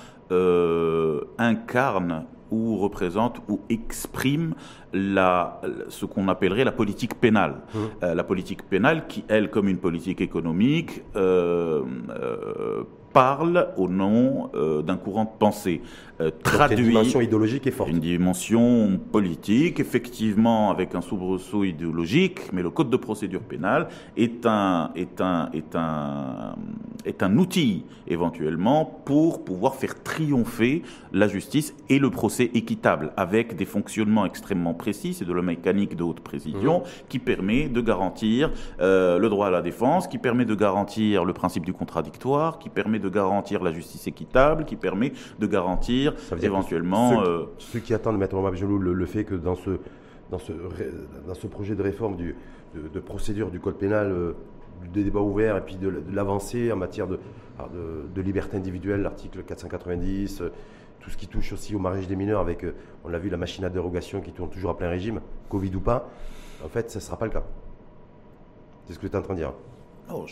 incarne 1.37 2.25
ou 2.51 2.77
représente 2.77 3.41
ou 3.49 3.59
exprime 3.69 4.53
la, 4.93 5.61
ce 5.89 6.05
qu'on 6.05 6.27
appellerait 6.27 6.63
la 6.63 6.71
politique 6.71 7.15
pénale. 7.15 7.55
Mmh. 7.73 7.77
Euh, 8.03 8.15
la 8.15 8.23
politique 8.23 8.63
pénale 8.63 9.07
qui, 9.07 9.23
elle, 9.27 9.49
comme 9.49 9.67
une 9.67 9.77
politique 9.77 10.21
économique, 10.21 11.03
euh, 11.15 11.83
euh, 12.09 12.83
parle 13.13 13.69
au 13.77 13.87
nom 13.87 14.51
d'un 14.85 14.97
courant 14.97 15.23
de 15.23 15.39
pensée. 15.39 15.81
Traduit 16.43 16.77
une 16.77 16.91
dimension 16.91 17.21
idéologique 17.21 17.67
est 17.67 17.71
forte. 17.71 17.89
Une 17.89 17.99
dimension 17.99 18.99
politique, 19.11 19.79
effectivement, 19.79 20.71
avec 20.71 20.95
un 20.95 21.01
soubresaut 21.01 21.63
idéologique, 21.63 22.53
mais 22.53 22.61
le 22.61 22.69
code 22.69 22.89
de 22.89 22.97
procédure 22.97 23.41
pénale 23.41 23.87
est 24.15 24.45
un, 24.45 24.91
est 24.95 25.21
un, 25.21 25.49
est 25.53 25.75
un, 25.75 26.55
est 27.05 27.23
un 27.23 27.37
outil, 27.37 27.85
éventuellement, 28.07 28.85
pour 29.05 29.43
pouvoir 29.43 29.75
faire 29.75 30.01
triompher 30.03 30.83
la 31.11 31.27
justice 31.27 31.73
et 31.89 31.99
le 31.99 32.09
procès 32.09 32.49
équitable, 32.53 33.11
avec 33.17 33.55
des 33.55 33.65
fonctionnements 33.65 34.25
extrêmement 34.25 34.73
précis, 34.73 35.13
c'est 35.13 35.25
de 35.25 35.33
la 35.33 35.41
mécanique 35.41 35.95
de 35.95 36.03
haute 36.03 36.21
précision, 36.21 36.79
mmh. 36.79 36.83
qui 37.09 37.19
permet 37.19 37.67
de 37.67 37.81
garantir 37.81 38.51
euh, 38.79 39.19
le 39.19 39.29
droit 39.29 39.47
à 39.47 39.51
la 39.51 39.61
défense, 39.61 40.07
qui 40.07 40.17
permet 40.17 40.45
de 40.45 40.55
garantir 40.55 41.25
le 41.25 41.33
principe 41.33 41.65
du 41.65 41.73
contradictoire, 41.73 42.59
qui 42.59 42.69
permet 42.69 42.99
de 42.99 43.09
garantir 43.09 43.63
la 43.63 43.71
justice 43.71 44.07
équitable, 44.07 44.65
qui 44.65 44.75
permet 44.75 45.13
de 45.39 45.47
garantir 45.47 46.04
éventuellement... 46.41 47.23
Ceux, 47.23 47.29
euh, 47.29 47.45
ceux, 47.57 47.79
qui 47.79 47.93
attendent, 47.93 48.17
Maître 48.17 48.35
Mabjelou, 48.35 48.77
le, 48.77 48.93
le 48.93 49.05
fait 49.05 49.23
que 49.23 49.35
dans 49.35 49.55
ce, 49.55 49.79
dans 50.31 50.39
ce, 50.39 50.53
dans 51.27 51.33
ce 51.33 51.47
projet 51.47 51.75
de 51.75 51.81
réforme 51.83 52.15
du, 52.15 52.35
de, 52.75 52.99
procédure 52.99 53.51
du 53.51 53.59
code 53.59 53.77
pénal, 53.77 54.11
euh, 54.11 54.33
des 54.93 55.03
débats 55.03 55.21
ouverts 55.21 55.57
et 55.57 55.61
puis 55.61 55.75
de, 55.75 55.91
l'avancée 56.11 56.71
en 56.71 56.75
matière 56.75 57.07
de, 57.07 57.19
de, 58.13 58.21
liberté 58.21 58.57
individuelle, 58.57 59.01
l'article 59.01 59.43
490, 59.43 60.43
tout 61.05 61.11
ce 61.11 61.17
qui 61.17 61.27
touche 61.27 61.53
aussi 61.53 61.75
au 61.75 61.79
mariage 61.79 62.07
des 62.07 62.15
mineurs 62.15 62.41
avec, 62.41 62.63
euh, 62.63 62.73
on 63.03 63.09
l'a 63.09 63.19
vu, 63.19 63.29
la 63.29 63.37
machine 63.37 63.63
à 63.63 63.69
dérogation 63.69 64.21
qui 64.21 64.31
tourne 64.31 64.49
toujours 64.49 64.71
à 64.71 64.77
plein 64.77 64.89
régime, 64.89 65.21
Covid 65.49 65.75
ou 65.75 65.79
pas, 65.79 66.09
en 66.63 66.67
fait, 66.67 66.89
ça 66.89 66.97
ne 66.97 67.03
sera 67.03 67.17
pas 67.17 67.25
le 67.25 67.31
cas. 67.31 67.43
C'est 68.85 68.93
ce 68.93 68.99
que 68.99 69.05
tu 69.05 69.13
es 69.13 69.15
en 69.15 69.21
train 69.21 69.35
de 69.35 69.39
dire. 69.39 69.53
Non, 70.09 70.25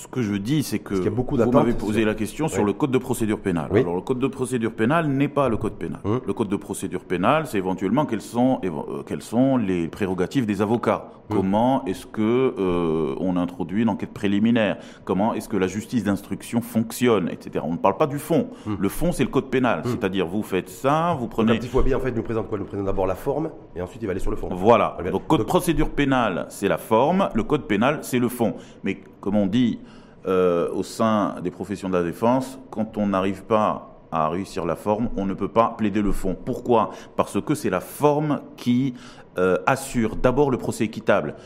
ce 0.00 0.08
que 0.08 0.22
je 0.22 0.34
dis, 0.34 0.62
c'est 0.62 0.78
que 0.78 0.94
vous 0.94 1.52
m'avez 1.52 1.74
posé 1.74 2.04
la 2.04 2.14
question 2.14 2.48
sur 2.48 2.64
le 2.64 2.72
code 2.72 2.90
de 2.90 2.98
procédure 2.98 3.40
pénale. 3.40 3.70
Alors, 3.74 3.96
le 3.96 4.00
code 4.00 4.18
de 4.18 4.26
procédure 4.26 4.72
pénale 4.72 5.08
n'est 5.08 5.28
pas 5.28 5.48
le 5.48 5.56
code 5.56 5.74
pénal. 5.74 6.00
Hum. 6.04 6.20
Le 6.26 6.32
code 6.32 6.48
de 6.48 6.56
procédure 6.56 7.04
pénale, 7.04 7.46
c'est 7.46 7.58
éventuellement 7.58 8.06
quelles 8.06 8.22
sont, 8.22 8.60
euh, 8.64 9.02
quelles 9.06 9.22
sont 9.22 9.58
les 9.58 9.88
prérogatives 9.88 10.46
des 10.46 10.62
avocats. 10.62 11.10
Hum. 11.28 11.36
Comment 11.36 11.84
est-ce 11.84 12.06
que 12.06 12.54
euh, 12.58 13.14
on 13.20 13.36
introduit 13.36 13.82
une 13.82 13.90
enquête 13.90 14.12
préliminaire? 14.12 14.78
Comment 15.04 15.34
est-ce 15.34 15.48
que 15.48 15.56
la 15.58 15.66
justice 15.66 16.04
d'instruction 16.04 16.62
fonctionne, 16.62 17.28
etc. 17.28 17.64
On 17.68 17.72
ne 17.72 17.78
parle 17.78 17.98
pas 17.98 18.06
du 18.06 18.18
fond. 18.18 18.48
Hum. 18.66 18.76
Le 18.80 18.88
fond, 18.88 19.12
c'est 19.12 19.24
le 19.24 19.30
code 19.30 19.50
pénal. 19.50 19.82
C'est-à-dire, 19.84 20.26
vous 20.26 20.42
faites 20.42 20.70
ça, 20.70 21.14
vous 21.18 21.28
prenez. 21.28 21.58
Donc, 21.58 21.64
un 21.64 21.82
petit 21.82 21.94
en 21.94 22.00
fait, 22.00 22.12
nous 22.12 22.22
présente 22.22 22.48
quoi? 22.48 22.58
Nous 22.58 22.64
présente 22.64 22.86
d'abord 22.86 23.06
la 23.06 23.14
forme, 23.14 23.50
et 23.76 23.82
ensuite 23.82 24.02
il 24.02 24.06
va 24.06 24.12
aller 24.12 24.20
sur 24.20 24.30
le 24.30 24.36
fond. 24.36 24.48
Voilà. 24.50 24.96
Donc, 25.12 25.26
code 25.26 25.40
de 25.40 25.44
procédure 25.44 25.90
pénale, 25.90 26.46
c'est 26.48 26.68
la 26.68 26.78
forme. 26.78 27.28
Le 27.34 27.42
code 27.42 27.66
pénal, 27.66 27.98
c'est 28.02 28.18
le 28.18 28.28
fond. 28.28 28.54
Mais 28.82 29.00
comme 29.20 29.36
on 29.36 29.46
dit, 29.46 29.78
euh, 30.26 30.70
au 30.72 30.82
sein 30.82 31.36
des 31.42 31.50
professions 31.50 31.88
de 31.88 31.96
la 31.96 32.02
défense, 32.02 32.58
quand 32.70 32.98
on 32.98 33.06
n'arrive 33.06 33.44
pas 33.44 33.90
à 34.12 34.28
réussir 34.28 34.64
la 34.64 34.76
forme, 34.76 35.08
on 35.16 35.24
ne 35.24 35.34
peut 35.34 35.48
pas 35.48 35.74
plaider 35.76 36.02
le 36.02 36.12
fond. 36.12 36.36
Pourquoi? 36.44 36.90
Parce 37.16 37.40
que 37.40 37.54
c'est 37.54 37.70
la 37.70 37.80
forme 37.80 38.40
qui 38.56 38.94
euh, 39.38 39.56
assure 39.66 40.16
d'abord 40.16 40.50
le 40.50 40.58
procès 40.58 40.84
équitable. 40.84 41.36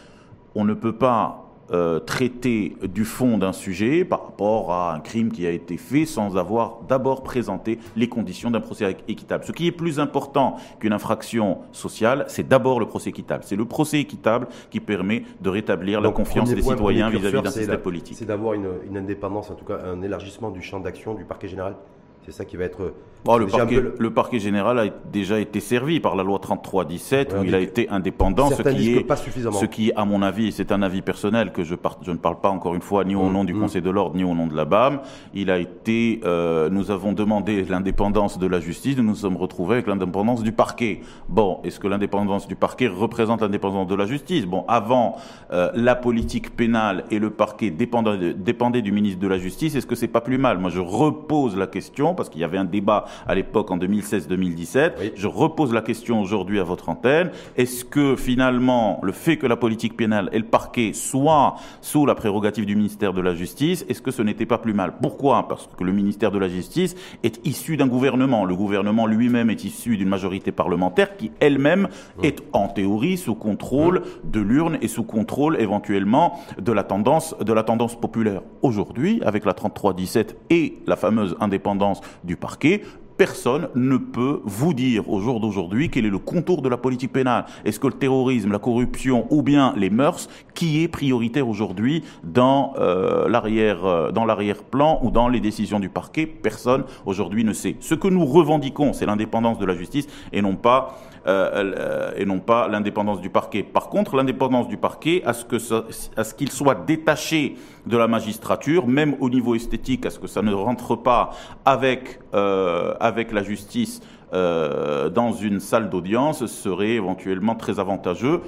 On 0.55 0.65
ne 0.65 0.75
peut 0.75 0.97
pas 0.97 1.44
euh, 1.71 1.99
traiter 1.99 2.77
du 2.83 3.05
fond 3.05 3.39
d'un 3.39 3.53
sujet 3.53 4.05
par 4.05 4.25
rapport 4.25 4.73
à 4.73 4.95
un 4.95 5.01
crime 5.01 5.33
qui 5.33 5.47
a 5.47 5.51
été 5.51 5.77
fait 5.77 6.05
sans 6.05 6.37
avoir 6.37 6.81
d'abord 6.89 7.23
présenté 7.23 7.79
les 7.97 8.09
conditions 8.09 8.51
d'un 8.51 8.61
procès 8.61 8.97
équitable. 9.09 9.45
Ce 9.45 9.53
qui 9.53 9.67
est 9.67 9.73
plus 9.73 9.99
important 9.99 10.57
qu'une 10.79 10.93
infraction 10.93 11.59
sociale, 11.73 12.25
c'est 12.29 12.47
d'abord 12.47 12.81
le 12.81 12.87
procès 12.87 13.11
équitable. 13.11 13.45
C'est 13.47 13.57
le 13.57 13.65
procès 13.65 14.01
équitable 14.01 14.49
qui 14.71 14.81
permet 14.81 15.25
de 15.41 15.49
rétablir 15.49 16.01
la 16.01 16.11
confiance 16.11 16.51
des 16.53 16.63
citoyens 16.63 17.11
vis-à-vis 17.11 17.43
d'un 17.43 17.51
système 17.51 17.81
politique. 17.81 18.17
C'est 18.19 18.27
d'avoir 18.27 18.55
une, 18.55 18.69
une 18.89 18.97
indépendance, 18.97 19.51
en 19.51 19.55
tout 19.55 19.65
cas 19.65 19.79
un 19.85 20.03
élargissement 20.03 20.51
du 20.51 20.63
champ 20.63 20.81
d'action 20.81 21.15
du 21.15 21.25
parquet 21.25 21.49
général 21.49 21.77
c'est 22.25 22.33
ça 22.33 22.45
qui 22.45 22.57
va 22.57 22.65
être. 22.65 22.93
Bon, 23.25 23.39
le, 23.39 23.47
parquet, 23.47 23.83
le... 23.99 24.11
parquet, 24.11 24.39
général 24.39 24.79
a 24.79 24.85
déjà 25.11 25.41
été 25.41 25.61
servi 25.61 25.99
par 25.99 26.15
la 26.15 26.23
loi 26.23 26.39
33-17 26.39 27.39
où 27.39 27.45
il 27.45 27.55
a 27.55 27.59
été 27.59 27.89
indépendant, 27.89 28.51
ce 28.51 28.61
qui 28.61 28.97
est, 28.97 29.01
pas 29.03 29.17
suffisamment. 29.17 29.59
ce 29.59 29.65
qui, 29.65 29.93
à 29.97 30.05
mon 30.05 30.21
avis, 30.21 30.53
c'est 30.53 30.73
un 30.73 30.83
avis 30.83 31.01
personnel 31.01 31.51
que 31.51 31.65
je, 31.65 31.75
je 32.03 32.11
ne 32.11 32.19
parle 32.19 32.41
pas 32.41 32.51
encore 32.51 32.75
une 32.75 32.83
fois 32.83 33.03
ni 33.05 33.15
au 33.15 33.23
mmh, 33.23 33.33
nom 33.33 33.45
du 33.45 33.55
mmh. 33.55 33.61
Conseil 33.61 33.81
de 33.81 33.89
l'ordre 33.89 34.15
ni 34.15 34.25
au 34.25 34.35
nom 34.35 34.47
de 34.47 34.55
la 34.55 34.67
BAM. 34.67 35.01
Il 35.33 35.51
a 35.51 35.59
été, 35.59 36.21
euh, 36.25 36.69
nous 36.69 36.91
avons 36.91 37.13
demandé 37.13 37.65
l'indépendance 37.65 38.39
de 38.39 38.47
la 38.47 38.61
justice, 38.61 38.99
nous 38.99 39.03
nous 39.03 39.15
sommes 39.15 39.39
retrouvés 39.39 39.77
avec 39.77 39.87
l'indépendance 39.87 40.43
du 40.43 40.53
parquet. 40.53 41.01
Bon, 41.31 41.61
est-ce 41.65 41.81
que 41.81 41.89
l'indépendance 41.89 42.47
du 42.47 42.57
parquet 42.57 42.89
représente 42.89 43.41
l'indépendance 43.41 43.87
de 43.87 43.95
la 43.95 44.05
justice? 44.05 44.45
Bon, 44.45 44.67
avant, 44.69 45.17
euh, 45.51 45.71
la 45.75 45.95
politique 45.95 46.55
pénale 46.55 47.05
et 47.11 47.19
le 47.19 47.31
parquet 47.31 47.71
dépendaient, 47.71 48.35
dépendaient 48.35 48.83
du 48.83 48.93
ministre 48.93 49.21
de 49.21 49.29
la 49.29 49.39
Justice. 49.39 49.75
Est-ce 49.75 49.87
que 49.87 49.95
c'est 49.95 50.09
pas 50.09 50.21
plus 50.21 50.39
mal? 50.39 50.59
Moi, 50.59 50.71
je 50.71 50.81
repose 50.81 51.57
la 51.57 51.67
question 51.67 52.14
parce 52.15 52.29
qu'il 52.29 52.41
y 52.41 52.45
avait 52.45 52.59
un 52.59 52.65
débat 52.65 53.05
à 53.27 53.35
l'époque 53.35 53.71
en 53.71 53.79
2016-2017. 53.79 55.13
Je 55.15 55.27
repose 55.27 55.73
la 55.73 55.83
question 55.83 56.21
aujourd'hui 56.21 56.61
à 56.61 56.65
votre 56.65 56.89
antenne. 56.89 57.31
Est-ce 57.57 57.85
que 57.85 58.17
finalement, 58.17 59.01
le 59.03 59.13
fait 59.13 59.37
que 59.37 59.47
la 59.47 59.57
politique 59.57 59.97
pénale 59.97 60.29
et 60.33 60.39
le 60.39 60.45
parquet 60.45 60.93
soient 60.93 61.57
sous 61.81 62.07
la 62.07 62.15
prérogative 62.15 62.67
du 62.67 62.77
ministère 62.77 63.13
de 63.13 63.21
la 63.21 63.35
Justice, 63.35 63.85
est-ce 63.89 64.03
que 64.03 64.11
ce 64.11 64.23
n'était 64.23 64.47
pas 64.47 64.59
plus 64.59 64.75
mal? 64.75 64.95
Pourquoi? 65.01 65.49
Parce 65.49 65.69
que 65.77 65.85
le 65.85 65.93
ministère 65.93 66.31
de 66.31 66.39
la 66.39 66.49
Justice 66.49 66.95
est 67.23 67.41
issu 67.47 67.77
d'un 67.77 67.87
gouvernement. 67.87 68.45
Le 68.45 68.57
gouvernement 68.57 69.07
lui-même 69.07 69.51
est 69.51 69.65
issu 69.65 69.97
d'une 69.97 70.09
majorité 70.09 70.53
parlementaire 70.53 71.17
qui 71.17 71.31
elle-même 71.41 71.89
est 72.23 72.43
en 72.53 72.69
théorie 72.69 73.17
sous 73.17 73.35
contrôle 73.35 74.03
de 74.25 74.41
l'urne 74.41 74.79
et 74.81 74.89
sous 74.89 75.05
contrôle 75.05 75.61
éventuellement 75.61 76.41
de 76.59 76.73
la 76.73 76.83
tendance, 76.83 77.35
de 77.41 77.53
la 77.53 77.63
tendance 77.63 77.99
populaire. 77.99 78.43
Aujourd'hui, 78.63 79.21
avec 79.25 79.45
la 79.45 79.53
33-17 79.53 80.35
et 80.51 80.79
la 80.87 80.97
fameuse 80.97 81.37
indépendance 81.41 82.01
du 82.25 82.37
parquet, 82.37 82.83
personne 83.17 83.69
ne 83.75 83.97
peut 83.97 84.41
vous 84.45 84.75
dire 84.75 85.09
au 85.09 85.21
jour 85.21 85.41
d'aujourd'hui 85.41 85.91
quel 85.91 86.07
est 86.07 86.11
le 86.11 86.19
contour 86.19 86.63
de 86.63 86.69
la 86.69 86.77
politique 86.77 87.13
pénale. 87.13 87.45
Est-ce 87.65 87.79
que 87.79 87.87
le 87.87 87.93
terrorisme, 87.93 88.51
la 88.51 88.59
corruption 88.59 89.27
ou 89.31 89.43
bien 89.43 89.73
les 89.77 89.91
mœurs, 89.91 90.29
qui 90.55 90.83
est 90.83 90.89
prioritaire 90.89 91.49
aujourd'hui 91.49 92.03
dans 92.23 92.75
euh, 92.79 93.29
l'arrière 93.29 93.85
euh, 93.85 94.11
dans 94.11 94.25
l'arrière-plan 94.25 95.01
ou 95.03 95.11
dans 95.11 95.29
les 95.29 95.41
décisions 95.41 95.81
du 95.81 95.89
parquet? 95.89 96.27
Personne 96.27 96.85
aujourd'hui 97.07 97.45
ne 97.45 97.53
sait. 97.53 97.77
Ce 97.81 97.95
que 97.95 98.09
nous 98.09 98.25
revendiquons, 98.25 98.93
c'est 98.93 99.07
l'indépendance 99.07 99.59
de 99.59 99.67
la 99.67 99.75
justice 99.75 100.07
et 100.33 100.43
non 100.43 100.57
pas 100.57 100.99
euh, 101.27 102.13
et 102.17 102.27
non 102.27 102.39
pas 102.39 102.69
l'indépendance 102.69 103.21
du 103.21 103.31
parquet. 103.31 103.63
Par 103.63 103.89
contre, 103.89 104.17
l'indépendance 104.17 104.69
du 104.69 104.77
parquet, 104.77 105.23
à 105.25 105.33
ce 105.33 106.35
qu'il 106.35 106.51
soit 106.51 106.75
détaché 106.87 107.57
de 107.87 107.97
la 107.97 108.09
magistrature, 108.09 108.87
même 108.87 109.17
au 109.21 109.31
niveau 109.31 109.55
esthétique, 109.55 110.07
à 110.07 110.11
ce 110.11 110.19
que 110.19 110.27
ça 110.27 110.43
ne 110.43 110.53
rentre 110.53 110.97
pas 110.97 111.31
avec 111.65 112.21
euh, 112.35 112.95
la 113.01 113.43
justice 113.43 114.01
euh, 114.33 115.09
dans 115.09 115.33
une 115.33 115.61
salle 115.61 115.91
d'audience, 115.91 116.45
serait 116.47 116.91
éventuellement 116.91 117.55
très 117.55 117.79
avantageux 117.81 118.41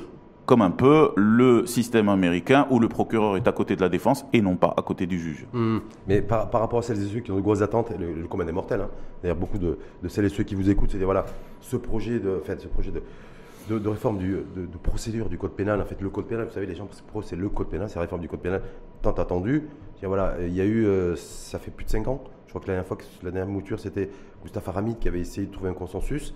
comme 0.47 0.63
un 0.63 0.71
peu 0.71 1.11
le 1.17 1.67
système 1.67 2.09
américain 2.09 2.67
où 2.71 2.79
le 2.79 2.89
procureur 2.89 3.37
est 3.37 3.47
à 3.49 3.53
côté 3.53 3.75
de 3.75 3.81
la 3.81 3.89
défense 3.89 4.25
et 4.33 4.41
non 4.41 4.57
pas 4.57 4.73
à 4.77 4.83
côté 4.83 5.07
du 5.07 5.19
juge. 5.19 5.45
Hmm. 5.53 5.79
Mais 6.07 6.23
par, 6.23 6.51
rapport 6.53 6.79
à 6.79 6.83
celles 6.83 7.03
et 7.03 7.07
ceux 7.07 7.21
qui 7.21 7.33
ont 7.33 7.37
de 7.37 7.41
grosses 7.41 7.63
attentes, 7.63 7.91
le, 7.99 8.15
le 8.15 8.29
commun 8.29 8.47
est 8.47 8.53
mortel. 8.53 8.81
Hein. 8.81 8.89
D'ailleurs, 9.23 9.37
beaucoup 9.37 9.59
de, 9.59 9.77
celles 10.09 10.25
et 10.25 10.29
ceux 10.29 10.45
qui 10.45 10.55
vous 10.55 10.71
écoutent, 10.71 10.93
c'est 10.93 10.99
voilà, 10.99 11.27
ce 11.61 11.77
projet 11.77 12.21
de, 12.21 12.41
fait, 12.45 12.61
ce 12.61 12.69
projet 12.69 12.93
de, 12.93 13.03
de, 13.79 13.89
réforme 13.89 14.19
du, 14.19 14.37
de, 14.55 14.79
procédure 14.81 15.29
du 15.29 15.37
code 15.37 15.53
pénal. 15.53 15.81
En 15.81 15.85
fait, 15.85 16.01
le 16.01 16.11
code 16.11 16.27
pénal, 16.27 16.47
vous 16.47 16.55
savez, 16.55 16.67
les 16.67 16.77
gens, 16.77 16.89
c'est 17.23 17.37
le 17.37 17.49
code 17.49 17.69
pénal, 17.69 17.89
c'est 17.89 17.97
la 17.97 18.03
réforme 18.03 18.23
du 18.23 18.29
code 18.29 18.41
pénal 18.41 18.63
tant 19.03 19.13
attendu. 19.13 19.69
Voilà, 20.03 20.37
il 20.41 20.55
y 20.55 20.61
a 20.61 20.65
eu, 20.65 20.85
euh, 20.87 21.17
ça 21.17 21.59
fait 21.59 21.73
plus 21.73 21.85
de 21.85 21.91
5 21.91 22.07
ans. 22.07 22.23
Je 22.47 22.51
crois 22.51 22.61
que 22.61 22.69
la 22.69 22.75
dernière 22.75 22.87
fois, 22.87 22.99
la 23.25 23.31
dernière 23.33 23.53
mouture, 23.53 23.81
c'était 23.81 24.11
Gustave 24.45 24.69
Aramid 24.69 24.99
qui 25.01 25.09
avait 25.09 25.21
essayé 25.21 25.47
de 25.47 25.53
trouver 25.53 25.71
un 25.71 25.75
consensus, 25.75 26.35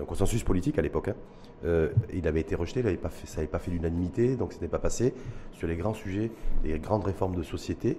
un 0.00 0.04
consensus 0.04 0.44
politique 0.44 0.78
à 0.78 0.82
l'époque. 0.82 1.08
Hein. 1.08 1.14
Euh, 1.64 1.90
il 2.12 2.26
avait 2.26 2.40
été 2.40 2.54
rejeté, 2.54 2.82
ça 2.82 3.36
n'avait 3.36 3.48
pas 3.48 3.58
fait 3.58 3.70
l'unanimité, 3.70 4.36
donc 4.36 4.52
ce 4.52 4.58
n'était 4.58 4.68
pas 4.68 4.78
passé 4.78 5.14
sur 5.52 5.68
les 5.68 5.76
grands 5.76 5.94
sujets, 5.94 6.30
les 6.64 6.78
grandes 6.78 7.04
réformes 7.04 7.36
de 7.36 7.42
société, 7.42 7.98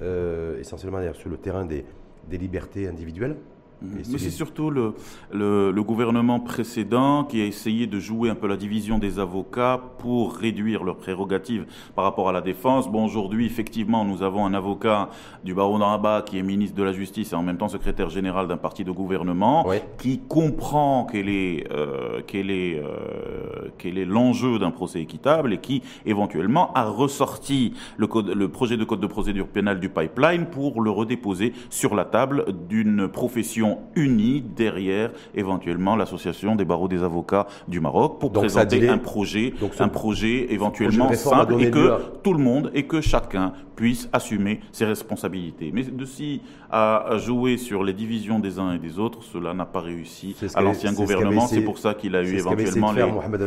euh, 0.00 0.60
essentiellement 0.60 1.00
sur 1.14 1.28
le 1.28 1.36
terrain 1.36 1.64
des 1.64 1.84
libertés 2.30 2.86
individuelles. 2.86 3.36
Mais 3.82 4.18
c'est 4.18 4.30
surtout 4.30 4.70
le, 4.70 4.94
le, 5.32 5.82
gouvernement 5.82 6.40
précédent 6.40 7.24
qui 7.24 7.40
a 7.40 7.44
essayé 7.44 7.86
de 7.86 7.98
jouer 7.98 8.30
un 8.30 8.34
peu 8.34 8.46
la 8.46 8.56
division 8.56 8.98
des 8.98 9.18
avocats 9.18 9.80
pour 9.98 10.34
réduire 10.34 10.84
leurs 10.84 10.96
prérogatives 10.96 11.66
par 11.94 12.04
rapport 12.04 12.28
à 12.28 12.32
la 12.32 12.40
défense. 12.40 12.90
Bon, 12.90 13.04
aujourd'hui, 13.04 13.46
effectivement, 13.46 14.04
nous 14.04 14.22
avons 14.22 14.46
un 14.46 14.54
avocat 14.54 15.10
du 15.44 15.54
barreau 15.54 15.78
de 15.78 15.82
qui 16.24 16.38
est 16.38 16.42
ministre 16.42 16.76
de 16.76 16.82
la 16.82 16.92
Justice 16.92 17.32
et 17.32 17.36
en 17.36 17.42
même 17.42 17.58
temps 17.58 17.68
secrétaire 17.68 18.10
général 18.10 18.46
d'un 18.46 18.56
parti 18.56 18.84
de 18.84 18.90
gouvernement 18.90 19.66
qui 19.98 20.20
comprend 20.28 21.06
quel 21.10 21.28
est, 21.28 21.66
euh, 21.72 22.20
quel 22.26 22.50
est, 22.50 22.78
euh, 22.78 23.70
quel 23.78 23.98
est 23.98 24.04
l'enjeu 24.04 24.58
d'un 24.58 24.70
procès 24.70 25.00
équitable 25.00 25.52
et 25.52 25.58
qui, 25.58 25.82
éventuellement, 26.06 26.72
a 26.74 26.84
ressorti 26.84 27.74
le, 27.96 28.06
code, 28.06 28.28
le 28.28 28.48
projet 28.48 28.76
de 28.76 28.84
code 28.84 29.00
de 29.00 29.06
procédure 29.06 29.48
pénale 29.48 29.80
du 29.80 29.88
pipeline 29.88 30.46
pour 30.46 30.80
le 30.80 30.90
redéposer 30.90 31.52
sur 31.70 31.94
la 31.94 32.04
table 32.04 32.46
d'une 32.68 33.08
profession 33.08 33.71
unis 33.96 34.42
derrière 34.42 35.10
éventuellement 35.34 35.96
l'association 35.96 36.56
des 36.56 36.64
barreaux 36.64 36.88
des 36.88 37.02
avocats 37.02 37.46
du 37.68 37.80
Maroc 37.80 38.18
pour 38.18 38.32
présenter 38.32 38.88
un 38.88 38.98
projet, 38.98 39.54
un 39.78 39.88
projet 39.88 40.52
éventuellement 40.52 41.12
simple 41.12 41.62
et 41.62 41.70
que 41.70 41.98
tout 42.22 42.32
le 42.32 42.42
monde 42.42 42.70
et 42.74 42.84
que 42.84 43.00
chacun 43.00 43.52
puisse 43.76 44.08
assumer 44.12 44.60
ses 44.70 44.84
responsabilités. 44.84 45.70
Mais 45.72 45.82
de 45.82 46.04
si 46.04 46.42
à 46.70 47.18
jouer 47.18 47.58
sur 47.58 47.84
les 47.84 47.92
divisions 47.92 48.38
des 48.38 48.58
uns 48.58 48.72
et 48.72 48.78
des 48.78 48.98
autres, 48.98 49.22
cela 49.22 49.52
n'a 49.52 49.66
pas 49.66 49.80
réussi 49.80 50.34
à 50.54 50.62
l'ancien 50.62 50.92
gouvernement. 50.92 51.46
C'est 51.46 51.60
pour 51.60 51.78
ça 51.78 51.92
qu'il 51.92 52.16
a 52.16 52.22
eu 52.22 52.36
éventuellement 52.36 52.92
les. 52.92 53.04
Mohamed 53.04 53.42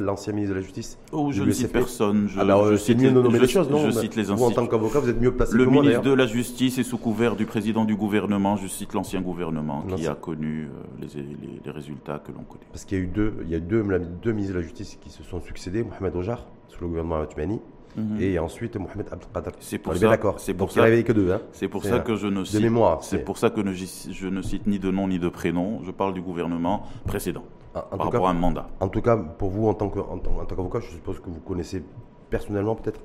l'ancien 0.00 0.32
ministre 0.32 0.54
de 0.54 0.60
la 0.60 0.64
Justice. 0.64 0.98
Oh, 1.12 1.30
je 1.30 1.44
ne 1.44 1.52
cite 1.52 1.72
personne. 1.72 2.28
Je, 2.28 2.40
Alors, 2.40 2.76
cite 2.76 3.00
mieux 3.00 3.10
les, 3.30 3.38
les 3.38 3.48
choses, 3.48 3.70
non 3.70 3.78
Je 3.78 3.90
cite 3.90 4.16
les 4.16 4.30
en 4.30 4.50
tant 4.50 4.66
qu'avocat, 4.66 4.98
vous 5.00 5.08
êtes 5.08 5.20
mieux 5.20 5.32
placé 5.32 5.56
Le 5.56 5.64
que 5.64 5.70
moi, 5.70 5.82
ministre 5.82 6.02
de 6.02 6.12
la 6.12 6.26
Justice 6.26 6.78
est 6.78 6.82
sous 6.82 6.98
couvert 6.98 7.36
du 7.36 7.46
président 7.46 7.84
du 7.84 7.94
gouvernement. 7.94 8.56
Je 8.56 8.66
cite 8.66 8.94
l'ancien 8.94 9.20
gouvernement 9.20 9.47
qui 9.96 10.06
a 10.06 10.14
connu 10.14 10.64
euh, 10.64 10.82
les, 11.00 11.60
les, 11.64 11.70
résultats 11.70 12.18
que 12.18 12.32
l'on 12.32 12.42
connaît. 12.42 12.66
Parce 12.72 12.84
qu'il 12.84 12.98
y 12.98 13.00
a 13.00 13.04
eu 13.04 13.08
deux, 13.08 13.34
il 13.42 13.50
y 13.50 13.54
a 13.54 13.60
deux, 13.60 13.82
deux 14.22 14.32
ministres 14.32 14.54
de 14.54 14.60
la 14.60 14.64
Justice 14.64 14.98
qui 15.00 15.10
se 15.10 15.22
sont 15.22 15.40
succédés, 15.40 15.82
Mohamed 15.82 16.16
Ojar 16.16 16.46
sous 16.68 16.80
le 16.82 16.88
gouvernement 16.88 17.20
Atumani 17.20 17.60
Mhm. 17.96 18.20
Et 18.20 18.38
ensuite, 18.38 18.76
Mohamed 18.76 19.06
Abdelkader. 19.12 19.50
C'est 19.60 19.78
pour, 19.78 19.96
ça, 19.96 20.16
c'est 20.38 20.54
pour 20.54 20.70
ça. 20.70 21.02
que 21.02 21.12
deux. 21.12 21.32
Hein. 21.32 21.40
C'est 21.52 21.68
pour 21.68 21.84
ça 21.84 22.00
que 22.00 22.16
je 22.16 22.26
ne 22.26 22.44
cite. 22.44 22.60
C'est 23.00 23.18
pour 23.24 23.38
ça 23.38 23.50
que 23.50 23.60
je 23.72 24.28
ne 24.28 24.42
cite 24.42 24.66
ni 24.66 24.78
de 24.78 24.90
nom 24.90 25.08
ni 25.08 25.18
de 25.18 25.28
prénom. 25.28 25.80
Je 25.82 25.90
parle 25.90 26.14
du 26.14 26.22
gouvernement 26.22 26.84
précédent. 27.06 27.44
En, 27.74 27.96
par 27.96 28.06
rapport 28.06 28.28
à 28.28 28.30
un 28.30 28.34
mandat. 28.34 28.68
En 28.80 28.88
tout 28.88 29.02
cas, 29.02 29.16
pour 29.16 29.50
vous, 29.50 29.68
en 29.68 29.74
tant 29.74 29.88
qu'avocat, 29.88 30.80
je 30.80 30.90
suppose 30.90 31.20
que 31.20 31.28
vous 31.28 31.40
connaissez 31.40 31.82
personnellement 32.30 32.74
peut-être. 32.74 33.00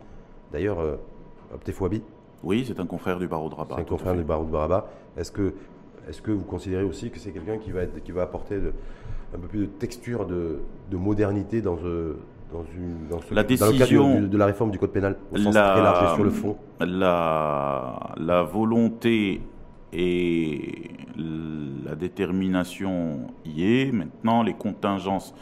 D'ailleurs, 0.52 0.80
euh, 0.80 0.96
Abtefouabi. 1.54 2.02
Oui, 2.44 2.66
c'est 2.68 2.80
un 2.80 2.86
confrère 2.86 3.20
du 3.20 3.28
barreau 3.28 3.50
de 3.50 3.56
Rabat. 3.56 3.76
C'est 3.76 3.82
un 3.82 3.86
confrère 3.86 4.16
du 4.16 4.24
barreau 4.24 4.46
de 4.46 4.56
Rabat. 4.56 4.90
Est-ce 5.18 5.32
que, 5.32 5.54
est 6.10 6.22
que 6.22 6.32
vous 6.32 6.44
considérez 6.44 6.84
aussi 6.84 7.10
que 7.10 7.20
c'est 7.20 7.32
quelqu'un 7.32 7.58
qui 7.58 7.72
va, 7.72 7.86
qui 7.86 8.12
va 8.12 8.24
apporter 8.24 8.56
un 8.56 9.40
peu 9.40 9.48
plus 9.48 9.60
de 9.62 9.66
texture, 9.66 10.26
de, 10.26 10.60
de 10.92 10.98
modernité 10.98 11.62
dans, 11.62 11.78
ce 11.78 12.16
dans, 12.52 13.20
la 13.32 13.44
décision, 13.44 13.72
le 13.72 14.14
cadre 14.14 14.28
de, 14.30 14.38
la 14.38 14.46
réforme 14.46 14.70
du 14.70 14.78
code 14.78 14.92
pénal 14.92 15.18
au 15.32 15.38
sens 15.38 15.54
très 15.56 15.82
large 15.82 16.14
sur 16.14 16.24
le 16.24 16.30
fond 16.30 16.56
la, 16.80 18.14
la 18.18 18.44
volonté 18.44 19.42
et 19.92 20.92
la 21.16 21.96
détermination 21.96 23.28
y 23.46 23.64
est. 23.64 23.92
Maintenant, 23.92 24.44
les 24.44 24.54
contingences 24.54 25.34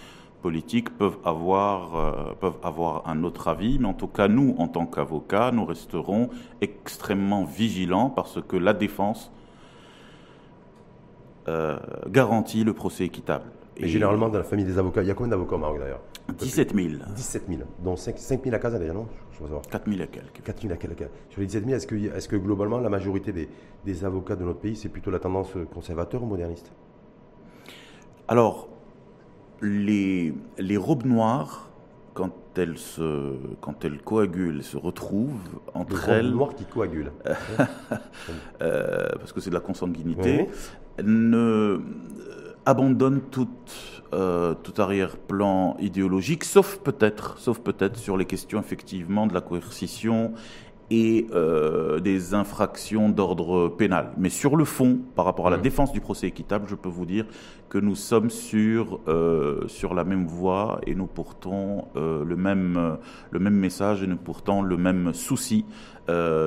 politiques 0.41 0.97
peuvent 0.97 1.17
avoir, 1.23 1.95
euh, 1.95 2.33
peuvent 2.39 2.57
avoir 2.63 3.07
un 3.07 3.23
autre 3.23 3.47
avis, 3.47 3.77
mais 3.79 3.87
en 3.87 3.93
tout 3.93 4.07
cas, 4.07 4.27
nous, 4.27 4.55
en 4.57 4.67
tant 4.67 4.85
qu'avocats, 4.85 5.51
nous 5.51 5.65
resterons 5.65 6.29
extrêmement 6.61 7.43
vigilants 7.43 8.09
parce 8.09 8.39
que 8.41 8.57
la 8.57 8.73
défense 8.73 9.31
euh, 11.47 11.77
garantit 12.07 12.63
le 12.63 12.73
procès 12.73 13.05
équitable. 13.05 13.45
Et, 13.77 13.87
généralement, 13.87 14.29
dans 14.29 14.37
la 14.37 14.43
famille 14.43 14.65
des 14.65 14.77
avocats, 14.77 15.01
il 15.01 15.07
y 15.07 15.11
a 15.11 15.13
combien 15.13 15.31
d'avocats 15.31 15.55
au 15.55 15.59
Maroc 15.59 15.79
d'ailleurs 15.79 16.01
17 16.37 16.75
000. 16.75 17.03
17 17.15 17.43
000, 17.47 17.61
dont 17.83 17.95
5, 17.95 18.15
000 18.17 18.55
à 18.55 18.59
Casa 18.59 18.77
déjà, 18.77 18.93
non? 18.93 19.07
4 19.71 19.89
000 19.89 20.03
à 20.03 20.07
quelques. 20.07 20.43
4 20.43 20.61
000 20.61 20.73
à 20.73 20.77
quelques. 20.77 21.09
Sur 21.29 21.41
les 21.41 21.47
17 21.47 21.65
000, 21.65 21.75
est-ce 21.75 21.87
que, 21.87 21.95
est 21.95 22.27
que, 22.27 22.35
globalement, 22.35 22.79
la 22.79 22.89
majorité 22.89 23.31
des, 23.31 23.49
des 23.85 24.05
avocats 24.05 24.35
de 24.35 24.43
notre 24.43 24.59
pays, 24.59 24.75
c'est 24.75 24.89
plutôt 24.89 25.09
la 25.09 25.19
tendance 25.19 25.53
conservateur 25.73 26.21
ou 26.21 26.27
moderniste? 26.27 26.71
Alors, 28.27 28.69
les, 29.61 30.33
les 30.57 30.77
robes 30.77 31.05
noires, 31.05 31.69
quand 32.13 32.31
elles, 32.57 32.77
se, 32.77 33.35
quand 33.61 33.83
elles 33.85 34.01
coagulent, 34.01 34.63
se 34.63 34.77
retrouvent 34.77 35.59
entre 35.73 36.07
les 36.07 36.13
elles. 36.13 36.25
Les 36.27 36.31
noires 36.31 36.55
qui 36.55 36.65
coagulent. 36.65 37.11
euh, 38.61 39.07
parce 39.17 39.33
que 39.33 39.39
c'est 39.39 39.49
de 39.49 39.55
la 39.55 39.61
consanguinité. 39.61 40.49
Ne 41.03 41.81
abandonne 42.65 43.21
euh, 44.13 44.53
tout, 44.53 44.81
arrière-plan 44.81 45.77
idéologique, 45.79 46.43
sauf 46.43 46.79
peut-être, 46.79 47.37
sauf 47.39 47.59
peut-être 47.59 47.97
sur 47.97 48.17
les 48.17 48.25
questions 48.25 48.59
effectivement 48.59 49.27
de 49.27 49.33
la 49.33 49.41
coercition 49.41 50.33
et 50.91 51.27
euh, 51.31 52.01
des 52.01 52.33
infractions 52.33 53.07
d'ordre 53.07 53.69
pénal. 53.69 54.11
Mais 54.17 54.29
sur 54.29 54.57
le 54.57 54.65
fond, 54.65 54.99
par 55.15 55.23
rapport 55.23 55.47
à 55.47 55.49
la 55.49 55.57
mmh. 55.57 55.61
défense 55.61 55.91
du 55.93 56.01
procès 56.01 56.27
équitable, 56.27 56.65
je 56.67 56.75
peux 56.75 56.89
vous 56.89 57.05
dire 57.05 57.25
que 57.69 57.77
nous 57.77 57.95
sommes 57.95 58.29
sur, 58.29 58.99
euh, 59.07 59.65
sur 59.69 59.93
la 59.93 60.03
même 60.03 60.27
voie 60.27 60.81
et 60.85 60.93
nous 60.93 61.07
portons 61.07 61.85
le, 61.95 62.35
même, 62.35 62.97
le 63.31 63.39
même 63.39 63.55
message 63.55 64.03
et 64.03 64.07
nous 64.07 64.17
portons 64.17 64.61
le 64.61 64.75
même 64.75 65.13
souci 65.13 65.65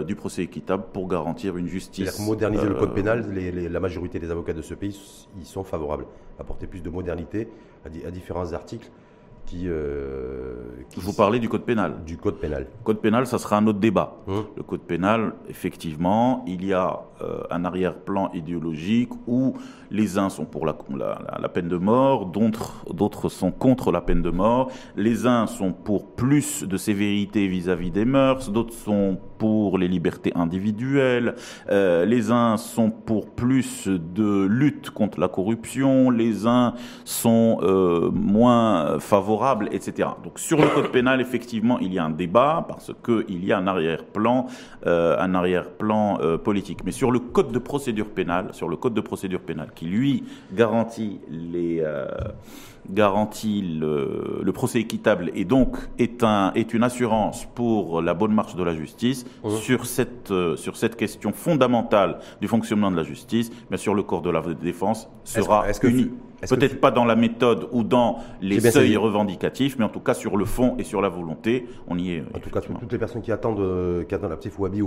du 0.07 0.15
procès 0.15 0.43
équitable 0.43 0.85
pour 0.93 1.09
garantir 1.09 1.57
une 1.57 1.69
justice. 1.69 2.19
Moderniser 2.21 2.69
le 2.69 2.75
code 2.75 2.93
pénal, 2.93 3.25
la 3.33 3.81
majorité 3.81 4.19
des 4.19 4.31
avocats 4.31 4.53
de 4.53 4.61
ce 4.61 4.75
pays 4.75 4.95
y 5.41 5.45
sont 5.47 5.65
favorables. 5.65 6.05
Apporter 6.39 6.67
plus 6.67 6.83
de 6.83 6.91
modernité 6.91 7.49
à, 7.87 8.11
différents 8.11 8.53
articles 8.53 8.91
qui, 9.47 9.69
Vous 10.97 11.13
parlez 11.13 11.39
du 11.39 11.49
code 11.49 11.65
pénal. 11.65 12.05
Du 12.07 12.17
code 12.17 12.37
pénal. 12.37 12.67
Code 12.83 13.01
pénal, 13.01 13.27
ça 13.27 13.39
sera 13.39 13.57
un 13.57 13.67
autre 13.67 13.79
débat. 13.79 14.17
Hum. 14.27 14.45
Le 14.57 14.63
code 14.63 14.83
pénal, 14.83 15.35
effectivement, 15.49 16.45
il 16.47 16.65
y 16.65 16.73
a 16.73 17.01
un 17.51 17.65
arrière-plan 17.65 18.31
idéologique 18.33 19.11
où 19.27 19.55
les 19.91 20.19
uns 20.19 20.29
sont 20.29 20.45
pour 20.45 20.67
la, 20.67 20.75
peine 21.53 21.69
de 21.69 21.77
mort, 21.77 22.27
d'autres 22.27 23.29
sont 23.29 23.53
contre 23.53 23.93
la 23.93 24.01
peine 24.01 24.23
de 24.23 24.31
mort. 24.31 24.71
Les 24.97 25.27
uns 25.27 25.47
sont 25.47 25.73
pour 25.73 26.15
plus 26.15 26.65
de 26.65 26.77
sévérité 26.77 27.47
vis-à-vis 27.47 27.91
des 27.91 28.05
mœurs, 28.05 28.51
d'autres 28.51 28.75
sont 28.75 29.19
pour 29.39 29.79
les 29.79 29.89
libertés 29.89 30.33
individuelles. 30.35 31.35
Euh, 31.71 32.05
les 32.05 32.31
uns 32.31 32.57
sont 32.57 32.91
pour 32.91 33.31
plus 33.31 33.89
de 33.89 34.47
lutte 34.47 34.91
contre 34.91 35.21
la 35.21 35.29
corruption, 35.29 36.11
les 36.11 36.47
uns 36.47 36.75
sont 37.05 37.59
euh, 37.63 38.11
moins 38.11 38.99
favorables, 38.99 39.69
etc. 39.73 40.09
Donc 40.23 40.39
sur 40.39 40.61
le 40.61 40.69
code 40.69 40.91
pénal, 40.91 41.21
effectivement, 41.21 41.79
il 41.79 41.93
y 41.93 41.99
a 41.99 42.05
un 42.05 42.11
débat 42.11 42.65
parce 42.67 42.93
qu'il 43.05 43.45
y 43.45 43.53
a 43.53 43.59
un 43.59 43.67
arrière-plan, 43.67 44.47
euh, 44.87 45.17
arrière-plan 45.35 46.19
politique. 46.43 46.85
Le 47.11 47.19
code 47.19 47.53
de 47.53 47.59
procédure 47.59 48.09
pénale, 48.09 48.49
sur 48.53 48.69
le 48.69 48.77
code 48.77 48.95
de 48.95 49.01
procédure 49.01 49.41
pénale 49.41 49.71
qui 49.75 49.87
lui 49.87 50.25
garantit 50.53 51.21
les 51.29 51.81
euh, 51.81 52.07
garantit 52.91 53.63
le, 53.63 54.41
le, 54.43 54.53
procès 54.53 54.79
équitable 54.81 55.31
et 55.35 55.45
donc 55.45 55.77
est, 55.99 56.23
un, 56.23 56.53
est 56.55 56.75
une 56.75 56.83
assurance 56.83 57.47
pour 57.55 58.03
la 58.03 58.15
bonne 58.15 58.35
marche 58.35 58.57
de 58.57 58.63
la 58.63 58.75
justice 58.75 59.25
mmh. 59.43 59.51
sur, 59.51 59.87
cette, 59.87 60.31
euh, 60.31 60.57
sur 60.57 60.77
cette 60.77 60.97
question 60.97 61.33
fondamentale 61.33 62.19
du 62.41 62.49
fonctionnement 62.49 62.91
de 62.91 62.97
la 62.97 63.03
justice, 63.03 63.51
bien 63.69 63.79
sûr 63.79 63.95
le 63.95 64.03
corps 64.03 64.23
de 64.23 64.31
la 64.31 64.43
défense 64.43 65.09
sera 65.25 65.69
est 65.69 65.73
-ce 65.73 65.81
que, 65.81 65.87
uni. 65.89 66.11
Peut-être 66.49 66.81
pas 66.81 66.91
dans 66.91 67.07
la 67.07 67.17
méthode 67.17 67.69
ou 67.73 67.83
dans 67.83 68.19
les 68.43 68.61
seuils 68.61 68.97
revendicatifs, 68.97 69.79
mais 69.79 69.85
en 69.85 69.89
tout 69.89 70.01
cas 70.01 70.15
sur 70.15 70.37
le 70.37 70.45
fond 70.45 70.77
et 70.79 70.85
sur 70.85 71.01
la 71.01 71.09
volonté, 71.09 71.67
on 71.89 71.99
y 71.99 72.11
est. 72.13 72.25
En 72.35 72.39
tout 72.39 72.51
cas, 72.51 72.61
toutes 72.61 72.93
les 72.93 72.99
personnes 72.99 73.23
qui 73.23 73.33
attendent, 73.33 73.61
euh, 73.61 74.05
qui 74.05 74.15
attendent 74.15 74.31
la 74.31 74.37
petite 74.37 74.53
Fouabi 74.53 74.83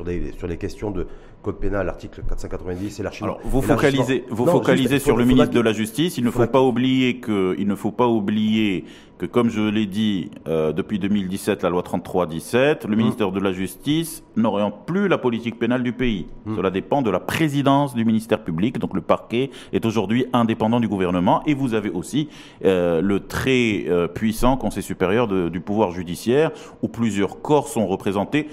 sur 0.00 0.04
des, 0.04 0.32
sur 0.38 0.48
des 0.48 0.56
questions 0.56 0.90
de 0.90 1.06
code 1.42 1.58
pénal, 1.58 1.86
l'article 1.86 2.22
490 2.28 3.00
et 3.00 3.02
l'archivement. 3.02 3.34
Alors, 3.34 3.40
vous 3.44 3.62
focalisez, 3.62 4.24
vous 4.30 4.46
focalisez 4.46 4.98
sur 4.98 5.16
le 5.16 5.24
ministre 5.24 5.52
de 5.52 5.60
la 5.60 5.72
Justice. 5.72 6.18
Il 6.18 6.24
ne 6.24 6.30
faut 6.30 6.46
pas 6.46 6.62
oublier 6.62 7.18
que, 7.18 7.54
il 7.58 7.66
ne 7.66 7.74
faut 7.74 7.92
pas 7.92 8.06
oublier 8.06 8.84
que, 9.18 9.26
comme 9.26 9.50
je 9.50 9.60
l'ai 9.60 9.86
dit, 9.86 10.30
euh, 10.48 10.72
depuis 10.72 10.98
2017, 10.98 11.62
la 11.62 11.70
loi 11.70 11.82
33-17, 11.82 12.86
le 12.86 12.94
mmh. 12.94 12.98
ministère 12.98 13.32
de 13.32 13.40
la 13.40 13.52
Justice 13.52 14.22
n'oriente 14.36 14.86
plus 14.86 15.08
la 15.08 15.18
politique 15.18 15.58
pénale 15.58 15.82
du 15.82 15.92
pays. 15.92 16.26
Mmh. 16.44 16.56
Cela 16.56 16.70
dépend 16.70 17.02
de 17.02 17.10
la 17.10 17.20
présidence 17.20 17.94
du 17.94 18.04
ministère 18.04 18.42
public. 18.44 18.78
Donc, 18.78 18.94
le 18.94 19.00
parquet 19.00 19.50
est 19.72 19.84
aujourd'hui 19.84 20.26
indépendant 20.32 20.80
du 20.80 20.88
gouvernement. 20.88 21.42
Et 21.46 21.54
vous 21.54 21.74
avez 21.74 21.90
aussi 21.90 22.28
euh, 22.64 23.00
le 23.00 23.20
très 23.20 23.84
euh, 23.88 24.08
puissant 24.08 24.56
Conseil 24.56 24.82
supérieur 24.82 25.26
du 25.28 25.60
pouvoir 25.60 25.90
judiciaire, 25.92 26.50
où 26.82 26.88
plusieurs 26.88 27.40
corps 27.40 27.68
sont 27.68 27.86
représentés 27.86 28.48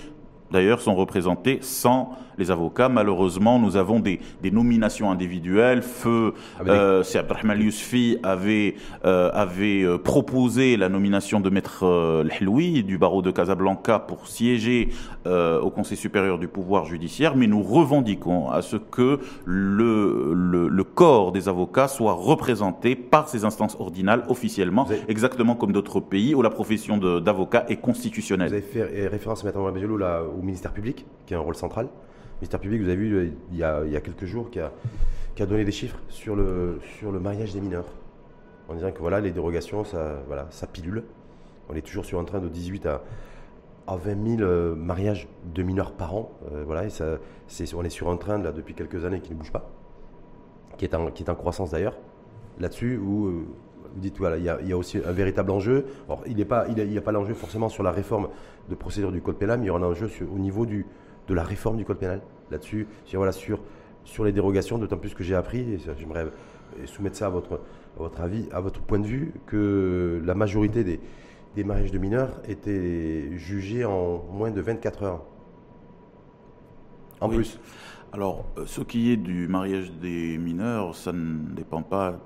d'ailleurs, 0.51 0.81
sont 0.81 0.95
représentés 0.95 1.59
sans 1.61 2.17
les 2.37 2.51
avocats. 2.51 2.89
Malheureusement, 2.89 3.59
nous 3.59 3.77
avons 3.77 3.99
des, 3.99 4.19
des 4.41 4.51
nominations 4.51 5.11
individuelles. 5.11 5.81
Feu, 5.81 6.33
ah, 6.59 6.63
euh, 6.67 7.03
Abdelrahman 7.15 7.61
Yousfi 7.61 8.17
avait, 8.23 8.75
euh, 9.05 9.29
avait 9.33 9.83
euh, 9.83 9.97
proposé 9.97 10.77
la 10.77 10.89
nomination 10.89 11.39
de 11.39 11.49
Maître 11.49 11.85
euh, 11.85 12.23
du 12.83 12.97
barreau 12.97 13.21
de 13.21 13.31
Casablanca 13.31 13.99
pour 13.99 14.27
siéger 14.27 14.89
euh, 15.25 15.59
au 15.59 15.69
Conseil 15.69 15.97
supérieur 15.97 16.37
du 16.39 16.47
pouvoir 16.47 16.85
judiciaire, 16.85 17.35
mais 17.35 17.47
nous 17.47 17.61
revendiquons 17.61 18.49
à 18.49 18.61
ce 18.61 18.77
que 18.77 19.19
le, 19.45 20.33
le, 20.33 20.67
le 20.67 20.83
corps 20.83 21.31
des 21.31 21.49
avocats 21.49 21.87
soit 21.87 22.13
représenté 22.13 22.95
par 22.95 23.27
ces 23.27 23.45
instances 23.45 23.75
ordinales 23.79 24.23
officiellement, 24.29 24.87
exactement 25.07 25.55
comme 25.55 25.71
d'autres 25.71 25.99
pays 25.99 26.35
où 26.35 26.41
la 26.41 26.49
profession 26.49 26.97
d'avocat 26.97 27.65
est 27.69 27.77
constitutionnelle. 27.77 28.49
Vous 28.49 28.53
avez 28.53 28.61
fait 28.61 29.07
référence, 29.07 29.43
Maître 29.43 29.59
là, 29.97 30.21
au 30.23 30.41
ministère 30.41 30.71
public, 30.71 31.05
qui 31.25 31.33
a 31.33 31.37
un 31.37 31.41
rôle 31.41 31.55
central 31.55 31.87
ministère 32.41 32.59
public, 32.59 32.81
vous 32.81 32.87
avez 32.87 32.95
vu, 32.95 33.15
euh, 33.15 33.29
il 33.51 33.57
y 33.57 33.63
a, 33.63 34.01
quelques 34.01 34.25
jours, 34.25 34.49
qui 34.51 34.59
a, 34.59 34.71
donné 35.45 35.65
des 35.65 35.71
chiffres 35.71 35.99
sur 36.09 36.35
le, 36.35 36.79
mariage 37.19 37.53
des 37.53 37.61
mineurs. 37.61 37.87
En 38.69 38.75
disant 38.75 38.91
que 38.91 38.99
voilà, 38.99 39.19
les 39.19 39.31
dérogations, 39.31 39.83
ça, 39.83 40.67
pilule. 40.71 41.03
On 41.69 41.75
est 41.75 41.81
toujours 41.81 42.05
sur 42.05 42.19
un 42.19 42.23
train 42.23 42.39
de 42.39 42.47
18 42.47 42.85
à, 42.85 43.03
à 43.87 43.95
20 43.95 44.37
000 44.37 44.41
euh, 44.41 44.75
mariages 44.75 45.27
de 45.53 45.63
mineurs 45.63 45.93
par 45.93 46.15
an. 46.15 46.31
Euh, 46.53 46.63
voilà, 46.65 46.85
et 46.85 46.89
on 47.75 47.83
est 47.83 47.89
sur 47.89 48.09
un 48.09 48.17
train 48.17 48.37
là, 48.37 48.51
depuis 48.51 48.73
quelques 48.73 49.03
années 49.05 49.19
qui 49.19 49.31
ne 49.33 49.39
bouge 49.39 49.51
pas, 49.51 49.69
qui 50.77 50.85
est 50.85 50.95
en, 50.95 51.35
croissance 51.35 51.71
d'ailleurs. 51.71 51.97
Là-dessus, 52.59 52.97
où 52.97 53.45
vous 53.93 53.99
dites, 53.99 54.17
voilà, 54.17 54.37
il 54.37 54.43
y, 54.43 54.71
a, 54.73 54.77
aussi 54.77 54.97
un 54.97 55.11
véritable 55.11 55.51
enjeu. 55.51 55.85
Il 56.25 56.35
n'y 56.35 56.43
a, 56.43 56.45
a, 56.45 57.01
pas 57.01 57.11
l'enjeu 57.11 57.33
forcément 57.33 57.69
sur 57.69 57.83
la 57.83 57.91
réforme 57.91 58.29
de 58.69 58.75
procédure 58.75 59.11
du 59.11 59.21
code 59.21 59.37
pénal, 59.37 59.59
mais 59.59 59.65
il 59.65 59.67
y 59.67 59.69
aura 59.71 59.79
un 59.79 59.83
enjeu 59.83 60.09
au 60.33 60.39
niveau 60.39 60.65
du, 60.65 60.85
de 61.27 61.33
la 61.33 61.43
réforme 61.43 61.77
du 61.77 61.85
code 61.85 61.97
pénal 61.97 62.21
là-dessus, 62.51 62.87
sur, 63.05 63.19
voilà, 63.19 63.31
sur, 63.31 63.59
sur 64.03 64.23
les 64.23 64.31
dérogations, 64.31 64.77
d'autant 64.77 64.97
plus 64.97 65.13
que 65.13 65.23
j'ai 65.23 65.35
appris, 65.35 65.59
et 65.59 65.79
j'aimerais 65.99 66.27
soumettre 66.85 67.17
ça 67.17 67.27
à 67.27 67.29
votre, 67.29 67.59
votre 67.97 68.21
avis, 68.21 68.47
à 68.51 68.59
votre 68.59 68.81
point 68.81 68.99
de 68.99 69.07
vue, 69.07 69.33
que 69.45 70.21
la 70.23 70.33
majorité 70.33 70.83
des, 70.83 70.99
des 71.55 71.63
mariages 71.63 71.91
de 71.91 71.97
mineurs 71.97 72.39
étaient 72.47 73.35
jugés 73.35 73.83
en 73.83 74.23
moins 74.31 74.51
de 74.51 74.61
24 74.61 75.03
heures. 75.03 75.23
En 77.19 77.29
plus. 77.29 77.59
Alors, 78.13 78.45
euh, 78.57 78.65
ce 78.65 78.81
qui 78.81 79.11
est 79.11 79.17
du 79.17 79.47
mariage 79.47 79.91
des 79.91 80.37
mineurs, 80.37 80.95
ça 80.95 81.11
ne 81.11 81.53
dépend 81.55 81.81
pas 81.81 82.19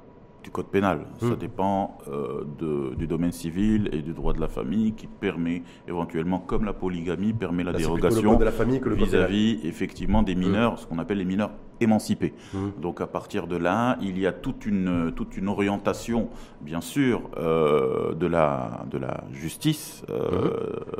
du 0.44 0.50
code 0.50 0.68
pénal. 0.68 1.06
Ça 1.20 1.28
hmm. 1.28 1.36
dépend 1.36 1.98
euh, 2.08 2.44
de, 2.60 2.96
du 2.96 3.08
domaine 3.08 3.32
civil 3.32 3.90
et 3.92 4.02
du 4.02 4.14
droit 4.14 4.34
de 4.34 4.40
la 4.40 4.48
famille 4.48 4.94
qui 4.94 5.08
permet 5.08 5.64
éventuellement, 5.88 6.40
comme 6.40 6.66
la 6.66 6.74
polygamie, 6.74 7.34
permet 7.34 7.64
la 7.64 7.74
dérogation 7.74 8.38
vis-à-vis 8.38 9.60
effectivement 9.64 10.24
des 10.24 10.36
mineurs, 10.36 10.80
ce 10.80 10.88
qu'on 10.88 11.00
appelle 11.00 11.20
les 11.20 11.26
mineurs 11.26 11.52
émancipé. 11.82 12.34
Mmh. 12.54 12.82
Donc 12.82 13.02
à 13.02 13.08
partir 13.08 13.48
de 13.48 13.56
là, 13.56 13.98
il 14.02 14.20
y 14.20 14.28
a 14.28 14.32
toute 14.32 14.66
une, 14.66 15.12
toute 15.16 15.38
une 15.38 15.48
orientation, 15.48 16.30
bien 16.62 16.82
sûr, 16.82 17.22
euh, 17.38 18.14
de, 18.14 18.28
la, 18.28 18.86
de 18.90 18.98
la 18.98 19.24
justice, 19.32 20.04
euh, 20.10 20.50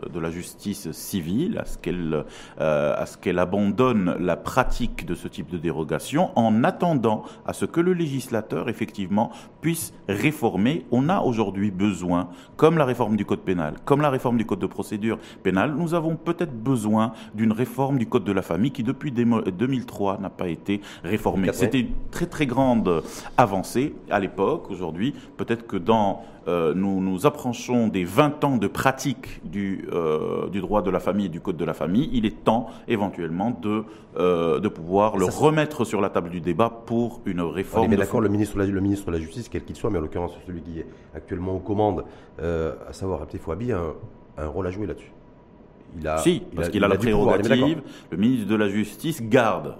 mmh. 0.08 0.14
de 0.14 0.20
la 0.20 0.32
justice 0.32 0.92
civile, 0.92 1.58
à 1.60 1.66
ce 1.66 1.78
qu'elle 1.78 2.26
euh, 2.60 2.94
à 2.98 3.06
ce 3.06 3.18
qu'elle 3.18 3.40
abandonne 3.40 4.16
la 4.20 4.36
pratique 4.36 5.06
de 5.06 5.16
ce 5.16 5.28
type 5.28 5.50
de 5.50 5.58
dérogation 5.58 6.32
en 6.38 6.64
attendant 6.64 7.24
à 7.46 7.54
ce 7.54 7.66
que 7.66 7.82
le 7.82 7.94
législateur 7.94 8.70
effectivement 8.70 9.32
puisse 9.62 9.94
réformer. 10.08 10.86
On 10.92 11.10
a 11.10 11.22
aujourd'hui 11.22 11.72
besoin, 11.72 12.30
comme 12.58 12.78
la 12.78 12.86
réforme 12.86 13.16
du 13.16 13.26
code 13.26 13.42
pénal, 13.42 13.76
comme 13.86 14.02
la 14.02 14.10
réforme 14.10 14.38
du 14.38 14.46
code 14.46 14.60
de 14.60 14.68
procédure 14.68 15.20
pénale, 15.44 15.74
nous 15.76 15.94
avons 15.94 16.16
peut-être 16.16 16.54
besoin 16.54 17.14
d'une 17.34 17.52
réforme 17.52 17.98
du 17.98 18.08
code 18.08 18.24
de 18.24 18.32
la 18.32 18.42
famille 18.42 18.72
qui 18.72 18.84
depuis 18.84 19.12
2003 19.12 20.20
n'a 20.20 20.30
pas 20.30 20.48
été 20.48 20.71
réformé. 21.04 21.50
C'était 21.52 21.82
une 21.82 21.94
très 22.12 22.28
très 22.28 22.46
grande 22.46 23.04
avancée 23.38 23.94
à 24.10 24.20
l'époque. 24.20 24.70
Aujourd'hui, 24.70 25.14
peut-être 25.38 25.68
que 25.68 25.78
dans 25.78 26.24
euh, 26.48 26.74
nous 26.74 27.02
nous 27.02 27.28
approchons 27.28 27.88
des 27.88 28.04
20 28.04 28.44
ans 28.44 28.58
de 28.58 28.66
pratique 28.68 29.42
du, 29.44 29.88
euh, 29.94 30.50
du 30.50 30.60
droit 30.60 30.82
de 30.82 30.90
la 30.90 31.00
famille 31.00 31.28
et 31.28 31.30
du 31.30 31.40
code 31.40 31.58
de 31.58 31.66
la 31.66 31.76
famille, 31.76 32.10
il 32.14 32.26
est 32.26 32.44
temps 32.44 32.68
éventuellement 32.88 33.52
de, 33.52 33.84
euh, 34.18 34.60
de 34.60 34.68
pouvoir 34.68 35.18
le 35.18 35.26
remettre 35.26 35.86
sur 35.86 36.02
la 36.02 36.10
table 36.10 36.30
du 36.30 36.42
débat 36.42 36.70
pour 36.86 37.22
une 37.26 37.42
réforme. 37.42 37.90
mais 37.90 37.98
d'accord, 37.98 38.22
le 38.22 38.30
ministre, 38.30 38.58
le 38.58 38.82
ministre 38.82 39.06
de 39.08 39.12
la 39.12 39.20
Justice, 39.20 39.50
quel 39.50 39.64
qu'il 39.64 39.76
soit, 39.76 39.92
mais 39.92 40.00
en 40.00 40.02
l'occurrence 40.02 40.32
celui 40.48 40.62
qui 40.62 40.80
est 40.80 40.88
actuellement 41.16 41.56
aux 41.56 41.60
commandes, 41.60 42.06
à 42.40 42.94
savoir 42.94 43.22
Abdel 43.22 43.40
Fouabi, 43.40 43.72
a 43.72 43.78
un, 43.78 43.94
un 44.44 44.48
rôle 44.48 44.66
à 44.66 44.72
jouer 44.72 44.88
là-dessus. 44.88 45.12
Il 46.00 46.08
a, 46.08 46.18
si, 46.18 46.42
parce 46.56 46.70
qu'il 46.70 46.84
a, 46.84 46.88
la 46.88 46.96
prérogative. 46.96 47.82
Le 48.10 48.18
ministre 48.18 48.48
de 48.48 48.56
la 48.56 48.70
Justice 48.70 49.22
garde 49.22 49.76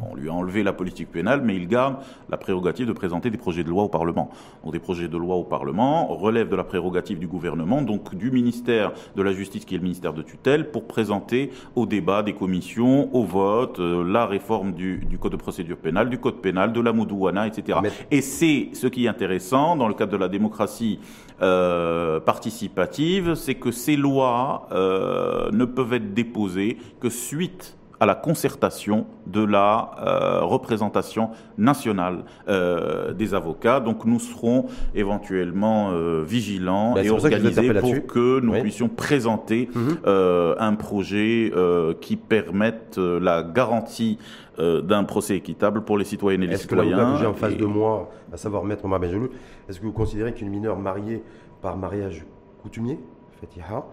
on 0.00 0.14
lui 0.14 0.28
a 0.28 0.32
enlevé 0.32 0.62
la 0.62 0.72
politique 0.72 1.10
pénale, 1.10 1.42
mais 1.42 1.56
il 1.56 1.68
garde 1.68 1.96
la 2.30 2.36
prérogative 2.36 2.86
de 2.86 2.92
présenter 2.92 3.30
des 3.30 3.38
projets 3.38 3.64
de 3.64 3.68
loi 3.68 3.84
au 3.84 3.88
Parlement. 3.88 4.30
Donc 4.64 4.72
des 4.72 4.78
projets 4.78 5.08
de 5.08 5.16
loi 5.16 5.36
au 5.36 5.44
Parlement 5.44 6.06
relèvent 6.06 6.48
de 6.48 6.56
la 6.56 6.64
prérogative 6.64 7.18
du 7.18 7.26
gouvernement, 7.26 7.82
donc 7.82 8.14
du 8.14 8.30
ministère 8.30 8.92
de 9.16 9.22
la 9.22 9.32
Justice 9.32 9.64
qui 9.64 9.74
est 9.74 9.78
le 9.78 9.84
ministère 9.84 10.12
de 10.12 10.22
tutelle, 10.22 10.70
pour 10.70 10.86
présenter 10.86 11.50
au 11.76 11.86
débat 11.86 12.22
des 12.22 12.32
commissions, 12.32 13.14
au 13.14 13.24
vote, 13.24 13.78
euh, 13.80 14.04
la 14.04 14.26
réforme 14.26 14.72
du, 14.72 15.06
Code 15.20 15.32
de 15.32 15.36
procédure 15.36 15.76
pénale, 15.76 16.10
du 16.10 16.18
Code 16.18 16.40
pénal, 16.40 16.72
de 16.72 16.80
la 16.80 16.92
Moudouana, 16.92 17.46
etc. 17.46 17.78
Et 18.10 18.22
c'est 18.22 18.70
ce 18.72 18.86
qui 18.86 19.04
est 19.04 19.08
intéressant 19.08 19.76
dans 19.76 19.88
le 19.88 19.94
cadre 19.94 20.12
de 20.12 20.16
la 20.16 20.28
démocratie 20.28 20.98
euh, 21.42 22.20
participative, 22.20 23.34
c'est 23.34 23.54
que 23.54 23.70
ces 23.70 23.96
lois 23.96 24.68
euh, 24.72 25.50
ne 25.52 25.64
peuvent 25.64 25.92
être 25.92 26.14
déposées 26.14 26.78
que 27.00 27.08
suite 27.08 27.76
à 28.02 28.06
la 28.06 28.16
concertation 28.16 29.06
de 29.28 29.44
la 29.44 29.92
euh, 30.04 30.40
représentation 30.42 31.30
nationale 31.56 32.24
euh, 32.48 33.12
des 33.12 33.32
avocats. 33.32 33.78
Donc 33.78 34.04
nous 34.06 34.18
serons 34.18 34.66
éventuellement 34.92 35.92
euh, 35.92 36.24
vigilants 36.26 36.94
ben, 36.94 37.06
et 37.06 37.10
organisés 37.10 37.72
pour 37.74 38.04
que 38.08 38.40
nous 38.40 38.54
puissions 38.60 38.88
présenter 38.88 39.68
mhm. 39.72 39.98
un 40.04 40.74
projet 40.74 41.52
qui 42.00 42.16
permette 42.16 42.98
la 42.98 43.44
garantie 43.44 44.18
d'un 44.58 45.04
procès 45.04 45.36
équitable 45.36 45.82
pour 45.82 45.96
les 45.96 46.04
citoyennes 46.04 46.42
et 46.42 46.48
les 46.48 46.56
citoyens. 46.56 46.98
Est-ce 46.98 47.12
que 47.12 47.20
j'ai 47.20 47.26
en 47.26 47.34
face 47.34 47.56
de 47.56 47.64
moi, 47.64 48.10
à 48.32 48.36
savoir 48.36 48.64
Maître 48.64 48.84
Omar 48.84 49.00
est-ce 49.04 49.78
que 49.78 49.84
vous 49.84 49.92
considérez 49.92 50.32
qu'une 50.34 50.50
mineure 50.50 50.76
mariée 50.76 51.22
par 51.60 51.76
mariage 51.76 52.26
coutumier, 52.62 52.98
Fatiha, 53.40 53.86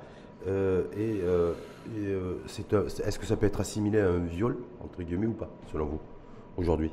euh, 0.47 1.53
euh, 1.95 2.37
euh, 2.73 2.87
est-ce 3.05 3.19
que 3.19 3.25
ça 3.25 3.35
peut 3.35 3.45
être 3.45 3.59
assimilé 3.59 3.99
à 3.99 4.09
un 4.09 4.19
viol, 4.19 4.57
entre 4.83 5.03
guillemets, 5.03 5.27
ou 5.27 5.33
pas, 5.33 5.49
selon 5.71 5.85
vous, 5.85 5.99
aujourd'hui? 6.57 6.91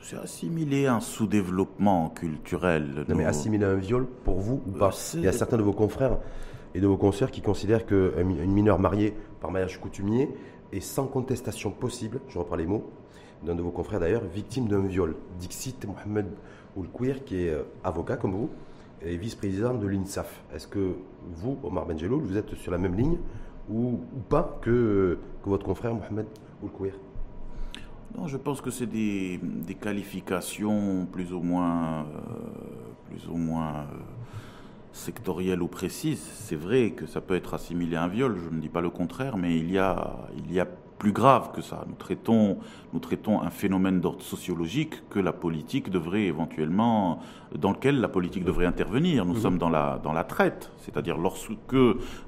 C'est 0.00 0.16
assimilé 0.16 0.86
à 0.86 0.94
un 0.94 1.00
sous-développement 1.00 2.10
culturel. 2.10 3.04
Non, 3.08 3.16
mais 3.16 3.24
assimilé 3.24 3.64
à 3.64 3.70
un 3.70 3.76
viol, 3.76 4.06
pour 4.24 4.40
vous, 4.40 4.62
ou 4.66 4.70
pas? 4.72 4.90
Il 5.14 5.20
y 5.20 5.28
a 5.28 5.32
certains 5.32 5.58
de 5.58 5.62
vos 5.62 5.72
confrères 5.72 6.18
et 6.74 6.80
de 6.80 6.86
vos 6.86 6.96
consoeurs 6.96 7.30
qui 7.30 7.42
considèrent 7.42 7.84
qu'une 7.84 8.52
mineure 8.52 8.78
mariée 8.78 9.14
par 9.40 9.50
mariage 9.50 9.80
coutumier 9.80 10.30
est 10.72 10.80
sans 10.80 11.06
contestation 11.06 11.70
possible, 11.70 12.20
je 12.28 12.38
reprends 12.38 12.56
les 12.56 12.66
mots, 12.66 12.90
d'un 13.42 13.54
de 13.54 13.62
vos 13.62 13.70
confrères 13.70 14.00
d'ailleurs, 14.00 14.24
victime 14.24 14.68
d'un 14.68 14.86
viol. 14.86 15.16
Dixit 15.38 15.84
Mohamed 15.86 16.26
Oulkouir, 16.76 17.24
qui 17.24 17.42
est 17.42 17.54
avocat 17.84 18.16
comme 18.16 18.32
vous, 18.32 18.50
et 19.02 19.16
vice-président 19.16 19.74
de 19.74 19.86
l'INSAF. 19.86 20.42
Est-ce 20.54 20.68
que 20.68 20.94
vous, 21.34 21.58
Omar 21.62 21.86
Benjelou, 21.86 22.20
vous 22.20 22.36
êtes 22.36 22.54
sur 22.54 22.70
la 22.70 22.78
même 22.78 22.94
ligne 22.94 23.18
ou, 23.68 24.00
pas 24.28 24.58
que, 24.62 25.18
votre 25.44 25.64
confrère 25.64 25.94
Mohamed 25.94 26.26
Oulkouir 26.62 26.94
non, 28.18 28.26
je 28.26 28.36
pense 28.36 28.60
que 28.60 28.70
c'est 28.72 28.86
des, 28.86 29.38
qualifications 29.80 31.06
plus 31.12 31.32
ou 31.32 31.40
moins, 31.40 32.06
euh, 32.06 33.16
euh, 33.28 33.84
sectorielles 34.92 35.62
ou 35.62 35.68
précises. 35.68 36.18
C'est 36.18 36.56
vrai 36.56 36.90
que 36.90 37.06
ça 37.06 37.20
peut 37.20 37.36
être 37.36 37.54
assimilé 37.54 37.94
à 37.94 38.02
un 38.02 38.08
viol, 38.08 38.36
je 38.36 38.50
ne 38.50 38.60
dis 38.60 38.68
pas 38.68 38.80
le 38.80 38.90
contraire, 38.90 39.36
mais 39.36 39.56
il 39.56 39.70
y 39.70 39.78
a, 39.78 40.26
il 40.36 40.52
y 40.52 40.58
a 40.58 40.66
plus 41.00 41.12
grave 41.12 41.50
que 41.52 41.62
ça. 41.62 41.84
Nous 41.88 41.96
traitons, 41.96 42.58
nous 42.92 43.00
traitons 43.00 43.40
un 43.40 43.48
phénomène 43.48 44.00
d'ordre 44.00 44.22
sociologique 44.22 45.02
que 45.08 45.18
la 45.18 45.32
politique 45.32 45.90
devrait 45.90 46.26
éventuellement, 46.26 47.20
dans 47.58 47.72
lequel 47.72 48.00
la 48.00 48.08
politique 48.08 48.44
devrait 48.44 48.66
intervenir. 48.66 49.24
Nous 49.24 49.34
mhm. 49.34 49.40
sommes 49.40 49.58
dans 49.58 49.70
la, 49.70 49.98
dans 50.04 50.12
la 50.12 50.24
traite, 50.24 50.70
c'est-à-dire 50.78 51.16
lorsque 51.16 51.74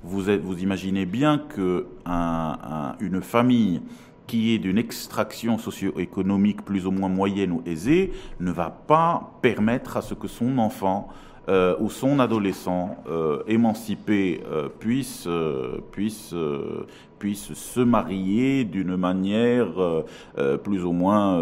vous, 0.03 0.31
êtes, 0.31 0.43
vous 0.43 0.63
imaginez 0.63 1.05
bien 1.05 1.39
que 1.39 1.87
un, 2.07 2.97
une 2.99 3.21
famille 3.21 3.83
qui 4.27 4.55
est 4.55 4.59
d'une 4.59 4.79
extraction 4.79 5.59
socio-économique 5.59 6.65
plus 6.65 6.87
ou 6.87 6.93
moins 6.93 7.11
moyenne 7.11 7.53
ou 7.53 7.63
aisée 7.67 8.13
ne 8.41 8.51
va 8.51 8.71
pas 8.71 9.35
permettre 9.43 9.99
à 9.99 10.03
ce 10.03 10.15
que 10.15 10.29
son 10.29 10.57
enfant 10.57 11.11
euh, 11.49 11.75
ou 11.81 11.91
son 11.91 12.21
adolescent 12.21 12.97
euh, 13.09 13.43
émancipé 13.49 14.45
euh, 14.47 14.69
puisse, 14.69 15.27
puisse, 15.91 16.33
puisse 17.23 17.53
se 17.53 17.79
marier 17.79 18.65
d'une 18.65 18.97
manière 18.97 19.69
plus 20.65 20.85
ou 20.85 20.91
moins 20.91 21.41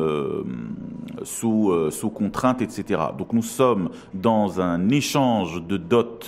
sous, 1.23 1.73
sous 1.91 2.11
contrainte, 2.11 2.61
etc. 2.61 3.01
Donc 3.17 3.33
nous 3.33 3.43
sommes 3.43 3.89
dans 4.13 4.61
un 4.61 4.91
échange 4.91 5.63
de 5.67 5.79
dot 5.79 6.27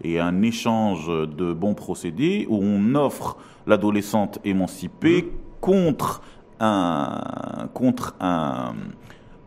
et 0.00 0.18
un 0.18 0.40
échange 0.40 1.08
de 1.08 1.52
bons 1.52 1.74
procédés 1.74 2.46
où 2.48 2.58
on 2.62 2.94
offre 2.94 3.36
l'adolescente 3.66 4.38
émancipée 4.46 5.24
mmh. 5.24 5.26
contre 5.60 6.22
un, 6.58 7.68
contre 7.74 8.14
un, 8.20 8.72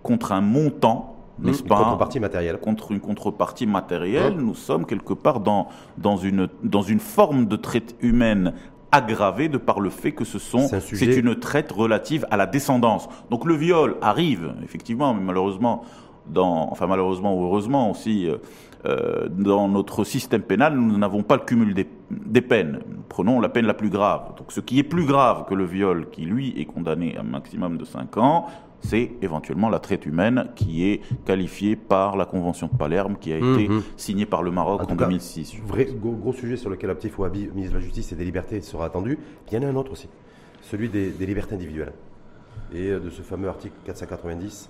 contre 0.04 0.32
un 0.32 0.42
montant 0.42 1.18
n'est-ce 1.40 1.64
pas? 1.64 1.78
contrepartie 1.78 2.20
matérielle. 2.20 2.58
Contre 2.58 2.92
une 2.92 3.00
contrepartie 3.00 3.68
matérielle, 3.68 4.36
nous 4.38 4.56
sommes 4.56 4.86
quelque 4.86 5.14
part 5.14 5.40
dans, 5.40 5.68
dans, 5.98 6.18
une, 6.18 6.50
dans 6.64 6.82
une 6.82 7.00
forme 7.00 7.46
de 7.46 7.56
traite 7.56 7.96
humaine 8.02 8.54
aggravée 8.92 9.50
de 9.50 9.58
par 9.58 9.80
le 9.80 9.90
fait 9.90 10.12
que 10.12 10.26
ce 10.26 10.40
sont 10.40 10.68
c'est 10.80 11.06
une 11.06 11.36
traite 11.36 11.72
relative 11.72 12.26
à 12.32 12.38
la 12.38 12.46
descendance. 12.46 13.08
Donc 13.30 13.46
le 13.46 13.56
viol 13.56 13.98
arrive 14.02 14.54
effectivement, 14.64 15.14
mais 15.14 15.22
malheureusement 15.22 15.84
dans 16.28 16.70
enfin 16.72 16.88
malheureusement 16.88 17.38
ou 17.38 17.46
heureusement 17.46 17.92
aussi 17.92 18.28
euh, 18.28 18.38
euh, 18.86 19.28
dans 19.30 19.68
notre 19.68 20.04
système 20.04 20.42
pénal, 20.42 20.76
nous 20.76 20.98
n'avons 20.98 21.24
pas 21.24 21.36
le 21.36 21.44
cumul 21.44 21.74
des, 21.74 21.88
des, 22.12 22.42
peines. 22.42 22.80
Prenons 23.10 23.40
la 23.40 23.50
peine 23.50 23.66
la 23.66 23.74
plus 23.74 23.90
grave. 23.90 24.36
Donc 24.38 24.52
ce 24.52 24.60
qui 24.60 24.80
est 24.80 24.84
plus 24.84 25.06
grave 25.06 25.46
que 25.50 25.56
le 25.56 25.66
viol 25.66 26.08
qui 26.12 26.22
lui 26.22 26.54
est 26.60 26.66
condamné 26.66 27.18
à 27.18 27.22
un 27.22 27.24
maximum 27.24 27.78
de 27.78 27.86
5 27.86 28.18
ans, 28.18 28.48
c'est 28.82 29.12
éventuellement 29.22 29.70
la 29.70 29.80
traite 29.80 30.06
humaine 30.06 30.50
qui 30.56 30.88
est 30.88 31.02
qualifiée 31.26 31.76
par 31.76 32.16
la 32.16 32.26
Convention 32.26 32.68
de 32.72 32.78
Palerme 32.78 33.18
qui 33.18 33.34
a 33.34 33.38
été 33.38 33.68
mhm. 33.68 33.82
signée 33.96 34.26
par 34.26 34.44
le 34.44 34.52
Maroc 34.52 34.90
en, 34.90 34.96
2006. 34.96 35.56
Vrai, 35.66 35.88
gros, 36.00 36.34
sujet 36.34 36.58
sur 36.58 36.70
lequel 36.70 36.90
Abtif 36.90 37.18
Ouabi, 37.18 37.50
ministre 37.54 37.74
de 37.74 37.80
la 37.80 37.84
Justice 37.84 38.12
et 38.12 38.16
des 38.16 38.26
Libertés, 38.26 38.62
sera 38.62 38.86
attendu. 38.86 39.18
Il 39.48 39.54
y 39.56 39.58
en 39.58 39.68
a 39.68 39.72
un 39.72 39.76
autre 39.76 39.92
aussi, 39.92 40.08
celui 40.62 40.90
des, 40.90 41.12
libertés 41.20 41.56
individuelles 41.56 41.94
et 42.74 42.90
euh, 42.92 43.00
de 43.00 43.10
ce 43.10 43.22
fameux 43.22 43.48
article 43.48 43.76
490 43.86 44.70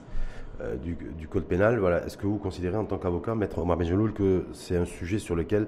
euh, 0.61 0.75
du, 0.77 1.27
Code 1.27 1.45
pénal. 1.45 1.77
Voilà. 1.79 2.05
Est-ce 2.05 2.17
que 2.17 2.27
vous 2.27 2.37
considérez 2.37 2.77
en 2.77 2.85
tant 2.85 2.97
qu'avocat, 2.97 3.35
Maître 3.35 3.59
Omar 3.59 3.77
Benjeloul, 3.77 4.13
que 4.13 4.45
c'est 4.53 4.77
un 4.77 4.85
sujet 4.85 5.19
sur 5.19 5.35
lequel 5.35 5.67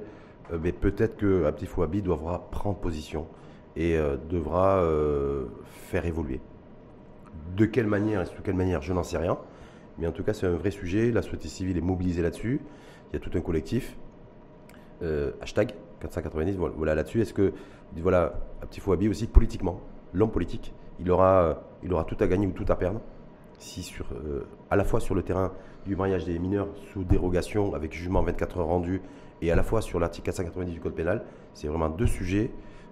euh, 0.53 0.57
peut-être 0.57 1.17
que 1.17 1.45
Abtif 1.45 1.77
Ouabi 1.77 2.01
devra 2.01 2.49
prendre 2.51 2.77
position 2.77 3.27
et 3.75 3.97
devra 4.29 4.83
faire 5.89 6.05
évoluer? 6.05 6.41
De 7.55 7.65
quelle 7.65 7.87
manière 7.87 8.21
et 8.21 8.25
sous 8.25 8.41
quelle 8.41 8.55
manière, 8.55 8.81
je 8.81 8.93
n'en 8.93 9.03
sais 9.03 9.17
rien. 9.17 9.37
Mais 9.97 10.07
en 10.07 10.11
tout 10.11 10.23
cas, 10.23 10.33
c'est 10.33 10.47
un 10.47 10.55
vrai 10.55 10.71
sujet. 10.71 11.11
La 11.11 11.21
société 11.21 11.47
civile 11.47 11.77
est 11.77 11.81
mobilisée 11.81 12.21
là-dessus. 12.21 12.61
Il 13.11 13.13
y 13.13 13.17
a 13.17 13.19
tout 13.19 13.37
un 13.37 13.41
collectif. 13.41 13.95
Euh, 15.01 15.31
hashtag 15.41 15.73
490, 16.01 16.57
voilà 16.57 16.95
là-dessus. 16.95 17.21
Est-ce 17.21 17.33
que, 17.33 17.53
voilà, 17.97 18.33
un 18.61 18.65
petit 18.65 18.79
Fouabi 18.79 19.09
aussi, 19.09 19.27
politiquement, 19.27 19.81
l'homme 20.13 20.31
politique, 20.31 20.73
il 20.99 21.11
aura, 21.11 21.61
il 21.83 21.93
aura 21.93 22.05
tout 22.05 22.17
à 22.19 22.27
gagner 22.27 22.47
ou 22.47 22.51
tout 22.51 22.65
à 22.69 22.75
perdre 22.75 23.01
si 23.57 23.83
sur, 23.83 24.05
euh, 24.13 24.45
à 24.69 24.77
la 24.77 24.85
fois 24.85 25.01
sur 25.01 25.15
le 25.15 25.21
terrain 25.21 25.51
du 25.85 25.97
mariage 25.97 26.23
des 26.23 26.39
mineurs 26.39 26.69
sous 26.93 27.03
dérogation 27.03 27.73
avec 27.73 27.91
jugement 27.91 28.21
24 28.21 28.59
heures 28.59 28.67
rendu 28.67 29.01
et 29.41 29.51
à 29.51 29.55
la 29.55 29.63
fois 29.63 29.81
sur 29.81 29.99
l'article 29.99 30.25
490 30.27 30.71
du 30.71 30.79
Code 30.79 30.95
pénal, 30.95 31.25
c'est 31.53 31.67
vraiment 31.67 31.89
deux 31.89 32.07
sujets 32.07 32.51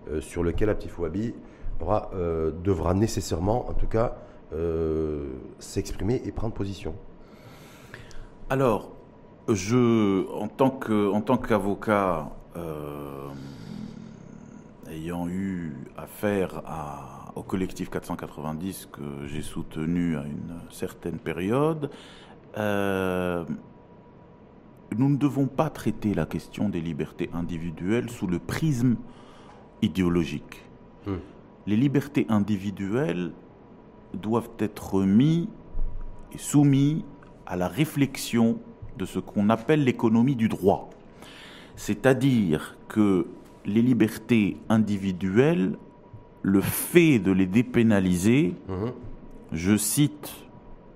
euh, 0.10 0.20
sur 0.20 0.44
lesquels 0.44 0.70
Abti 0.70 0.90
Fouabi 0.90 1.34
devra 1.80 2.94
nécessairement, 2.94 3.70
en 3.70 3.74
tout 3.74 3.88
cas, 3.88 4.16
euh, 4.16 4.27
s'exprimer 5.60 6.22
et 6.26 6.32
prendre 6.32 6.54
position 6.54 6.96
Alors, 8.50 8.98
je, 9.48 10.30
en 10.34 10.48
tant 10.48 10.70
que, 10.70 11.10
en 11.12 11.22
tant 11.22 11.38
qu'avocat, 11.38 12.30
euh, 12.56 13.30
ayant 14.90 15.28
eu 15.28 15.74
affaire 15.98 16.62
à, 16.66 17.32
au 17.36 17.44
collectif 17.44 17.90
490 17.90 18.90
que 18.92 19.26
j'ai 19.26 19.42
soutenu 19.42 20.18
à 20.18 20.24
une 20.24 20.60
certaine 20.70 21.18
période, 21.18 21.90
euh, 22.58 23.46
nous 24.98 25.10
ne 25.10 25.18
devons 25.18 25.48
pas 25.48 25.70
traiter 25.70 26.14
la 26.14 26.26
question 26.26 26.70
des 26.70 26.82
libertés 26.82 27.30
individuelles 27.34 28.10
sous 28.10 28.28
le 28.28 28.40
prisme 28.40 28.96
idéologique. 29.82 30.66
Hmm. 31.06 31.18
Les 31.68 31.76
libertés 31.76 32.26
individuelles 32.30 33.32
doivent 34.13 34.50
être 34.60 35.02
mis 35.04 35.50
et 36.34 36.38
soumis 36.38 37.06
à 37.46 37.56
la 37.56 37.67
réflexion 37.67 38.58
de 38.98 39.06
ce 39.06 39.20
qu'on 39.20 39.50
appelle 39.50 39.84
l'économie 39.84 40.36
du 40.36 40.50
droit. 40.50 40.89
C'est-à-dire 41.76 42.78
que 42.88 43.28
les 43.65 43.82
libertés 43.82 44.58
individuelles, 44.70 45.78
le 46.41 46.62
fait 46.62 47.20
de 47.20 47.32
les 47.32 47.46
dépénaliser, 47.46 48.56
mhm. 48.67 48.91
je 49.52 49.78
cite 49.78 50.34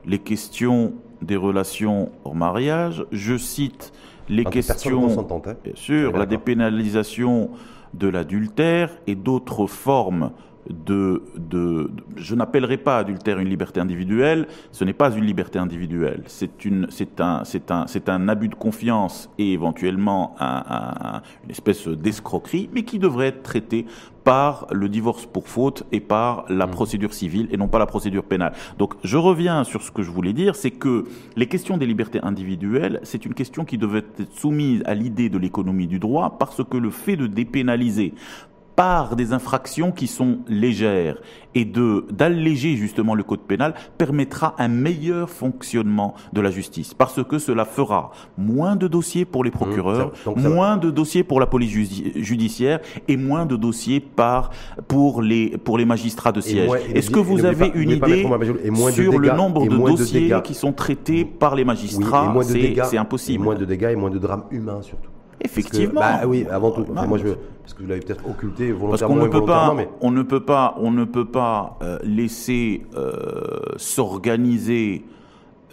les 0.06 0.20
questions 0.20 0.94
des 1.22 1.36
relations 1.36 2.12
au 2.24 2.34
mariage, 2.34 3.06
je 3.12 3.38
cite 3.38 3.94
les 4.30 4.46
questions, 4.46 5.20
hein. 5.20 5.56
bien 5.64 5.76
sûr, 5.76 6.18
la 6.18 6.26
dépénalisation 6.26 7.52
de 7.94 8.08
l'adultère 8.08 8.98
et 9.06 9.16
d'autres 9.16 9.68
formes 9.68 10.32
de, 10.70 11.24
de, 11.38 11.92
je 12.16 12.36
n'appellerai 12.36 12.78
pas 12.78 13.00
adultère 13.00 13.40
une 13.40 13.50
liberté 13.50 13.80
individuelle, 13.80 14.48
ce 14.72 14.84
n'est 14.84 14.94
pas 14.94 15.12
une 15.12 15.26
liberté 15.26 15.60
individuelle, 15.60 16.24
c'est 16.28 16.66
une, 16.66 16.88
c'est 16.90 17.20
un, 17.22 17.44
c'est 17.44 17.72
un, 17.72 17.88
c'est 17.88 18.10
un 18.10 18.28
abus 18.28 18.50
de 18.50 18.56
confiance 18.56 19.30
et 19.38 19.54
éventuellement 19.54 20.36
une 20.40 21.52
espèce 21.52 21.88
d'escroquerie, 21.88 22.70
mais 22.74 22.84
qui 22.84 23.00
devrait 23.00 23.28
être 23.28 23.44
traité 23.44 23.86
par 24.24 24.68
le 24.72 24.88
divorce 24.88 25.26
pour 25.26 25.48
faute 25.48 25.84
et 25.92 26.00
par 26.00 26.46
la 26.48 26.68
mmh. 26.68 26.72
procédure 26.72 27.14
civile 27.14 27.48
et 27.52 27.58
non 27.58 27.68
pas 27.68 27.80
la 27.80 27.86
procédure 27.86 28.24
pénale. 28.24 28.54
Donc 28.78 28.94
je 29.04 29.18
reviens 29.18 29.64
sur 29.64 29.82
ce 29.82 29.92
que 29.92 30.04
je 30.04 30.12
voulais 30.12 30.34
dire, 30.34 30.56
c'est 30.56 30.72
que 30.72 31.06
les 31.36 31.48
questions 31.48 31.78
des 31.78 31.88
libertés 31.88 32.20
individuelles, 32.22 33.00
c'est 33.04 33.26
une 33.26 33.34
question 33.34 33.66
qui 33.66 33.78
devait 33.78 34.00
être 34.00 34.32
soumise 34.34 34.84
à 34.86 34.94
l'idée 34.94 35.30
de 35.30 35.38
l'économie 35.38 35.88
du 35.88 36.00
droit 36.00 36.38
parce 36.38 36.64
que 36.64 36.78
le 36.78 36.92
fait 36.92 37.18
de 37.18 37.28
dépénaliser 37.28 38.14
par 38.82 39.16
des 39.16 39.32
infractions 39.32 39.92
qui 39.92 40.08
sont 40.08 40.40
légères 40.48 41.18
et 41.54 41.66
de 41.66 42.04
d'alléger 42.10 42.76
justement 42.78 43.14
le 43.14 43.22
code 43.22 43.42
pénal 43.42 43.76
permettra 44.00 44.56
un 44.58 44.70
meilleur 44.70 45.30
fonctionnement 45.30 46.16
de 46.34 46.42
la 46.42 46.50
justice 46.50 46.96
parce 46.96 47.24
que 47.24 47.38
cela 47.38 47.66
fera 47.66 48.10
moins 48.40 48.76
de 48.76 48.88
dossiers 48.88 49.24
pour 49.24 49.44
les 49.44 49.52
mmh, 49.52 49.62
procureurs, 49.62 50.12
moins 50.36 50.78
de 50.78 50.90
dossiers 50.90 51.24
pour 51.24 51.40
la 51.40 51.46
police 51.46 51.72
judiciaire 52.16 52.80
et 53.08 53.18
moins 53.18 53.46
de 53.46 53.56
dossiers 53.56 54.00
par 54.00 54.50
pour 54.88 55.22
les 55.22 55.60
pour 55.60 55.78
les 55.78 55.86
magistrats 55.86 56.32
de 56.32 56.42
siège. 56.42 56.72
Est-ce 56.96 57.12
que 57.12 57.20
vous 57.20 57.46
avez 57.46 57.72
une 57.76 57.92
idée 57.92 58.26
sur 58.94 59.20
le 59.20 59.32
nombre 59.32 59.68
de 59.68 59.78
dossiers 59.78 60.34
qui 60.44 60.56
sont 60.56 60.74
traités 60.74 61.24
par 61.24 61.54
les 61.54 61.66
magistrats? 61.66 62.34
C'est 62.90 62.98
impossible. 62.98 63.44
moins 63.44 63.56
de 63.56 63.66
dégâts 63.66 63.92
et 63.92 63.96
moins 63.96 64.10
de 64.10 64.18
drames 64.18 64.46
humains 64.50 64.82
surtout. 64.82 65.12
Effectivement. 65.44 66.02
bah, 66.02 66.22
oui, 66.26 66.46
avant 66.50 66.72
tout. 66.72 66.86
moi, 66.92 67.18
je, 67.18 67.30
parce 67.62 67.74
que 67.74 67.84
vous 67.84 67.90
l'avez 67.90 68.02
peut-être 68.02 68.28
occulté 68.28 68.72
volontairement. 68.72 69.16
Parce 69.16 69.32
qu'on 69.32 69.38
ne 69.38 69.40
peut 69.40 69.46
pas, 69.46 69.76
on 70.02 70.12
ne 70.12 70.24
peut 70.24 70.44
pas, 70.44 70.76
on 70.80 70.92
ne 70.92 71.06
peut 71.06 71.26
pas 71.26 71.78
euh, 71.82 72.00
laisser 72.04 72.84
euh, 72.96 73.60
s'organiser 73.78 75.06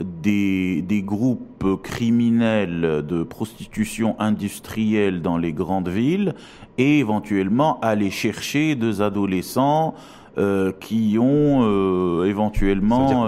des, 0.00 0.82
des, 0.82 1.02
groupes 1.02 1.82
criminels 1.82 3.04
de 3.04 3.24
prostitution 3.24 4.14
industrielle 4.20 5.22
dans 5.22 5.36
les 5.36 5.52
grandes 5.52 5.88
villes 5.88 6.34
et 6.76 7.00
éventuellement 7.00 7.80
aller 7.80 8.10
chercher 8.10 8.76
des 8.76 9.02
adolescents 9.02 9.94
euh, 10.36 10.70
qui 10.78 11.18
ont 11.18 12.22
éventuellement. 12.24 13.26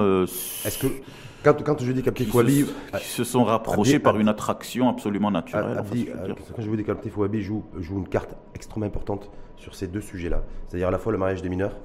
Est-ce 0.64 0.78
que 0.78 0.86
quand, 1.42 1.62
quand, 1.62 1.80
je 1.80 1.92
dis 1.92 2.02
Captif 2.02 2.34
Wabi. 2.34 2.66
Qui 2.98 3.08
se 3.08 3.24
sont 3.24 3.44
rapprochés 3.44 3.98
par 3.98 4.18
une 4.18 4.28
attraction 4.28 4.88
absolument 4.88 5.30
naturelle. 5.30 5.82
Euh, 5.94 6.34
quand 6.54 6.62
je 6.62 6.68
vous 6.68 6.76
dis 6.76 6.84
Captif 6.84 7.16
Wabi 7.16 7.42
joue, 7.42 7.64
joue 7.78 7.98
une 7.98 8.08
carte 8.08 8.34
extrêmement 8.54 8.86
importante 8.86 9.30
sur 9.56 9.74
ces 9.74 9.86
deux 9.86 10.00
sujets-là. 10.00 10.42
C'est-à-dire 10.66 10.88
à 10.88 10.90
la 10.90 10.98
fois 10.98 11.12
le 11.12 11.18
mariage 11.18 11.42
des 11.42 11.48
mineurs 11.48 11.76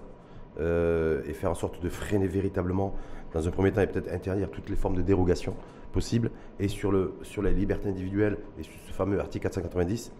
euh, 0.60 1.22
et 1.28 1.34
faire 1.34 1.52
en 1.52 1.56
sorte 1.56 1.82
de 1.82 1.90
freiner 1.90 2.28
véritablement, 2.28 2.96
dans 3.34 3.48
un 3.48 3.52
premier 3.52 3.72
temps, 3.72 3.82
et 3.82 3.88
peut-être 3.88 4.12
interdire 4.14 4.50
toutes 4.50 4.70
les 4.70 4.76
formes 4.76 4.96
de 4.96 5.02
dérogation 5.02 5.56
possibles, 5.92 6.32
et 6.60 6.68
sur, 6.68 6.92
le, 6.92 7.14
sur 7.24 7.42
la 7.42 7.52
liberté 7.52 7.90
individuelle 7.90 8.38
et 8.60 8.64
sur 8.64 8.74
ce 8.88 8.94
fameux 8.94 9.20
article 9.20 9.44
490 9.44 10.12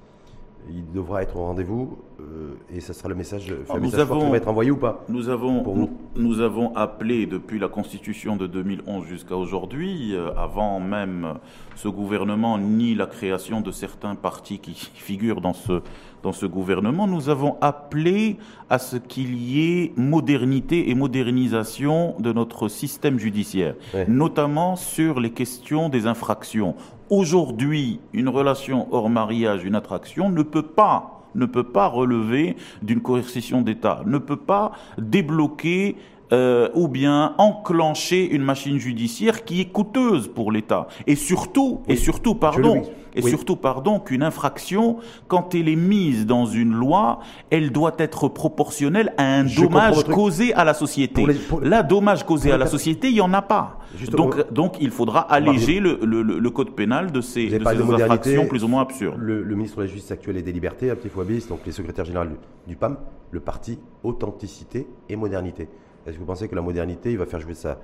il 0.70 0.92
devra 0.92 1.22
être 1.22 1.36
au 1.38 1.44
rendez-vous 1.44 1.98
euh, 2.20 2.56
et 2.74 2.80
ce 2.80 2.94
sera 2.94 3.10
le 3.10 3.16
message, 3.16 3.54
ah, 3.70 3.78
nous 3.80 3.96
avons, 3.96 4.20
qui 4.20 4.32
va 4.32 4.38
être 4.38 4.48
envoyé 4.48 4.72
ou 4.72 4.78
pas 4.78 5.04
nous 5.10 5.30
avons, 5.30 5.90
nous, 6.16 6.40
avons 6.40 6.74
appelé 6.76 7.26
depuis 7.26 7.60
la 7.60 7.68
constitution 7.68 8.36
de 8.36 8.48
2011 8.48 9.06
jusqu'à 9.06 9.36
aujourd'hui, 9.36 10.16
euh, 10.16 10.32
avant 10.38 10.80
même 10.80 11.36
ce 11.76 11.88
gouvernement 11.88 12.58
ni 12.58 12.96
la 12.96 13.06
création 13.06 13.62
de 13.62 13.72
certains 13.72 14.16
partis 14.16 14.60
qui 14.60 14.74
figurent 14.94 15.42
dans 15.42 15.54
ce, 15.54 15.82
dans 16.24 16.32
ce 16.32 16.46
gouvernement, 16.46 17.06
nous 17.06 17.30
avons 17.30 17.58
appelé 17.62 18.38
à 18.70 18.80
ce 18.80 18.96
qu'il 18.96 19.36
y 19.36 19.84
ait 19.84 19.94
modernité 19.96 20.90
et 20.90 20.96
modernisation 20.96 22.16
de 22.20 22.34
notre 22.34 22.68
système 22.68 23.20
judiciaire, 23.20 23.76
notamment 24.08 24.76
sur 24.76 25.20
les 25.20 25.32
questions 25.32 25.90
des 25.90 26.08
infractions. 26.08 26.76
Aujourd'hui, 27.10 28.00
une 28.14 28.30
relation 28.30 28.88
hors 28.92 29.10
mariage, 29.10 29.64
une 29.64 29.76
attraction, 29.76 30.30
ne 30.30 30.44
peut 30.44 30.64
pas 30.64 31.12
ne 31.36 31.46
peut 31.46 31.66
pas 31.66 31.88
relever 31.88 32.56
d'une 32.82 33.02
coercition 33.02 33.62
d'État, 33.62 34.04
ne 34.06 34.18
peut 34.18 34.38
pas 34.38 34.72
débloquer 34.98 35.98
euh, 36.34 36.70
ou 36.74 36.88
bien 36.88 37.36
enclencher 37.38 38.28
une 38.34 38.42
machine 38.42 38.80
judiciaire 38.80 39.46
qui 39.46 39.62
est 39.62 39.66
coûteuse 39.66 40.28
pour 40.28 40.52
l'État. 40.52 40.88
Et 41.06 41.16
surtout, 41.16 41.82
et 41.88 41.96
surtout, 41.96 42.34
pardon, 42.36 42.82
et 43.16 43.22
surtout, 43.22 43.56
pardon, 43.56 44.00
qu'une 44.00 44.24
infraction, 44.24 44.98
quand 45.28 45.56
elle 45.56 45.70
est 45.70 45.76
mise 45.76 46.26
dans 46.26 46.46
une 46.46 46.74
loi, 46.74 47.20
elle 47.50 47.72
doit 47.72 47.96
être 47.98 48.28
proportionnelle 48.28 49.14
à 49.18 49.24
un 49.24 49.44
dommage 49.44 50.04
causé 50.04 50.54
à 50.54 50.64
la 50.64 50.74
société. 50.74 51.26
Là, 51.62 51.84
dommage 51.84 52.26
causé 52.26 52.52
à 52.52 52.58
la 52.58 52.68
société, 52.68 53.08
il 53.08 53.14
n'y 53.14 53.22
en 53.22 53.34
a 53.34 53.42
pas. 53.42 53.80
donc, 54.12 54.52
donc, 54.52 54.78
il 54.80 54.92
faudra 54.92 55.22
alléger 55.22 55.80
le, 55.80 56.00
le, 56.04 56.22
le, 56.22 56.50
code 56.50 56.72
pénal 56.72 57.12
de 57.12 57.22
ces, 57.22 57.48
de 57.48 57.64
ces 57.64 57.94
infractions 58.04 58.48
plus 58.48 58.64
ou 58.64 58.68
moins 58.68 58.82
absurdes. 58.82 59.18
Le, 59.18 59.44
ministre 59.56 59.78
de 59.78 59.84
la 59.84 59.88
Justice 59.88 60.12
actuel 60.12 60.38
et 60.38 60.42
des 60.42 60.52
Libertés, 60.52 60.90
Abdel 60.90 61.10
Fouabis, 61.10 61.48
donc 61.48 61.60
les 61.66 61.72
secrétaires 61.72 62.06
généraux 62.06 62.26
du 62.68 62.76
PAM, 62.76 62.98
le 63.32 63.40
parti 63.40 63.80
Authenticité 64.04 64.88
et 65.10 65.16
Modernité. 65.16 65.68
Est-ce 66.06 66.16
que 66.16 66.20
vous 66.20 66.26
pensez 66.26 66.48
que 66.48 66.56
la 66.56 66.62
modernité, 66.62 67.12
il 67.12 67.18
va 67.18 67.26
faire 67.26 67.40
jouer 67.40 67.56
ça 67.56 67.80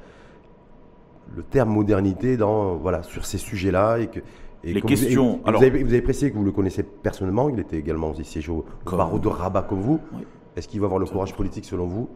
le 1.36 1.44
terme 1.44 1.70
modernité 1.70 2.38
dans 2.38 2.76
voilà 2.76 3.04
sur 3.04 3.26
ces 3.26 3.38
sujets-là 3.38 4.00
et 4.00 4.08
que 4.08 4.20
les 4.64 4.82
questions. 4.82 5.40
Vous, 5.44 5.50
alors, 5.50 5.62
vous, 5.62 5.68
avez, 5.68 6.02
précisé 6.02 6.32
que 6.32 6.38
vous 6.38 6.44
le 6.44 6.52
connaissez 6.52 6.84
personnellement. 6.84 7.50
Il 7.50 7.60
était 7.60 7.78
également 7.78 8.12
aussi 8.12 8.24
siège 8.24 8.50
au, 8.50 8.66
barreau 8.86 9.20
de 9.20 9.28
Rabat 9.28 9.64
comme 9.64 9.82
vous. 9.82 10.00
Est-ce 10.56 10.68
qu'il 10.68 10.80
va 10.80 10.86
avoir 10.86 11.00
le 11.00 11.06
courage 11.06 11.34
politique 11.34 11.66
selon 11.66 11.88
vous 11.88 12.10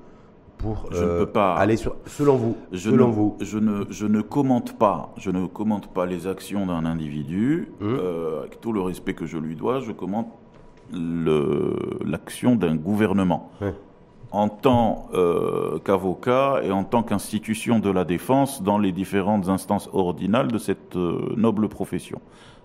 pour 0.58 0.88
je 0.90 1.04
ne 1.04 1.06
euh, 1.06 1.20
peux 1.26 1.32
pas, 1.32 1.54
aller 1.56 1.76
sur 1.76 1.98
selon 2.06 2.38
vous 2.38 2.56
je 2.72 2.90
selon 2.90 3.10
ne, 3.10 3.14
vous 3.14 3.36
je 3.42 3.58
ne 3.58 3.84
je 3.90 4.06
ne 4.06 4.22
commente 4.22 4.78
pas 4.78 5.14
je 5.18 5.30
ne 5.30 5.48
commente 5.48 5.94
pas 5.94 6.06
les 6.06 6.28
actions 6.28 6.66
d'un 6.66 6.86
individu 6.86 7.74
hum. 7.82 7.98
euh, 8.00 8.40
avec 8.40 8.62
tout 8.62 8.72
le 8.72 8.80
respect 8.80 9.14
que 9.14 9.26
je 9.26 9.38
lui 9.38 9.58
dois 9.58 9.82
je 9.82 9.92
commente 9.92 10.30
l'action 10.94 12.56
d'un 12.56 12.78
gouvernement 12.78 13.52
en 14.36 14.50
tant 14.50 15.08
euh, 15.14 15.80
qu'avocat 15.80 16.60
et 16.62 16.70
en 16.70 16.84
tant 16.84 17.04
qu'institution 17.04 17.80
de 17.80 17.90
la 17.90 18.04
défense 18.04 18.62
dans 18.62 18.78
les 18.78 18.92
différentes 18.92 19.48
instances 19.48 19.90
ordinales 19.94 20.52
de 20.52 20.58
cette 20.58 20.98
euh, 20.98 21.34
noble 21.38 21.70
profession. 21.70 22.20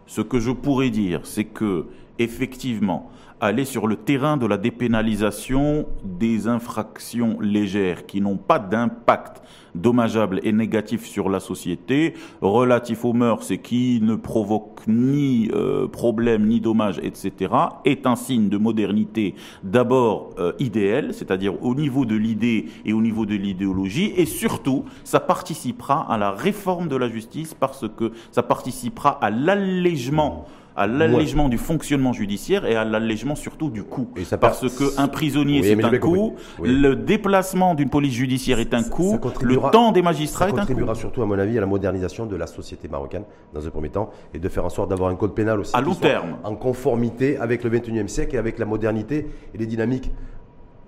Ce 0.06 0.20
que 0.20 0.40
je 0.40 0.50
pourrais 0.50 0.90
dire, 0.90 1.20
c'est 1.22 1.44
que 1.44 1.86
effectivement, 2.18 3.08
aller 3.40 3.64
sur 3.64 3.86
le 3.86 3.94
terrain 3.94 4.36
de 4.36 4.46
la 4.46 4.58
dépénalisation 4.58 5.86
des 6.02 6.48
infractions 6.48 7.38
légères 7.40 8.04
qui 8.04 8.20
n'ont 8.20 8.36
pas 8.36 8.58
d'impact 8.58 9.40
dommageable 9.74 10.40
et 10.42 10.52
négatif 10.52 11.06
sur 11.06 11.28
la 11.28 11.40
société, 11.40 12.14
relatif 12.40 13.04
aux 13.04 13.12
mœurs 13.12 13.50
et 13.50 13.58
qui 13.58 14.00
ne 14.02 14.14
provoquent 14.14 14.86
ni 14.86 15.50
euh, 15.52 15.88
problème 15.88 16.46
ni 16.46 16.60
dommage, 16.60 16.98
etc., 17.02 17.52
est 17.84 18.06
un 18.06 18.16
signe 18.16 18.48
de 18.48 18.58
modernité 18.58 19.34
d'abord 19.62 20.30
euh, 20.38 20.52
idéal, 20.58 21.14
c'est-à-dire 21.14 21.62
au 21.64 21.74
niveau 21.74 22.04
de 22.04 22.16
l'idée 22.16 22.66
et 22.84 22.92
au 22.92 23.02
niveau 23.02 23.26
de 23.26 23.34
l'idéologie, 23.34 24.12
et 24.16 24.26
surtout, 24.26 24.84
ça 25.04 25.20
participera 25.20 26.10
à 26.12 26.18
la 26.18 26.30
réforme 26.30 26.88
de 26.88 26.96
la 26.96 27.08
justice 27.08 27.54
parce 27.54 27.86
que 27.96 28.12
ça 28.32 28.42
participera 28.42 29.10
à 29.22 29.30
l'allègement 29.30 30.46
à 30.80 30.86
l'allègement 30.86 31.50
du 31.50 31.58
fonctionnement 31.58 32.14
judiciaire 32.14 32.64
et 32.64 32.74
à 32.74 32.86
l'allègement 32.86 33.34
surtout 33.34 33.68
du 33.68 33.84
coût. 33.84 34.08
Parce 34.40 34.64
qu'un 34.74 35.08
prisonnier, 35.08 35.62
c'est 35.62 35.84
un 35.84 35.98
coût, 35.98 36.36
le 36.62 36.96
déplacement 36.96 37.74
d'une 37.74 37.90
police 37.90 38.14
judiciaire 38.14 38.58
est 38.60 38.72
un 38.72 38.82
coût, 38.82 39.20
le 39.42 39.56
temps 39.70 39.92
des 39.92 40.00
magistrats 40.00 40.48
est 40.48 40.52
un 40.52 40.52
coût. 40.52 40.58
Ça 40.60 40.64
contribuera 40.64 40.94
surtout, 40.94 41.20
à 41.20 41.26
mon 41.26 41.38
avis, 41.38 41.58
à 41.58 41.60
la 41.60 41.66
modernisation 41.66 42.24
de 42.24 42.34
la 42.34 42.46
société 42.46 42.88
marocaine, 42.88 43.24
dans 43.52 43.66
un 43.66 43.70
premier 43.70 43.90
temps, 43.90 44.08
et 44.32 44.38
de 44.38 44.48
faire 44.48 44.64
en 44.64 44.70
sorte 44.70 44.88
d'avoir 44.88 45.10
un 45.10 45.16
code 45.16 45.34
pénal 45.34 45.60
aussi 45.60 45.76
à 45.76 45.82
long 45.82 45.94
terme. 45.94 46.38
en 46.44 46.56
conformité 46.56 47.36
avec 47.36 47.62
le 47.62 47.70
21e 47.70 48.08
siècle 48.08 48.36
et 48.36 48.38
avec 48.38 48.58
la 48.58 48.64
modernité 48.64 49.26
et 49.54 49.58
les 49.58 49.66
dynamiques 49.66 50.10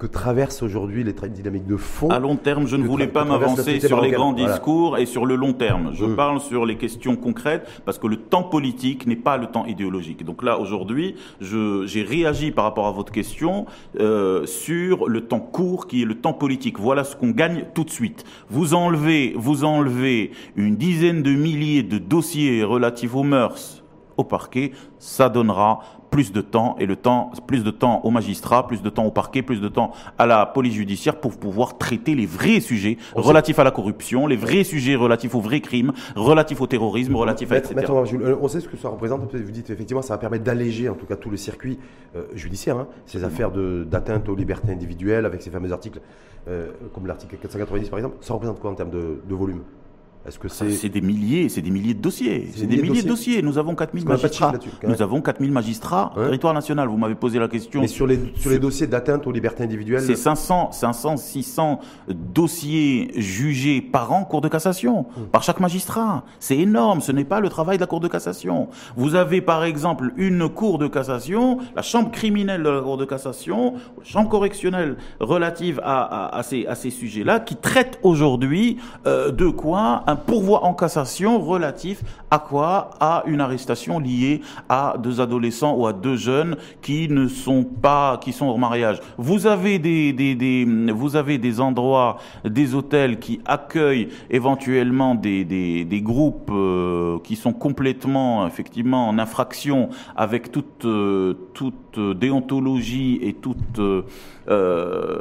que 0.02 0.08
traversent 0.08 0.64
aujourd'hui 0.64 1.04
les 1.04 1.12
dynamiques 1.28 1.66
de 1.68 1.76
fond. 1.76 2.08
À 2.08 2.18
long 2.18 2.34
terme, 2.34 2.66
je 2.66 2.74
ne 2.74 2.84
voulais 2.84 3.06
pas 3.06 3.24
m'avancer 3.24 3.78
sur 3.78 4.00
les 4.00 4.10
grands 4.10 4.32
discours 4.32 4.98
et 4.98 5.06
sur 5.06 5.24
le 5.26 5.36
long 5.36 5.52
terme. 5.52 5.92
Je 5.94 6.04
mm. 6.04 6.16
parle 6.16 6.40
sur 6.40 6.66
les 6.66 6.76
questions 6.76 7.14
concrètes 7.14 7.68
parce 7.84 7.98
que 7.98 8.08
le 8.08 8.16
temps 8.16 8.42
politique 8.42 9.06
n'est 9.06 9.14
pas 9.14 9.36
le 9.36 9.46
temps 9.46 9.64
idéologique. 9.64 10.24
Donc 10.24 10.42
là, 10.42 10.58
aujourd'hui, 10.58 11.14
j'ai 11.40 12.02
réagi 12.02 12.50
par 12.50 12.64
rapport 12.64 12.88
à 12.88 12.90
votre 12.90 13.12
question 13.12 13.66
euh, 14.00 14.44
sur 14.44 15.08
le 15.08 15.20
temps 15.20 15.38
court 15.38 15.86
qui 15.86 16.02
est 16.02 16.06
le 16.06 16.16
temps 16.16 16.32
politique. 16.32 16.80
Voilà 16.80 17.04
ce 17.04 17.14
qu'on 17.14 17.30
gagne 17.30 17.66
tout 17.72 17.84
de 17.84 17.90
suite. 17.90 18.24
Vous 18.50 18.74
enlevez, 18.74 19.34
vous 19.36 19.62
enlevez 19.62 20.32
une 20.56 20.74
dizaine 20.74 21.22
de 21.22 21.30
milliers 21.30 21.84
de 21.84 21.98
dossiers 21.98 22.64
relatifs 22.64 23.14
aux 23.14 23.22
mœurs 23.22 23.81
au 24.16 24.24
parquet, 24.24 24.72
ça 24.98 25.28
donnera 25.28 25.80
plus 26.12 26.30
de 26.30 26.42
temps 26.42 26.76
et 26.78 26.86
le 26.86 26.94
temps, 26.94 27.32
plus 27.46 27.64
de 27.64 27.70
temps 27.70 28.02
aux 28.04 28.10
magistrats, 28.10 28.66
plus 28.68 28.82
de 28.82 28.90
temps 28.90 29.06
au 29.06 29.10
parquet, 29.10 29.42
plus 29.42 29.60
de 29.60 29.68
temps 29.68 29.92
à 30.18 30.26
la 30.26 30.44
police 30.44 30.74
judiciaire 30.74 31.16
pour 31.16 31.36
pouvoir 31.38 31.78
traiter 31.78 32.14
les 32.14 32.26
vrais 32.26 32.60
sujets 32.60 32.98
relatifs 33.16 33.58
à 33.58 33.64
la 33.64 33.70
corruption, 33.70 34.26
les 34.26 34.36
vrais 34.36 34.62
sujets 34.62 34.94
relatifs 34.94 35.34
aux 35.34 35.40
vrais 35.40 35.60
crimes, 35.60 35.92
relatifs 36.14 36.60
au 36.60 36.66
terrorisme, 36.66 37.16
relatifs 37.16 37.50
à 37.50 37.56
etc. 37.56 37.86
On 37.90 38.48
sait 38.48 38.60
ce 38.60 38.68
que 38.68 38.76
ça 38.76 38.90
représente. 38.90 39.34
Vous 39.34 39.50
dites 39.50 39.70
effectivement, 39.70 40.02
ça 40.02 40.14
va 40.14 40.18
permettre 40.18 40.44
d'alléger 40.44 40.90
en 40.90 40.94
tout 40.94 41.06
cas 41.06 41.16
tout 41.16 41.30
le 41.30 41.38
circuit 41.38 41.78
euh, 42.14 42.24
judiciaire, 42.34 42.76
hein, 42.76 42.88
ces 43.06 43.24
affaires 43.24 43.50
d'atteinte 43.50 44.28
aux 44.28 44.36
libertés 44.36 44.70
individuelles 44.70 45.24
avec 45.24 45.40
ces 45.40 45.50
fameux 45.50 45.72
articles, 45.72 46.00
euh, 46.46 46.72
comme 46.92 47.06
l'article 47.06 47.36
490 47.36 47.88
par 47.88 47.98
exemple. 47.98 48.16
Ça 48.20 48.34
représente 48.34 48.60
quoi 48.60 48.70
en 48.70 48.74
termes 48.74 48.90
de 48.90 49.34
volume? 49.34 49.62
Est-ce 50.26 50.38
que 50.38 50.46
c'est 50.46 50.70
C'est 50.70 50.88
des 50.88 51.00
milliers, 51.00 51.48
c'est 51.48 51.62
des 51.62 51.70
milliers 51.70 51.94
de 51.94 52.00
dossiers. 52.00 52.48
C'est 52.54 52.66
des, 52.66 52.76
milliers 52.76 53.02
de 53.02 53.08
dossiers. 53.08 53.42
Nous 53.42 53.58
avons 53.58 53.74
4000 53.74 54.06
magistrats. 54.06 54.52
Nous 54.84 55.02
avons 55.02 55.20
4000 55.20 55.50
magistrats. 55.50 56.12
Territoire 56.14 56.54
national. 56.54 56.88
Vous 56.88 56.96
m'avez 56.96 57.16
posé 57.16 57.40
la 57.40 57.48
question. 57.48 57.80
Mais 57.80 57.88
sur 57.88 58.06
les 58.06 58.20
sur 58.36 58.50
les 58.50 58.60
dossiers 58.60 58.86
d'atteinte 58.86 59.26
aux 59.26 59.32
libertés 59.32 59.64
individuelles. 59.64 60.02
C'est 60.02 60.14
500 60.14 60.70
500 60.70 61.16
600 61.16 61.80
dossiers 62.08 63.10
jugés 63.16 63.80
par 63.80 64.12
an 64.12 64.24
cour 64.24 64.40
de 64.40 64.48
cassation 64.48 65.00
hum. 65.16 65.26
par 65.32 65.42
chaque 65.42 65.58
magistrat. 65.58 66.24
C'est 66.38 66.58
énorme. 66.58 67.00
Ce 67.00 67.10
n'est 67.10 67.24
pas 67.24 67.40
le 67.40 67.48
travail 67.48 67.78
de 67.78 67.82
la 67.82 67.88
cour 67.88 68.00
de 68.00 68.08
cassation. 68.08 68.68
Vous 68.96 69.16
avez 69.16 69.40
par 69.40 69.64
exemple 69.64 70.12
une 70.16 70.48
cour 70.48 70.78
de 70.78 70.86
cassation, 70.86 71.58
la 71.74 71.82
chambre 71.82 72.12
criminelle 72.12 72.62
de 72.62 72.68
la 72.68 72.80
cour 72.80 72.96
de 72.96 73.04
cassation, 73.04 73.74
la 73.98 74.04
chambre 74.04 74.28
correctionnelle 74.28 74.96
relative 75.18 75.80
à, 75.82 76.36
à, 76.36 76.42
ces 76.44 76.66
à 76.66 76.76
ces 76.76 76.90
sujets-là, 76.90 77.40
qui 77.40 77.56
traite 77.56 77.98
aujourd'hui 78.04 78.76
euh, 79.06 79.32
de 79.32 79.48
quoi 79.48 80.04
un 80.12 80.16
pourvoi 80.16 80.64
en 80.64 80.74
cassation 80.74 81.40
relatif 81.40 82.02
à 82.30 82.38
quoi? 82.38 82.90
À 83.00 83.22
une 83.26 83.40
arrestation 83.40 83.98
liée 83.98 84.42
à 84.68 84.96
deux 84.98 85.20
adolescents 85.20 85.74
ou 85.74 85.86
à 85.86 85.94
deux 85.94 86.16
jeunes 86.16 86.56
qui 86.82 87.08
ne 87.08 87.28
sont 87.28 87.64
pas, 87.64 88.18
qui 88.22 88.32
sont 88.32 88.46
au 88.46 88.58
mariage. 88.58 89.00
Vous 89.16 89.46
avez 89.46 89.78
des, 89.78 91.60
endroits, 91.60 92.18
des 92.44 92.74
hôtels 92.74 93.18
qui 93.18 93.40
accueillent 93.46 94.08
éventuellement 94.28 95.14
des 95.14 96.02
groupes 96.04 96.50
euh, 96.50 97.18
qui 97.24 97.36
sont 97.36 97.52
complètement, 97.52 98.46
effectivement, 98.46 99.08
en 99.08 99.18
infraction 99.18 99.88
avec 100.14 100.52
toute, 100.52 100.84
euh, 100.84 101.34
toute 101.54 101.74
déontologie 101.98 103.18
et 103.22 103.34
toute 103.34 103.80
euh, 104.48 105.18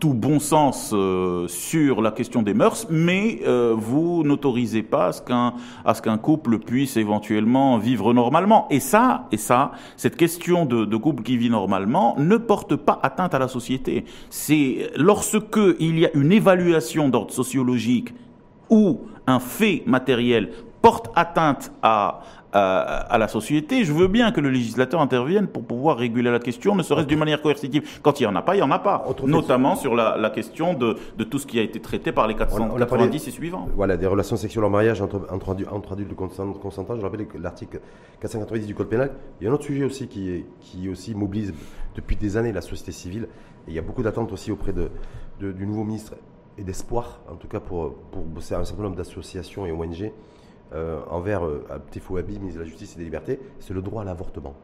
tout 0.00 0.14
bon 0.14 0.40
sens 0.40 0.92
euh, 0.94 1.46
sur 1.46 2.00
la 2.00 2.10
question 2.10 2.42
des 2.42 2.54
mœurs, 2.54 2.86
mais 2.88 3.40
euh, 3.46 3.74
vous 3.76 4.22
n'autorisez 4.24 4.82
pas 4.82 5.08
à 5.08 5.12
ce 5.12 5.20
qu'un 5.20 5.52
à 5.84 5.92
ce 5.92 6.00
qu'un 6.00 6.16
couple 6.16 6.58
puisse 6.58 6.96
éventuellement 6.96 7.76
vivre 7.76 8.14
normalement. 8.14 8.66
Et 8.70 8.80
ça, 8.80 9.28
et 9.30 9.36
ça, 9.36 9.72
cette 9.98 10.16
question 10.16 10.64
de, 10.64 10.86
de 10.86 10.96
couple 10.96 11.22
qui 11.22 11.36
vit 11.36 11.50
normalement 11.50 12.14
ne 12.18 12.38
porte 12.38 12.76
pas 12.76 12.98
atteinte 13.02 13.34
à 13.34 13.38
la 13.38 13.48
société. 13.48 14.06
C'est 14.30 14.90
lorsque 14.96 15.60
il 15.78 15.98
y 15.98 16.06
a 16.06 16.10
une 16.14 16.32
évaluation 16.32 17.10
d'ordre 17.10 17.32
sociologique 17.32 18.14
ou 18.70 19.02
un 19.26 19.38
fait 19.38 19.82
matériel 19.84 20.50
porte 20.82 21.10
atteinte 21.14 21.72
à, 21.82 22.22
à, 22.52 23.16
la 23.18 23.28
société. 23.28 23.84
Je 23.84 23.92
veux 23.92 24.08
bien 24.08 24.32
que 24.32 24.40
le 24.40 24.50
législateur 24.50 25.00
intervienne 25.00 25.46
pour 25.46 25.64
pouvoir 25.64 25.96
réguler 25.96 26.30
la 26.30 26.38
question, 26.38 26.74
ne 26.74 26.82
serait-ce 26.82 27.06
d'une 27.06 27.18
manière 27.18 27.42
coercitive. 27.42 28.00
Quand 28.02 28.20
il 28.20 28.24
n'y 28.24 28.26
en 28.26 28.36
a 28.36 28.42
pas, 28.42 28.54
il 28.54 28.58
n'y 28.58 28.62
en 28.62 28.70
a 28.70 28.78
pas. 28.78 29.04
Notamment 29.24 29.76
sur 29.76 29.94
la, 29.94 30.30
question 30.30 30.74
de, 30.74 30.96
tout 31.24 31.38
ce 31.38 31.46
qui 31.46 31.58
a 31.58 31.62
été 31.62 31.80
traité 31.80 32.12
par 32.12 32.26
les 32.26 32.34
490 32.34 33.28
et 33.28 33.30
suivants. 33.30 33.68
Voilà, 33.76 33.96
des 33.96 34.06
relations 34.06 34.36
sexuelles 34.36 34.64
en 34.64 34.70
mariage 34.70 35.00
entre, 35.00 35.26
entre, 35.30 35.92
adultes 35.92 36.14
consentants. 36.14 36.96
Je 36.96 37.02
rappelle 37.02 37.26
l'article 37.40 37.80
490 38.20 38.66
du 38.66 38.74
Code 38.74 38.88
pénal. 38.88 39.12
Il 39.40 39.44
y 39.44 39.46
a 39.46 39.50
un 39.50 39.54
autre 39.54 39.64
sujet 39.64 39.84
aussi 39.84 40.08
qui, 40.08 40.44
qui 40.60 40.88
aussi 40.88 41.14
mobilise 41.14 41.54
depuis 41.94 42.16
des 42.16 42.36
années 42.36 42.52
la 42.52 42.60
société 42.60 42.92
civile. 42.92 43.28
Et 43.66 43.70
il 43.70 43.74
y 43.74 43.78
a 43.78 43.82
beaucoup 43.82 44.02
d'attentes 44.02 44.32
aussi 44.32 44.50
auprès 44.50 44.72
de, 44.72 44.90
du 45.40 45.66
nouveau 45.66 45.84
ministre 45.84 46.14
et 46.58 46.62
d'espoir, 46.62 47.20
en 47.30 47.36
tout 47.36 47.48
cas 47.48 47.60
pour, 47.60 47.94
pour 47.94 48.24
un 48.36 48.64
certain 48.64 48.82
nombre 48.82 48.96
d'associations 48.96 49.66
et 49.66 49.72
ONG 49.72 50.12
euh, 50.72 51.00
envers 51.10 51.44
euh, 51.44 51.66
Abdefouabi, 51.68 52.38
ministre 52.38 52.60
de 52.60 52.64
la 52.64 52.68
Justice 52.68 52.94
et 52.94 52.98
des 52.98 53.04
Libertés, 53.04 53.40
c'est 53.58 53.74
le 53.74 53.82
droit 53.82 54.02
à 54.02 54.04
l'avortement. 54.04 54.54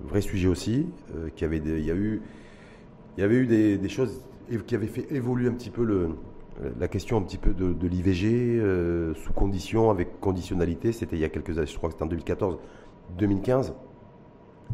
Vrai 0.00 0.22
sujet 0.22 0.48
aussi, 0.48 0.86
euh, 1.14 1.28
qui 1.36 1.44
avait 1.44 1.58
il 1.58 1.84
y 1.84 1.90
a 1.90 1.94
eu, 1.94 2.22
il 3.18 3.20
y 3.20 3.24
avait 3.24 3.34
eu 3.34 3.46
des, 3.46 3.88
choses 3.90 4.24
qui 4.66 4.74
avaient 4.74 4.86
fait 4.86 5.12
évoluer 5.12 5.48
un 5.48 5.52
petit 5.52 5.68
peu 5.68 5.84
le, 5.84 6.16
la 6.78 6.88
question 6.88 7.18
un 7.18 7.22
petit 7.22 7.36
peu 7.36 7.52
de, 7.52 7.86
l'IVG 7.86 9.14
sous 9.16 9.32
condition, 9.34 9.90
avec 9.90 10.18
conditionnalité. 10.18 10.92
C'était 10.92 11.16
il 11.16 11.20
y 11.20 11.26
a 11.26 11.28
quelques 11.28 11.58
années, 11.58 11.66
je 11.66 11.76
crois 11.76 11.90
que 11.90 11.94
c'était 11.94 12.04
en 12.04 12.08
2014, 12.08 12.58
2015. 13.18 13.74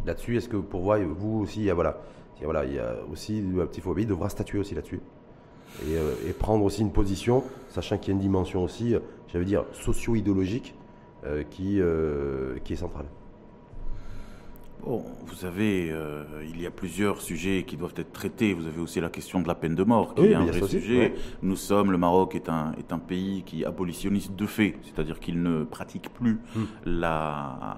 Là-dessus, 0.06 0.36
est-ce 0.36 0.48
que 0.48 0.56
pour 0.56 0.82
vous, 0.82 1.40
aussi, 1.40 1.60
il 1.60 1.64
y 1.64 1.70
a, 1.70 1.74
voilà, 1.74 1.98
il 2.36 2.46
y 2.46 2.78
a, 2.78 2.96
il 3.28 3.60
aussi 3.60 4.06
devra 4.06 4.28
statuer 4.28 4.60
aussi 4.60 4.76
là-dessus. 4.76 5.00
Et, 5.84 6.28
et, 6.28 6.32
prendre 6.32 6.64
aussi 6.64 6.82
une 6.82 6.92
position, 6.92 7.42
sachant 7.68 7.98
qu'il 7.98 8.08
y 8.08 8.10
a 8.12 8.14
une 8.14 8.22
dimension 8.22 8.62
aussi 8.62 8.94
j'allais 9.28 9.44
dire, 9.44 9.64
socio-idéologique 9.72 10.74
euh, 11.24 11.42
qui, 11.48 11.80
euh, 11.80 12.58
qui 12.64 12.74
est 12.74 12.76
centrale. 12.76 13.06
Bon, 14.84 15.02
vous 15.26 15.34
savez, 15.34 15.88
euh, 15.90 16.24
il 16.48 16.60
y 16.60 16.66
a 16.66 16.70
plusieurs 16.70 17.20
sujets 17.20 17.64
qui 17.66 17.76
doivent 17.76 17.94
être 17.96 18.12
traités. 18.12 18.54
Vous 18.54 18.66
avez 18.66 18.80
aussi 18.80 19.00
la 19.00 19.08
question 19.08 19.40
de 19.40 19.48
la 19.48 19.56
peine 19.56 19.74
de 19.74 19.82
mort, 19.82 20.14
qui 20.14 20.26
est 20.26 20.34
un 20.34 20.44
vrai 20.44 20.68
sujet. 20.68 21.14
Nous 21.42 21.56
sommes, 21.56 21.90
le 21.90 21.98
Maroc 21.98 22.36
est 22.36 22.48
un, 22.48 22.72
est 22.78 22.92
un 22.92 22.98
pays 22.98 23.42
qui 23.44 23.64
abolitionniste 23.64 24.36
de 24.36 24.46
fait, 24.46 24.76
c'est-à-dire 24.82 25.18
qu'il 25.18 25.42
ne 25.42 25.64
pratique 25.64 26.12
plus 26.14 26.38
hmm. 26.54 26.64
la, 26.84 27.76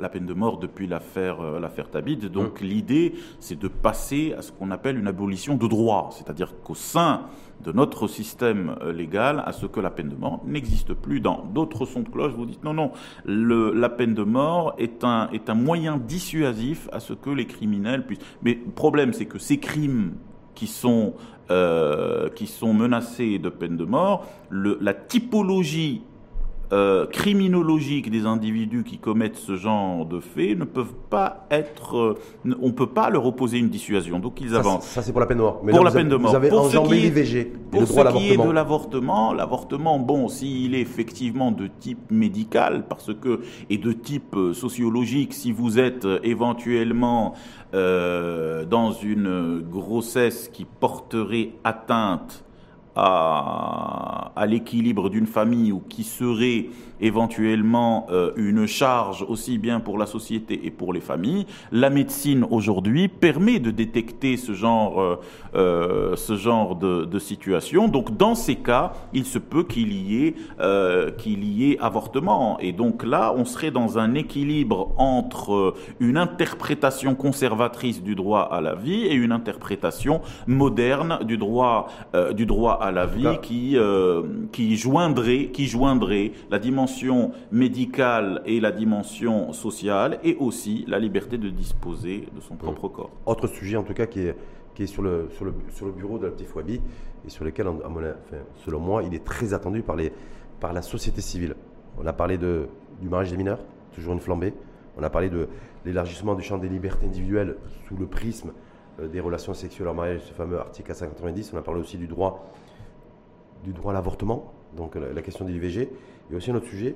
la 0.00 0.08
peine 0.08 0.26
de 0.26 0.34
mort 0.34 0.58
depuis 0.58 0.86
l'affaire 0.86 1.42
l'affaire 1.60 1.90
Tabid. 1.90 2.26
Donc 2.26 2.60
hmm. 2.60 2.64
l'idée, 2.64 3.14
c'est 3.38 3.58
de 3.58 3.68
passer 3.68 4.34
à 4.36 4.42
ce 4.42 4.52
qu'on 4.52 4.70
appelle 4.70 4.98
une 4.98 5.08
abolition 5.08 5.56
de 5.56 5.66
droit, 5.66 6.10
c'est-à-dire 6.12 6.54
qu'au 6.62 6.74
sein 6.74 7.26
de 7.64 7.72
notre 7.72 8.08
système 8.08 8.76
euh, 8.82 8.92
légal 8.92 9.42
à 9.44 9.52
ce 9.52 9.66
que 9.66 9.80
la 9.80 9.90
peine 9.90 10.08
de 10.08 10.16
mort 10.16 10.40
n'existe 10.46 10.94
plus. 10.94 11.20
Dans 11.20 11.44
d'autres 11.44 11.84
sons 11.84 12.00
de 12.00 12.08
cloche, 12.08 12.32
vous 12.32 12.46
dites 12.46 12.64
non, 12.64 12.74
non, 12.74 12.92
le, 13.24 13.72
la 13.72 13.88
peine 13.88 14.14
de 14.14 14.22
mort 14.22 14.74
est 14.78 15.04
un, 15.04 15.28
est 15.32 15.50
un 15.50 15.54
moyen 15.54 15.98
dissuasif 15.98 16.88
à 16.92 17.00
ce 17.00 17.12
que 17.12 17.30
les 17.30 17.46
criminels 17.46 18.06
puissent. 18.06 18.20
Mais 18.42 18.58
le 18.64 18.72
problème, 18.72 19.12
c'est 19.12 19.26
que 19.26 19.38
ces 19.38 19.58
crimes 19.58 20.14
qui 20.54 20.66
sont, 20.66 21.14
euh, 21.50 22.28
qui 22.30 22.46
sont 22.46 22.72
menacés 22.72 23.38
de 23.38 23.48
peine 23.48 23.76
de 23.76 23.84
mort, 23.84 24.26
le, 24.48 24.78
la 24.80 24.94
typologie 24.94 26.02
euh, 26.72 27.06
criminologiques 27.06 28.10
des 28.10 28.26
individus 28.26 28.84
qui 28.84 28.98
commettent 28.98 29.36
ce 29.36 29.56
genre 29.56 30.06
de 30.06 30.20
faits 30.20 30.56
ne 30.56 30.64
peuvent 30.64 30.94
pas 31.10 31.46
être, 31.50 31.96
euh, 31.96 32.18
on 32.60 32.68
ne 32.68 32.72
peut 32.72 32.86
pas 32.86 33.10
leur 33.10 33.26
opposer 33.26 33.58
une 33.58 33.68
dissuasion. 33.68 34.18
Donc 34.18 34.40
ils 34.40 34.54
avancent. 34.54 34.86
Ça, 34.86 35.02
c'est 35.02 35.12
pour 35.12 35.20
la 35.20 35.26
peine 35.26 35.38
de 35.38 35.42
mort. 35.42 35.60
pour 35.60 35.84
la 35.84 35.90
peine 35.90 36.08
de 36.08 36.16
mort. 36.16 36.30
Vous 36.30 36.36
avez 36.36 36.48
pour 36.48 36.92
l'IVG. 36.92 37.52
Pour 37.70 37.86
ce 37.86 38.16
qui 38.16 38.30
est 38.30 38.36
de 38.36 38.50
l'avortement, 38.50 39.32
l'avortement, 39.32 39.98
bon, 39.98 40.28
s'il 40.28 40.74
est 40.74 40.80
effectivement 40.80 41.50
de 41.50 41.68
type 41.80 42.10
médical, 42.10 42.84
parce 42.88 43.12
que 43.14 43.40
et 43.68 43.78
de 43.78 43.92
type 43.92 44.36
euh, 44.36 44.54
sociologique, 44.54 45.34
si 45.34 45.52
vous 45.52 45.78
êtes 45.78 46.06
éventuellement 46.22 47.34
euh, 47.74 48.64
dans 48.64 48.90
une 48.90 49.60
grossesse 49.60 50.48
qui 50.52 50.64
porterait 50.64 51.50
atteinte 51.62 52.44
à, 53.02 54.46
l'équilibre 54.46 55.10
d'une 55.10 55.26
famille 55.26 55.72
ou 55.72 55.80
qui 55.80 56.04
serait 56.04 56.66
éventuellement 57.00 58.06
euh, 58.10 58.32
une 58.36 58.66
charge 58.66 59.24
aussi 59.28 59.58
bien 59.58 59.80
pour 59.80 59.98
la 59.98 60.06
société 60.06 60.60
et 60.64 60.70
pour 60.70 60.92
les 60.92 61.00
familles, 61.00 61.46
la 61.72 61.90
médecine 61.90 62.46
aujourd'hui 62.50 63.08
permet 63.08 63.58
de 63.58 63.70
détecter 63.70 64.36
ce 64.36 64.52
genre, 64.52 65.00
euh, 65.00 65.16
euh, 65.54 66.16
ce 66.16 66.36
genre 66.36 66.76
de, 66.76 67.04
de, 67.04 67.18
situation. 67.18 67.88
Donc 67.88 68.16
dans 68.16 68.34
ces 68.34 68.56
cas, 68.56 68.92
il 69.12 69.24
se 69.24 69.38
peut 69.38 69.64
qu'il 69.64 69.92
y 69.92 70.26
ait 70.26 70.34
qu'il 71.18 71.44
y 71.44 71.72
ait 71.72 71.78
avortement. 71.80 72.58
Et 72.60 72.72
donc 72.72 73.04
là, 73.04 73.32
on 73.36 73.44
serait 73.44 73.70
dans 73.70 73.98
un 73.98 74.14
équilibre 74.14 74.92
entre 74.96 75.74
une 75.98 76.16
interprétation 76.16 77.14
conservatrice 77.14 78.02
du 78.02 78.14
droit 78.14 78.42
à 78.42 78.60
la 78.60 78.74
vie 78.74 79.04
et 79.04 79.14
une 79.14 79.32
interprétation 79.32 80.20
moderne 80.46 81.18
du 81.24 81.36
droit 81.36 81.88
du 82.34 82.46
droit 82.46 82.78
à 82.80 82.90
la 82.90 83.06
vie 83.06 83.38
qui 83.42 83.76
qui 84.52 84.76
joindrait 84.76 85.50
qui 85.52 85.66
joindrait 85.66 86.32
la 86.50 86.58
dimension 86.58 86.89
médicale 87.52 88.42
et 88.44 88.60
la 88.60 88.72
dimension 88.72 89.52
sociale, 89.52 90.18
et 90.22 90.36
aussi 90.36 90.84
la 90.88 90.98
liberté 90.98 91.38
de 91.38 91.48
disposer 91.50 92.28
de 92.34 92.40
son 92.40 92.56
propre 92.56 92.88
corps. 92.88 93.10
Autre 93.26 93.46
sujet, 93.46 93.76
en 93.76 93.82
tout 93.82 93.94
cas, 93.94 94.06
qui 94.06 94.20
est, 94.20 94.36
qui 94.74 94.84
est 94.84 94.86
sur, 94.86 95.02
le, 95.02 95.28
sur, 95.32 95.44
le, 95.44 95.54
sur 95.70 95.86
le 95.86 95.92
bureau 95.92 96.18
de 96.18 96.26
la 96.26 96.32
petite 96.32 96.48
Fouabi, 96.48 96.80
et 97.26 97.30
sur 97.30 97.44
lequel, 97.44 97.66
selon 98.64 98.80
moi, 98.80 99.02
il 99.02 99.14
est 99.14 99.24
très 99.24 99.52
attendu 99.52 99.82
par, 99.82 99.96
les, 99.96 100.12
par 100.58 100.72
la 100.72 100.82
société 100.82 101.20
civile. 101.20 101.54
On 101.98 102.06
a 102.06 102.12
parlé 102.12 102.38
de, 102.38 102.68
du 103.00 103.08
mariage 103.08 103.30
des 103.30 103.36
mineurs, 103.36 103.60
toujours 103.92 104.12
une 104.12 104.20
flambée. 104.20 104.54
On 104.96 105.02
a 105.02 105.10
parlé 105.10 105.28
de 105.30 105.48
l'élargissement 105.84 106.34
du 106.34 106.42
champ 106.42 106.58
des 106.58 106.68
libertés 106.68 107.06
individuelles 107.06 107.56
sous 107.86 107.96
le 107.96 108.06
prisme 108.06 108.52
euh, 109.00 109.08
des 109.08 109.20
relations 109.20 109.54
sexuelles 109.54 109.88
en 109.88 109.94
mariage, 109.94 110.22
ce 110.22 110.32
fameux 110.32 110.58
article 110.58 110.88
490. 110.88 111.52
On 111.54 111.58
a 111.58 111.62
parlé 111.62 111.80
aussi 111.80 111.96
du 111.96 112.06
droit, 112.06 112.50
du 113.64 113.72
droit 113.72 113.92
à 113.92 113.94
l'avortement, 113.94 114.52
donc 114.76 114.94
la, 114.94 115.12
la 115.12 115.22
question 115.22 115.44
de 115.44 115.50
l'IVG. 115.50 115.88
Il 116.28 116.32
y 116.32 116.34
a 116.34 116.36
aussi 116.36 116.50
un 116.50 116.54
autre 116.54 116.66
sujet, 116.66 116.94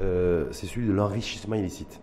euh, 0.00 0.46
c'est 0.50 0.66
celui 0.66 0.86
de 0.86 0.92
l'enrichissement 0.92 1.56
illicite. 1.56 2.00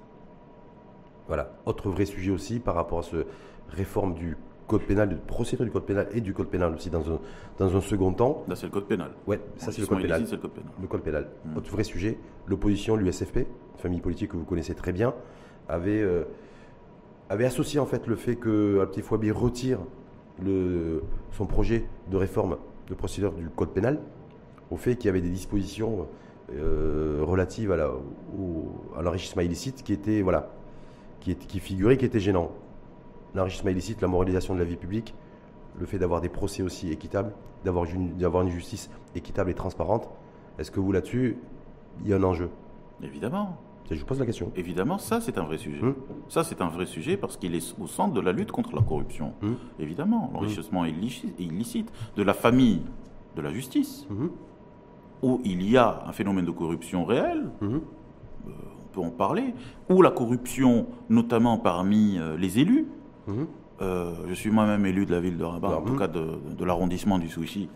Voilà, 1.27 1.51
autre 1.65 1.89
vrai 1.89 2.05
sujet 2.05 2.31
aussi 2.31 2.59
par 2.59 2.75
rapport 2.75 2.99
à 2.99 3.03
ce 3.03 3.25
réforme 3.69 4.13
du 4.13 4.37
code 4.67 4.83
pénal, 4.83 5.09
de 5.09 5.15
procédure 5.15 5.65
du 5.65 5.71
code 5.71 5.85
pénal 5.85 6.07
et 6.11 6.21
du 6.21 6.33
code 6.33 6.47
pénal 6.47 6.73
aussi 6.73 6.89
dans 6.89 7.11
un, 7.11 7.19
dans 7.57 7.75
un 7.75 7.81
second 7.81 8.13
temps. 8.13 8.43
Là, 8.47 8.55
c'est 8.55 8.67
le 8.67 8.71
code 8.71 8.85
pénal. 8.85 9.11
Ouais, 9.25 9.39
ça 9.57 9.71
c'est 9.71 9.81
le 9.81 9.87
code 9.87 10.01
pénal. 10.01 10.21
le 10.21 10.37
code 10.37 10.51
pénal. 10.51 10.71
Le 10.79 10.87
code 10.87 11.01
pénal. 11.01 11.29
Hmm. 11.45 11.57
Autre 11.57 11.71
vrai 11.71 11.83
sujet, 11.83 12.17
l'opposition, 12.45 12.95
l'USFP, 12.95 13.47
famille 13.77 14.01
politique 14.01 14.31
que 14.31 14.37
vous 14.37 14.45
connaissez 14.45 14.75
très 14.75 14.91
bien, 14.91 15.13
avait, 15.67 16.01
euh, 16.01 16.23
avait 17.29 17.45
associé 17.45 17.79
en 17.79 17.85
fait 17.85 18.05
le 18.05 18.15
fait 18.15 18.35
que 18.35 18.85
Petit 18.85 19.01
Fouabi 19.01 19.31
retire 19.31 19.79
le, 20.43 21.03
son 21.31 21.45
projet 21.45 21.85
de 22.09 22.17
réforme 22.17 22.57
de 22.87 22.93
procédure 22.93 23.33
du 23.33 23.49
code 23.49 23.69
pénal 23.69 23.99
au 24.71 24.77
fait 24.77 24.95
qu'il 24.95 25.07
y 25.07 25.09
avait 25.09 25.21
des 25.21 25.29
dispositions 25.29 26.07
relatives 26.49 27.71
à 27.71 29.01
l'enrichissement 29.01 29.41
illicite 29.41 29.83
qui 29.83 29.93
étaient, 29.93 30.21
voilà, 30.21 30.49
qui, 31.19 31.35
qui 31.35 31.59
figuraient, 31.59 31.97
qui 31.97 32.05
étaient 32.05 32.19
gênants. 32.19 32.51
L'enrichissement 33.35 33.69
illicite, 33.69 34.01
la 34.01 34.07
moralisation 34.07 34.55
de 34.55 34.59
la 34.59 34.65
vie 34.65 34.75
publique, 34.75 35.13
le 35.79 35.85
fait 35.85 35.99
d'avoir 35.99 36.21
des 36.21 36.29
procès 36.29 36.63
aussi 36.63 36.91
équitables, 36.91 37.33
d'avoir 37.63 37.85
une, 37.85 38.13
une 38.19 38.49
justice 38.49 38.89
équitable 39.15 39.51
et 39.51 39.53
transparente. 39.53 40.09
Est-ce 40.57 40.71
que 40.71 40.79
vous, 40.79 40.91
là-dessus, 40.91 41.37
il 42.01 42.09
y 42.09 42.13
a 42.13 42.17
un 42.17 42.23
enjeu? 42.23 42.49
Évidemment. 43.03 43.57
Je 43.91 43.99
vous 43.99 44.05
pose 44.05 44.19
la 44.19 44.25
question. 44.25 44.51
Évidemment, 44.55 44.99
ça 44.99 45.19
c'est 45.19 45.39
un 45.39 45.43
vrai 45.43 45.57
sujet. 45.57 45.81
Hum. 45.81 45.95
Ça 46.27 46.43
c'est 46.43 46.61
un 46.61 46.67
vrai 46.67 46.85
sujet 46.85 47.17
parce 47.17 47.37
qu'il 47.37 47.55
est 47.55 47.75
au 47.81 47.87
centre 47.87 48.13
de 48.13 48.21
la 48.21 48.31
lutte 48.31 48.51
contre 48.51 48.75
la 48.75 48.83
corruption. 48.83 49.33
Hum. 49.41 49.55
Évidemment, 49.79 50.29
l'enrichissement 50.31 50.85
illicite 50.85 51.91
de 52.15 52.21
la 52.21 52.35
famille 52.35 52.83
de 53.35 53.41
la 53.41 53.51
justice, 53.51 54.05
hum. 54.11 54.29
Où 55.21 55.41
il 55.43 55.69
y 55.69 55.77
a 55.77 56.03
un 56.07 56.11
phénomène 56.11 56.45
de 56.45 56.51
corruption 56.51 57.05
réel, 57.05 57.49
euh, 57.61 57.79
on 58.45 58.93
peut 58.93 59.01
en 59.01 59.09
parler, 59.09 59.53
ou 59.89 60.01
la 60.01 60.11
corruption 60.11 60.87
notamment 61.09 61.57
parmi 61.57 62.17
euh, 62.17 62.37
les 62.37 62.59
élus. 62.59 62.87
Euh, 63.81 64.13
je 64.27 64.33
suis 64.33 64.49
moi-même 64.49 64.85
élu 64.85 65.05
de 65.05 65.11
la 65.11 65.19
ville 65.19 65.37
de 65.37 65.43
Rabat, 65.43 65.77
en 65.77 65.81
tout 65.81 65.95
cas 65.95 66.07
de, 66.07 66.65
l'arrondissement 66.65 67.19
du 67.19 67.29
Souchi. 67.29 67.69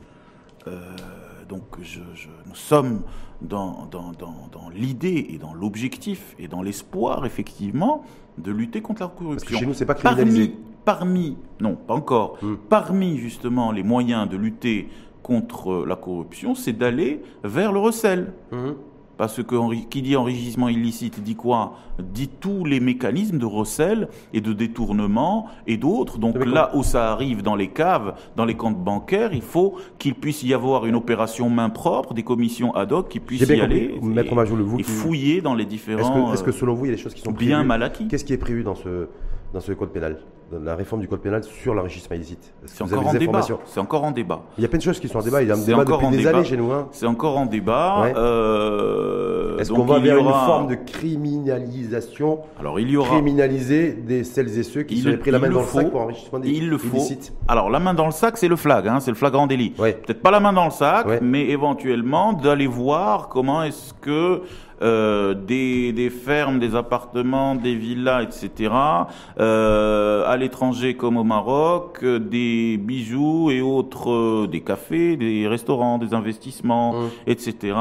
donc 1.47 1.63
nous 1.77 2.55
sommes 2.55 3.01
dans, 3.41 3.87
dans, 3.91 4.69
l'idée 4.73 5.27
et 5.29 5.37
dans 5.37 5.53
l'objectif 5.53 6.35
et 6.39 6.47
dans 6.47 6.61
l'espoir, 6.61 7.25
effectivement, 7.25 8.03
de 8.37 8.51
lutter 8.51 8.81
contre 8.81 9.01
la 9.01 9.07
corruption. 9.07 9.35
Parce 9.35 9.43
que 9.43 9.57
chez 9.57 9.65
nous, 9.65 9.73
c'est 9.73 9.85
pas 9.85 9.93
criminalisé. 9.93 10.55
Parmi, 10.85 11.37
non, 11.61 11.75
pas 11.75 11.93
encore, 11.93 12.39
parmi 12.67 13.17
justement 13.17 13.71
les 13.71 13.83
moyens 13.83 14.27
de 14.27 14.35
lutter 14.35 14.89
contre 15.23 15.85
la 15.85 15.95
corruption, 15.95 16.53
c'est 16.53 16.73
d'aller 16.73 17.21
vers 17.43 17.71
le 17.71 17.79
recel. 17.79 18.33
Hmm. 18.51 18.73
Parce 19.15 19.43
que 19.43 19.85
qui 19.89 20.01
dit 20.01 20.15
enrichissement 20.15 20.69
illicite 20.69 21.21
dit 21.21 21.35
quoi? 21.35 21.77
Dit 21.99 22.27
tous 22.27 22.65
les 22.65 22.79
mécanismes 22.79 23.37
de 23.37 23.45
recel 23.45 24.07
et 24.33 24.41
de 24.41 24.53
détournement 24.53 25.47
et 25.67 25.77
d'autres. 25.77 26.17
Donc 26.17 26.43
là 26.43 26.71
où 26.73 26.81
ça 26.81 27.11
arrive 27.11 27.43
dans 27.43 27.55
les 27.55 27.67
caves, 27.67 28.15
dans 28.35 28.43
les 28.43 28.55
comptes 28.55 28.83
bancaires, 28.83 29.31
il 29.33 29.43
faut 29.43 29.75
qu'il 29.99 30.15
puisse 30.15 30.41
y 30.41 30.53
avoir 30.53 30.87
une 30.87 30.95
opération 30.95 31.47
main 31.49 31.69
propre, 31.69 32.15
des 32.15 32.23
commissions 32.23 32.73
ad 32.75 32.91
hoc 32.91 33.07
qui 33.07 33.19
puissent 33.19 33.47
y 33.47 33.61
aller 33.61 33.99
et, 34.79 34.83
fouiller 34.83 35.41
dans 35.41 35.53
les 35.53 35.65
différents. 35.65 36.33
Est-ce 36.33 36.43
que, 36.43 36.51
selon 36.51 36.73
vous, 36.73 36.85
il 36.85 36.89
y 36.89 36.93
a 36.93 36.95
des 36.95 37.01
choses 37.01 37.13
qui 37.13 37.21
sont 37.21 37.31
bien 37.31 37.63
mal 37.63 37.83
acquis 37.83 38.07
Qu'est-ce 38.07 38.25
qui 38.25 38.33
est 38.33 38.37
prévu 38.37 38.63
dans 38.63 38.75
ce 38.75 39.07
dans 39.53 39.59
ce 39.59 39.71
code 39.71 39.91
pénal 39.91 40.17
la 40.63 40.75
réforme 40.75 41.01
du 41.01 41.07
code 41.07 41.21
pénal 41.21 41.43
sur 41.43 41.73
l'enrichissement 41.73 42.15
illicite 42.15 42.53
C'est 42.65 42.83
encore 42.83 43.07
en 43.07 43.13
débat. 43.13 43.41
C'est 43.65 43.79
encore 43.79 44.03
en 44.03 44.11
débat. 44.11 44.41
Il 44.57 44.61
y 44.61 44.65
a 44.65 44.67
plein 44.67 44.77
de 44.77 44.83
choses 44.83 44.99
qui 44.99 45.07
sont 45.07 45.19
en 45.19 45.21
débat. 45.21 45.41
Il 45.41 45.47
y 45.47 45.51
a 45.51 45.55
un 45.55 45.57
débat 45.57 45.85
depuis 45.85 46.17
des 46.17 46.27
années 46.27 46.43
chez 46.43 46.57
nous. 46.57 46.71
Hein. 46.71 46.87
C'est 46.91 47.05
encore 47.05 47.37
en 47.37 47.45
débat. 47.45 48.05
Euh, 48.15 49.57
Est-ce 49.57 49.71
qu'on 49.71 49.85
va 49.85 49.99
vers 49.99 50.17
une 50.17 50.25
forme 50.27 50.67
de 50.67 50.75
criminalisation 50.75 52.39
Alors 52.59 52.79
il 52.79 52.89
y 52.89 52.97
aura 52.97 53.09
criminaliser 53.09 53.93
des 53.93 54.23
celles 54.23 54.57
et 54.57 54.63
ceux 54.63 54.83
qui 54.83 54.97
seraient 54.97 55.17
pris 55.17 55.31
la 55.31 55.39
main 55.39 55.49
dans 55.49 55.61
le 55.61 55.67
sac 55.67 55.89
pour 55.89 56.01
enrichissement 56.01 56.39
il 56.43 56.69
le 56.69 56.77
faut. 56.77 56.97
Alors 57.47 57.69
la 57.69 57.79
main 57.79 57.93
dans 57.93 58.05
le 58.05 58.11
sac, 58.11 58.37
c'est 58.37 58.47
le 58.47 58.55
flag, 58.55 58.87
hein, 58.87 58.99
c'est 58.99 59.11
le 59.11 59.17
flagrant 59.17 59.47
délit. 59.47 59.71
Peut-être 59.71 60.21
pas 60.21 60.31
la 60.31 60.39
main 60.39 60.53
dans 60.53 60.65
le 60.65 60.71
sac, 60.71 61.07
mais 61.21 61.47
éventuellement 61.49 62.33
d'aller 62.33 62.67
voir 62.67 63.29
comment 63.29 63.63
est-ce 63.63 63.93
que 63.93 64.41
euh, 64.83 65.33
des, 65.33 66.09
fermes, 66.09 66.59
des 66.59 66.75
appartements, 66.75 67.55
des 67.55 67.75
villas, 67.75 68.21
etc. 68.21 68.73
Euh, 69.39 70.25
à 70.27 70.35
l'étranger 70.35 70.95
comme 70.95 71.15
au 71.15 71.23
Maroc, 71.23 72.03
des 72.03 72.77
bijoux 72.77 73.49
et 73.49 73.61
autres, 73.61 74.11
euh, 74.11 74.47
des 74.47 74.61
cafés, 74.61 75.15
des 75.15 75.47
restaurants, 75.47 75.97
des 75.97 76.13
investissements, 76.13 76.93
mmh. 76.93 77.09
etc. 77.27 77.77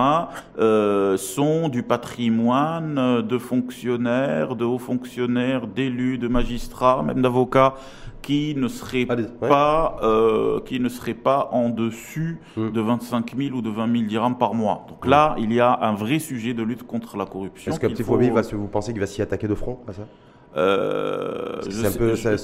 sont 1.17 1.69
du 1.69 1.83
patrimoine 1.83 3.23
de 3.23 3.39
fonctionnaires, 3.39 4.55
de 4.55 4.65
hauts 4.65 4.79
fonctionnaires, 4.79 5.67
d'élus, 5.67 6.19
de 6.19 6.29
magistrats, 6.29 7.03
même 7.03 7.23
d'avocats 7.23 7.75
qui 8.23 8.55
ne 8.57 8.69
serait 8.69 9.07
pas 9.07 9.99
euh, 10.03 10.61
qui 10.61 10.81
ne 10.81 10.89
serait 10.89 11.15
pas 11.15 11.49
en 11.53 11.69
dessus 11.69 12.41
hmm. 12.57 12.71
de 12.71 12.81
25 12.81 13.37
000 13.37 13.57
ou 13.57 13.63
de 13.63 13.71
20 13.71 13.93
000 13.93 14.05
dirhams 14.05 14.39
par 14.39 14.55
mois. 14.55 14.87
Donc 14.89 15.07
là, 15.07 15.35
il 15.39 15.53
y 15.53 15.61
a 15.61 15.79
un 15.83 15.95
vrai 15.95 16.19
sujet 16.19 16.55
de 16.55 16.63
lutte 16.63 16.85
contre 16.85 17.17
la 17.17 17.27
corruption. 17.27 17.73
Est-ce 17.73 17.81
que 17.81 17.87
Petit 17.87 18.03
faut... 18.03 18.17
va 18.17 18.43
vous 18.43 18.69
pensez 18.69 18.93
qu'il 18.93 19.01
va 19.01 19.07
s'y 19.07 19.23
attaquer 19.23 19.49
de 19.49 19.55
front 19.55 19.81
à 19.89 19.93
ça? 19.93 20.03
Euh, 20.55 21.61
je, 21.65 21.71
sais, 21.71 22.37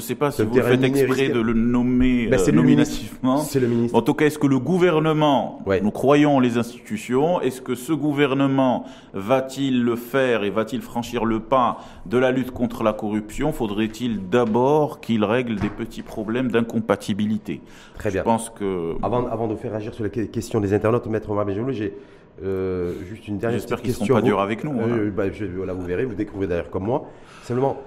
sais 0.00 0.14
pas 0.14 0.30
si 0.30 0.42
vous 0.42 0.60
faites 0.60 0.84
exprès 0.84 1.30
de 1.30 1.40
le 1.40 1.54
nommer 1.54 2.26
ben, 2.26 2.38
euh, 2.38 2.52
nominativement. 2.52 3.38
C'est 3.38 3.60
le 3.60 3.68
ministre. 3.68 3.96
En 3.96 4.02
tout 4.02 4.12
cas, 4.12 4.26
est-ce 4.26 4.38
que 4.38 4.46
le 4.46 4.58
gouvernement, 4.58 5.60
nous 5.82 5.90
croyons 5.90 6.40
les 6.40 6.58
institutions, 6.58 7.40
est-ce 7.40 7.62
que 7.62 7.74
ce 7.74 7.92
gouvernement 7.92 8.84
va-t-il 9.14 9.82
le 9.82 9.96
faire 9.96 10.44
et 10.44 10.50
va-t-il 10.50 10.82
franchir 10.82 11.24
le 11.24 11.40
pas 11.40 11.78
de 12.04 12.18
la 12.18 12.32
lutte 12.32 12.50
contre 12.50 12.82
la 12.82 12.92
corruption? 12.92 13.52
Faudrait-il 13.52 14.28
d'abord 14.28 15.00
qu'il 15.00 15.24
règle 15.24 15.56
des 15.56 15.70
petits 15.70 16.02
problèmes 16.02 16.50
d'incompatibilité 16.50 17.62
Très 17.96 18.10
bien. 18.10 18.20
Je 18.20 18.24
pense 18.24 18.50
que 18.50 18.94
avant, 19.02 19.26
avant 19.26 19.48
de 19.48 19.56
faire 19.56 19.74
agir 19.74 19.94
sur 19.94 20.04
les 20.04 20.10
questions 20.10 20.60
des 20.60 20.74
internautes, 20.74 21.06
maître 21.06 21.30
Omar 21.30 21.46
j'ai 21.70 21.94
euh, 22.42 22.92
juste 23.08 23.26
une 23.26 23.38
dernière 23.38 23.58
J'espère 23.58 23.80
qu'ils 23.80 23.90
ne 23.90 23.96
seront 23.96 24.06
pas 24.06 24.22
durs 24.22 24.40
avec 24.40 24.64
nous. 24.64 24.78
Euh, 24.80 25.10
bah, 25.10 25.24
vous 25.28 25.86
verrez, 25.86 26.04
vous 26.04 26.14
découvrez 26.14 26.46
d'ailleurs 26.46 26.70
comme 26.70 26.84
moi. 26.84 27.08
Simplement, 27.48 27.78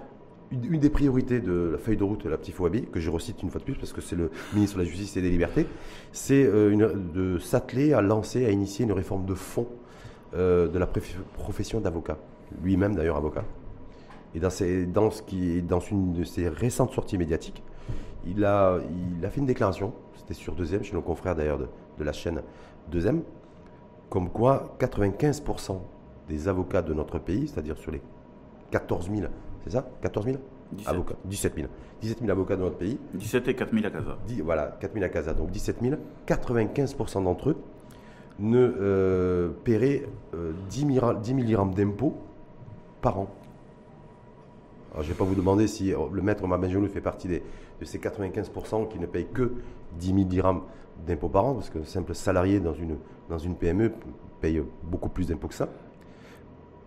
une, 0.49 0.79
des 0.79 0.89
priorités 0.89 1.39
de 1.39 1.69
la 1.73 1.77
feuille 1.77 1.95
de 1.95 2.03
route 2.03 2.23
de 2.23 2.29
la 2.29 2.37
petite 2.39 2.55
Fouabi, 2.55 2.87
que 2.87 2.99
je 2.99 3.11
recite 3.11 3.43
une 3.43 3.51
fois 3.51 3.59
de 3.59 3.63
plus 3.65 3.75
parce 3.75 3.93
que 3.93 4.01
c'est 4.01 4.15
le 4.15 4.31
ministre 4.55 4.79
de 4.79 4.81
la 4.81 4.89
Justice 4.89 5.15
et 5.17 5.21
des 5.21 5.29
Libertés, 5.29 5.67
c'est 6.11 6.43
euh, 6.43 6.95
de 7.13 7.37
s'atteler 7.37 7.93
à 7.93 8.01
lancer, 8.01 8.43
à 8.47 8.49
initier 8.49 8.85
une 8.85 8.91
réforme 8.91 9.27
de 9.27 9.35
fond 9.35 9.67
de 10.33 10.79
la 10.79 10.87
profession 10.87 11.79
d'avocat. 11.79 12.17
Lui-même 12.63 12.95
d'ailleurs 12.95 13.17
avocat. 13.17 13.43
Et 14.33 14.39
dans, 14.39 14.49
une 14.49 16.13
de 16.13 16.23
ses 16.23 16.49
récentes 16.49 16.93
sorties 16.93 17.19
médiatiques, 17.19 17.61
il 18.25 18.43
a, 18.43 18.79
il 19.19 19.23
a 19.23 19.29
fait 19.29 19.41
une 19.41 19.45
déclaration, 19.45 19.93
c'était 20.15 20.33
sur 20.33 20.55
Deuxième, 20.55 20.83
chez 20.83 20.95
nos 20.95 21.03
confrères 21.03 21.35
d'ailleurs 21.35 21.59
de, 21.59 21.67
de 21.99 22.03
la 22.03 22.13
chaîne 22.13 22.41
Deuxième, 22.89 23.21
comme 24.09 24.31
quoi 24.31 24.75
95% 24.79 25.77
des 26.29 26.47
avocats 26.47 26.81
de 26.81 26.95
notre 26.95 27.19
pays, 27.19 27.47
c'est-à-dire 27.47 27.77
sur 27.77 27.91
les 27.91 28.01
14 28.71 29.11
000, 29.13 29.27
c'est 29.63 29.71
ça 29.71 29.87
14 30.01 30.25
000 30.25 30.37
avocats 30.85 31.15
17 31.25 31.55
000. 31.55 31.67
17 32.01 32.19
000 32.19 32.31
avocats 32.31 32.55
de 32.55 32.61
notre 32.61 32.77
pays. 32.77 32.97
17 33.13 33.47
et 33.49 33.55
4 33.55 33.73
000 33.73 33.85
à 33.85 33.89
Casa. 33.89 34.17
voilà, 34.43 34.77
4 34.79 34.93
000 34.93 35.05
à 35.05 35.09
Casa. 35.09 35.33
Donc 35.33 35.51
17 35.51 35.77
000. 35.81 35.95
95% 36.27 37.23
d'entre 37.23 37.49
eux 37.49 37.57
ne 38.39 38.57
euh, 38.57 39.49
paieraient 39.63 40.03
10 40.69 40.93
000, 40.93 41.13
10 41.13 41.33
d'impôts 41.75 42.15
par 43.01 43.19
an. 43.19 43.27
Alors, 44.91 45.03
je 45.03 45.09
ne 45.09 45.13
vais 45.13 45.17
pas 45.17 45.25
vous 45.25 45.35
demander 45.35 45.67
si 45.67 45.91
le 45.91 46.21
maître 46.21 46.45
Mabenjoulou 46.47 46.87
fait 46.87 47.01
partie 47.01 47.27
de 47.27 47.41
ces 47.83 47.99
95% 47.99 48.87
qui 48.87 48.99
ne 48.99 49.05
payent 49.05 49.27
que 49.31 49.53
10 49.99 50.07
000 50.07 50.19
dirhams 50.23 50.61
d'impôts 51.05 51.29
par 51.29 51.45
an, 51.45 51.53
parce 51.55 51.69
qu'un 51.69 51.83
simple 51.83 52.13
salarié 52.13 52.59
dans 52.59 52.73
une, 52.73 52.97
dans 53.29 53.37
une 53.37 53.55
PME 53.55 53.91
paye 54.41 54.61
beaucoup 54.83 55.09
plus 55.09 55.27
d'impôts 55.27 55.47
que 55.47 55.53
ça. 55.53 55.69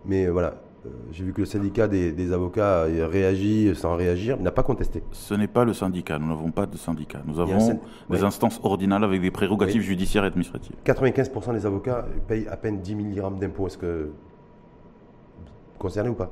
Mais 0.05 0.25
euh, 0.25 0.31
voilà, 0.31 0.49
euh, 0.49 0.53
j'ai 1.11 1.23
vu 1.23 1.33
que 1.33 1.41
le 1.41 1.45
syndicat 1.45 1.87
des, 1.87 2.33
avocats 2.33 2.83
réagit 2.83 3.73
sans 3.75 3.95
réagir, 3.95 4.39
n'a 4.39 4.51
pas 4.51 4.63
contesté. 4.63 5.03
Ce 5.11 5.33
n'est 5.33 5.47
pas 5.47 5.65
le 5.65 5.73
syndicat, 5.73 6.19
nous 6.19 6.27
n'avons 6.27 6.51
pas 6.51 6.65
de 6.65 6.77
syndicat. 6.77 7.21
Nous 7.25 7.39
avons 7.39 7.79
des 8.09 8.23
instances 8.23 8.59
ordinales 8.63 9.03
avec 9.03 9.21
des 9.21 9.31
prérogatives 9.31 9.81
judiciaires 9.81 10.23
et 10.23 10.27
administratives. 10.27 10.75
95% 10.85 11.53
des 11.53 11.65
avocats 11.65 12.05
payent 12.27 12.47
à 12.47 12.57
peine 12.57 12.81
10 12.81 12.95
000 12.95 13.03
dirhams 13.09 13.39
d'impôts. 13.39 13.67
Est-ce 13.67 13.77
que. 13.77 14.11
Concerné 15.77 16.09
ou 16.09 16.13
pas? 16.13 16.31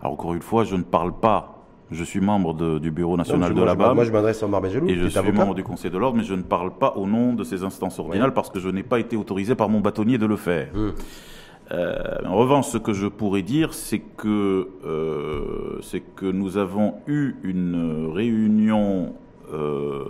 Alors, 0.00 0.12
encore 0.12 0.34
une 0.34 0.42
fois, 0.42 0.64
je 0.64 0.76
ne 0.76 0.82
parle 0.82 1.18
pas 1.18 1.54
je 1.90 2.04
suis 2.04 2.20
membre 2.20 2.78
du 2.80 2.90
bureau 2.90 3.16
national 3.16 3.54
de 3.54 3.62
la 3.62 3.74
BAM. 3.74 3.94
Moi, 3.94 4.04
je 4.04 4.10
m'adresse 4.10 4.42
à 4.42 4.46
Marbegelou. 4.46 4.88
Et 4.88 4.96
je 4.96 5.06
suis 5.06 5.32
membre 5.32 5.54
du 5.54 5.62
conseil 5.62 5.90
de 5.90 5.98
l'ordre, 5.98 6.16
mais 6.16 6.24
je 6.24 6.34
ne 6.34 6.42
parle 6.42 6.76
pas 6.76 6.94
au 6.96 7.06
nom 7.06 7.34
de 7.34 7.44
ces 7.44 7.62
instances 7.62 7.98
ordinales 7.98 8.34
parce 8.34 8.50
que 8.50 8.58
je 8.58 8.68
n'ai 8.68 8.82
pas 8.82 8.98
été 8.98 9.16
autorisé 9.16 9.54
par 9.54 9.68
mon 9.68 9.80
bâtonnier 9.80 10.18
de 10.18 10.26
le 10.26 10.36
faire. 10.36 10.68
Hum. 10.74 10.92
Euh, 11.72 12.18
en 12.26 12.36
revanche, 12.36 12.68
ce 12.68 12.78
que 12.78 12.92
je 12.92 13.06
pourrais 13.06 13.42
dire, 13.42 13.74
c'est 13.74 14.00
que, 14.00 14.68
euh, 14.84 15.78
c'est 15.82 16.00
que 16.00 16.26
nous 16.26 16.56
avons 16.56 16.94
eu 17.06 17.34
une 17.42 18.10
réunion 18.12 19.14
euh, 19.52 20.04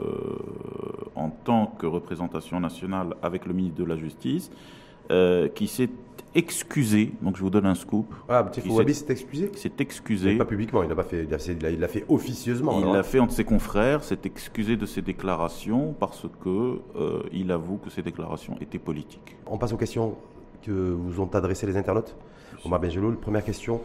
en 1.15 1.31
tant 1.31 1.67
que 1.67 1.87
représentation 1.87 2.59
nationale 2.61 3.15
avec 3.23 3.47
le 3.47 3.55
ministre 3.55 3.79
de 3.79 3.85
la 3.85 3.97
Justice 3.97 4.51
qui 5.55 5.69
s'est 5.69 5.91
excusé, 6.35 7.13
donc 7.21 7.37
je 7.37 7.43
vous 7.43 7.51
donne 7.51 7.67
un 7.67 7.75
scoop. 7.75 8.07
Ah, 8.27 8.43
Petit 8.43 8.63
Fouabi 8.63 8.95
s'est 8.95 9.13
excusé? 9.13 9.51
s'est 9.55 9.71
excusé. 9.81 10.37
pas 10.37 10.47
publiquement, 10.47 10.83
il 10.83 10.89
l'a 10.89 10.95
pas 10.95 11.03
fait, 11.03 11.29
il 11.29 11.79
l'a 11.79 11.89
fait 11.89 12.07
officieusement. 12.09 12.81
Il 12.81 12.91
l'a 12.91 13.03
fait 13.03 13.19
entre 13.19 13.35
ses 13.35 13.45
confrères, 13.45 14.03
s'est 14.03 14.21
excusé 14.25 14.79
de 14.79 14.87
ses 14.87 15.03
déclarations 15.03 15.95
parce 16.01 16.27
que 16.43 16.81
il 17.33 17.53
avoue 17.53 17.77
que 17.77 17.91
ses 17.91 18.01
déclarations 18.01 18.57
étaient 18.63 18.79
politiques. 18.79 19.37
On 19.47 19.59
passe 19.59 19.75
aux 19.75 19.77
questions 19.77 20.17
que 20.65 20.73
vous 20.73 21.21
ont 21.21 21.29
adressées 21.35 21.67
les 21.67 21.77
internautes. 21.77 22.17
Omar 22.65 22.81
Benjelloul, 22.81 23.17
première 23.17 23.45
question. 23.45 23.81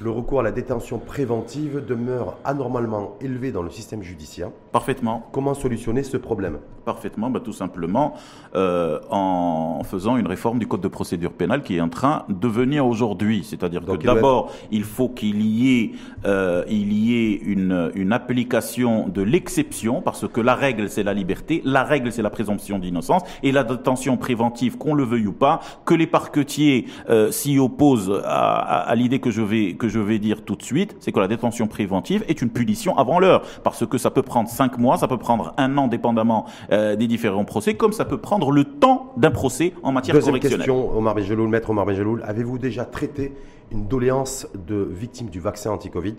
le 0.00 0.10
recours 0.10 0.40
à 0.40 0.42
la 0.42 0.50
détention 0.50 0.98
préventive 0.98 1.84
demeure 1.84 2.36
anormalement 2.44 3.16
élevé 3.20 3.52
dans 3.52 3.62
le 3.62 3.70
système 3.70 4.02
judiciaire. 4.02 4.50
Parfaitement. 4.72 5.28
Comment 5.32 5.54
solutionner 5.54 6.02
ce 6.02 6.16
problème? 6.16 6.58
Parfaitement, 6.84 7.30
bah, 7.30 7.40
tout 7.42 7.52
simplement 7.52 8.14
euh, 8.54 8.98
en 9.10 9.82
faisant 9.84 10.16
une 10.16 10.26
réforme 10.26 10.58
du 10.58 10.66
code 10.66 10.82
de 10.82 10.88
procédure 10.88 11.32
pénale 11.32 11.62
qui 11.62 11.76
est 11.76 11.80
en 11.80 11.88
train 11.88 12.24
de 12.28 12.46
venir 12.48 12.86
aujourd'hui. 12.86 13.42
C'est-à-dire 13.42 13.84
que 13.84 13.96
d'abord, 13.96 14.52
il 14.70 14.84
faut 14.84 15.08
qu'il 15.08 15.40
y 15.42 15.80
ait, 15.80 15.90
euh, 16.26 16.62
il 16.68 16.92
y 16.92 17.14
ait 17.14 17.34
une, 17.36 17.90
une 17.94 18.12
application 18.12 19.08
de 19.08 19.22
l'exception, 19.22 20.02
parce 20.02 20.28
que 20.28 20.40
la 20.40 20.54
règle 20.54 20.90
c'est 20.90 21.02
la 21.02 21.14
liberté, 21.14 21.62
la 21.64 21.84
règle 21.84 22.12
c'est 22.12 22.22
la 22.22 22.30
présomption 22.30 22.78
d'innocence, 22.78 23.22
et 23.42 23.50
la 23.50 23.64
détention 23.64 24.16
préventive, 24.16 24.76
qu'on 24.76 24.94
le 24.94 25.04
veuille 25.04 25.26
ou 25.26 25.32
pas, 25.32 25.60
que 25.86 25.94
les 25.94 26.06
parquetiers 26.06 26.86
euh, 27.08 27.30
s'y 27.30 27.58
opposent 27.58 28.20
à, 28.24 28.58
à, 28.58 28.76
à 28.90 28.94
l'idée 28.94 29.20
que 29.20 29.30
je 29.30 29.42
vais 29.42 29.74
que 29.74 29.88
je 29.88 30.00
vais 30.00 30.18
dire 30.18 30.44
tout 30.44 30.56
de 30.56 30.62
suite, 30.62 30.96
c'est 31.00 31.12
que 31.12 31.20
la 31.20 31.28
détention 31.28 31.66
préventive 31.66 32.24
est 32.28 32.42
une 32.42 32.50
punition 32.50 32.96
avant 32.98 33.18
l'heure, 33.18 33.42
parce 33.62 33.86
que 33.86 33.96
ça 33.96 34.10
peut 34.10 34.22
prendre 34.22 34.48
cinq 34.48 34.78
mois, 34.78 34.98
ça 34.98 35.08
peut 35.08 35.18
prendre 35.18 35.54
un 35.56 35.78
an, 35.78 35.88
dépendamment 35.88 36.44
euh, 36.74 36.96
des 36.96 37.06
différents 37.06 37.44
procès, 37.44 37.74
comme 37.74 37.92
ça 37.92 38.04
peut 38.04 38.18
prendre 38.18 38.50
le 38.50 38.64
temps 38.64 39.12
d'un 39.16 39.30
procès 39.30 39.72
en 39.82 39.92
matière 39.92 40.14
Deuxième 40.14 40.32
correctionnelle. 40.32 40.66
question, 40.66 40.96
Omar 40.96 41.14
maître 41.14 41.70
Omar 41.70 41.86
Benjeloul, 41.86 42.22
avez-vous 42.24 42.58
déjà 42.58 42.84
traité 42.84 43.32
une 43.70 43.86
doléance 43.86 44.48
de 44.66 44.88
victimes 44.90 45.28
du 45.28 45.38
vaccin 45.40 45.70
anti-Covid? 45.70 46.16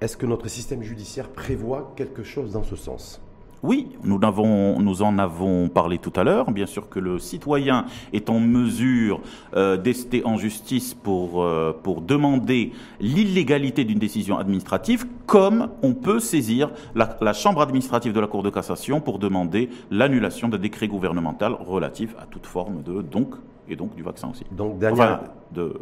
Est-ce 0.00 0.16
que 0.16 0.26
notre 0.26 0.48
système 0.48 0.82
judiciaire 0.82 1.28
prévoit 1.28 1.92
quelque 1.96 2.22
chose 2.22 2.52
dans 2.52 2.64
ce 2.64 2.76
sens? 2.76 3.20
Oui, 3.62 3.88
nous, 4.02 4.18
avons, 4.22 4.80
nous 4.80 5.02
en 5.02 5.18
avons 5.18 5.68
parlé 5.68 5.98
tout 5.98 6.12
à 6.16 6.24
l'heure. 6.24 6.50
Bien 6.50 6.66
sûr 6.66 6.88
que 6.88 6.98
le 6.98 7.18
citoyen 7.18 7.86
est 8.12 8.28
en 8.28 8.40
mesure 8.40 9.20
euh, 9.54 9.76
d'ester 9.76 10.24
en 10.24 10.36
justice 10.36 10.94
pour, 10.94 11.42
euh, 11.42 11.72
pour 11.82 12.00
demander 12.00 12.72
l'illégalité 13.00 13.84
d'une 13.84 14.00
décision 14.00 14.38
administrative, 14.38 15.06
comme 15.26 15.68
on 15.82 15.94
peut 15.94 16.18
saisir 16.18 16.70
la, 16.94 17.16
la, 17.20 17.32
chambre 17.32 17.60
administrative 17.60 18.12
de 18.12 18.20
la 18.20 18.26
Cour 18.26 18.42
de 18.42 18.50
cassation 18.50 19.00
pour 19.00 19.18
demander 19.18 19.70
l'annulation 19.90 20.48
d'un 20.48 20.58
décret 20.58 20.88
gouvernemental 20.88 21.52
relatif 21.52 22.14
à 22.20 22.26
toute 22.26 22.46
forme 22.46 22.82
de 22.82 23.00
donc 23.00 23.34
et 23.68 23.76
donc 23.76 23.94
du 23.94 24.02
vaccin 24.02 24.30
aussi. 24.30 24.44
Donc 24.50 24.78
dernière 24.78 25.20
Enfin, 25.20 25.20
de, 25.52 25.72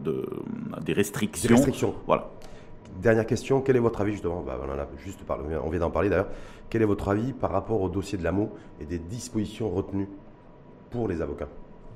de, 0.00 0.24
des 0.84 0.92
restrictions. 0.92 1.48
Des 1.48 1.54
restrictions. 1.54 1.94
Voilà. 2.06 2.30
Dernière 2.98 3.26
question, 3.26 3.60
quel 3.60 3.76
est 3.76 3.80
votre 3.80 4.00
avis 4.00 4.12
justement 4.12 4.42
bah, 4.42 4.58
On 5.64 5.70
vient 5.70 5.80
d'en 5.80 5.90
parler 5.90 6.08
d'ailleurs. 6.08 6.30
Quel 6.68 6.82
est 6.82 6.86
votre 6.86 7.08
avis 7.08 7.32
par 7.32 7.52
rapport 7.52 7.80
au 7.80 7.88
dossier 7.88 8.18
de 8.18 8.24
l'AMO 8.24 8.50
et 8.80 8.86
des 8.86 8.98
dispositions 8.98 9.70
retenues 9.70 10.08
pour 10.90 11.06
les 11.06 11.22
avocats? 11.22 11.48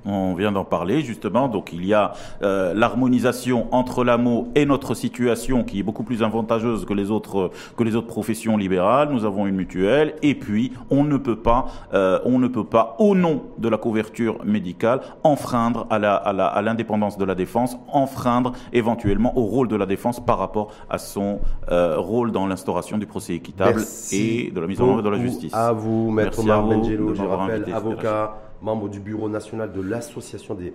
On 0.05 0.35
vient 0.35 0.53
d'en 0.53 0.65
parler 0.65 1.03
justement, 1.03 1.49
donc 1.49 1.73
il 1.73 1.85
y 1.87 1.95
a 1.95 2.13
euh, 2.43 2.75
l'harmonisation 2.75 3.67
entre 3.73 4.05
l'AMO 4.05 4.49
et 4.55 4.67
notre 4.67 4.95
situation 4.95 5.65
qui 5.65 5.81
est 5.81 5.83
beaucoup 5.83 6.03
plus 6.03 6.23
avantageuse 6.23 6.85
que 6.85 6.95
les 6.95 7.11
autres 7.11 7.51
que 7.77 7.85
les 7.85 7.97
autres 7.97 8.07
professions 8.07 8.57
libérales. 8.57 9.11
Nous 9.11 9.25
avons 9.25 9.47
une 9.47 9.57
mutuelle 9.57 10.15
et 10.23 10.35
puis 10.35 10.73
on 10.91 11.05
ne 11.05 11.17
peut 11.17 11.37
pas 11.37 11.67
euh, 11.95 12.19
on 12.25 12.39
ne 12.39 12.49
peut 12.49 12.65
pas 12.65 12.97
au 12.99 13.15
nom 13.15 13.43
de 13.59 13.69
la 13.69 13.79
couverture 13.79 14.39
médicale 14.45 15.01
enfreindre 15.23 15.87
à 15.91 15.99
la 15.99 16.15
à 16.15 16.33
la 16.33 16.47
à 16.47 16.63
l'indépendance 16.63 17.19
de 17.19 17.25
la 17.25 17.35
défense, 17.35 17.77
enfreindre 17.89 18.53
éventuellement 18.73 19.37
au 19.39 19.43
rôle 19.43 19.69
de 19.69 19.77
la 19.77 19.87
défense 19.87 20.25
par 20.25 20.39
rapport 20.39 20.73
à 20.91 20.99
son 20.99 21.41
euh, 21.71 21.97
rôle 21.99 22.33
dans 22.33 22.47
l'instauration 22.47 22.99
du 22.99 23.07
procès 23.07 23.35
équitable 23.35 23.77
Merci 23.77 24.47
et 24.47 24.51
de 24.51 24.61
la 24.61 24.67
mise 24.67 24.81
en 24.81 24.89
œuvre 24.89 25.03
de 25.03 25.09
la 25.09 25.19
justice. 25.19 25.55
À 25.55 25.73
vous, 25.73 26.11
maître 26.11 26.43
Merci 26.43 26.51
à 26.51 26.61
vous 26.61 27.15
je 27.15 27.23
rappelle, 27.23 27.65
avocat, 27.73 28.35
membre 28.63 28.89
du 28.89 29.01
bureau 29.01 29.29
national 29.29 29.73
de 29.73 29.81
l'association 29.81 30.55
des 30.55 30.73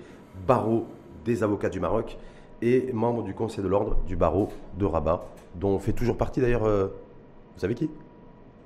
barreaux 0.47 0.85
des 1.25 1.43
avocats 1.43 1.69
du 1.69 1.79
Maroc 1.79 2.17
et 2.61 2.91
membre 2.93 3.23
du 3.23 3.33
conseil 3.33 3.63
de 3.63 3.69
l'ordre 3.69 3.97
du 4.07 4.15
barreau 4.15 4.49
de 4.77 4.85
Rabat, 4.85 5.25
dont 5.55 5.77
fait 5.79 5.93
toujours 5.93 6.17
partie 6.17 6.41
d'ailleurs, 6.41 6.65
euh, 6.65 6.87
vous 7.55 7.59
savez 7.59 7.75
qui? 7.75 7.89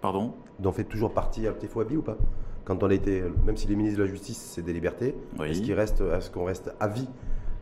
Pardon? 0.01 0.33
Dont 0.59 0.71
fait 0.71 0.83
toujours 0.83 1.11
partie 1.13 1.47
Abdel 1.47 1.69
Fouabi 1.69 1.97
ou 1.97 2.01
pas? 2.01 2.17
Quand 2.63 2.83
on 2.83 2.89
a 2.89 2.93
été, 2.93 3.23
même 3.45 3.57
s'il 3.57 3.71
est 3.71 3.75
ministre 3.75 3.99
de 3.99 4.03
la 4.03 4.09
Justice, 4.09 4.37
c'est 4.37 4.61
des 4.61 4.73
libertés, 4.73 5.15
Oui. 5.39 5.49
est-ce 5.49 5.61
qu'il 5.61 5.73
reste, 5.73 6.01
est-ce 6.01 6.29
qu'on 6.29 6.45
reste 6.45 6.73
à 6.79 6.87
vie 6.87 7.07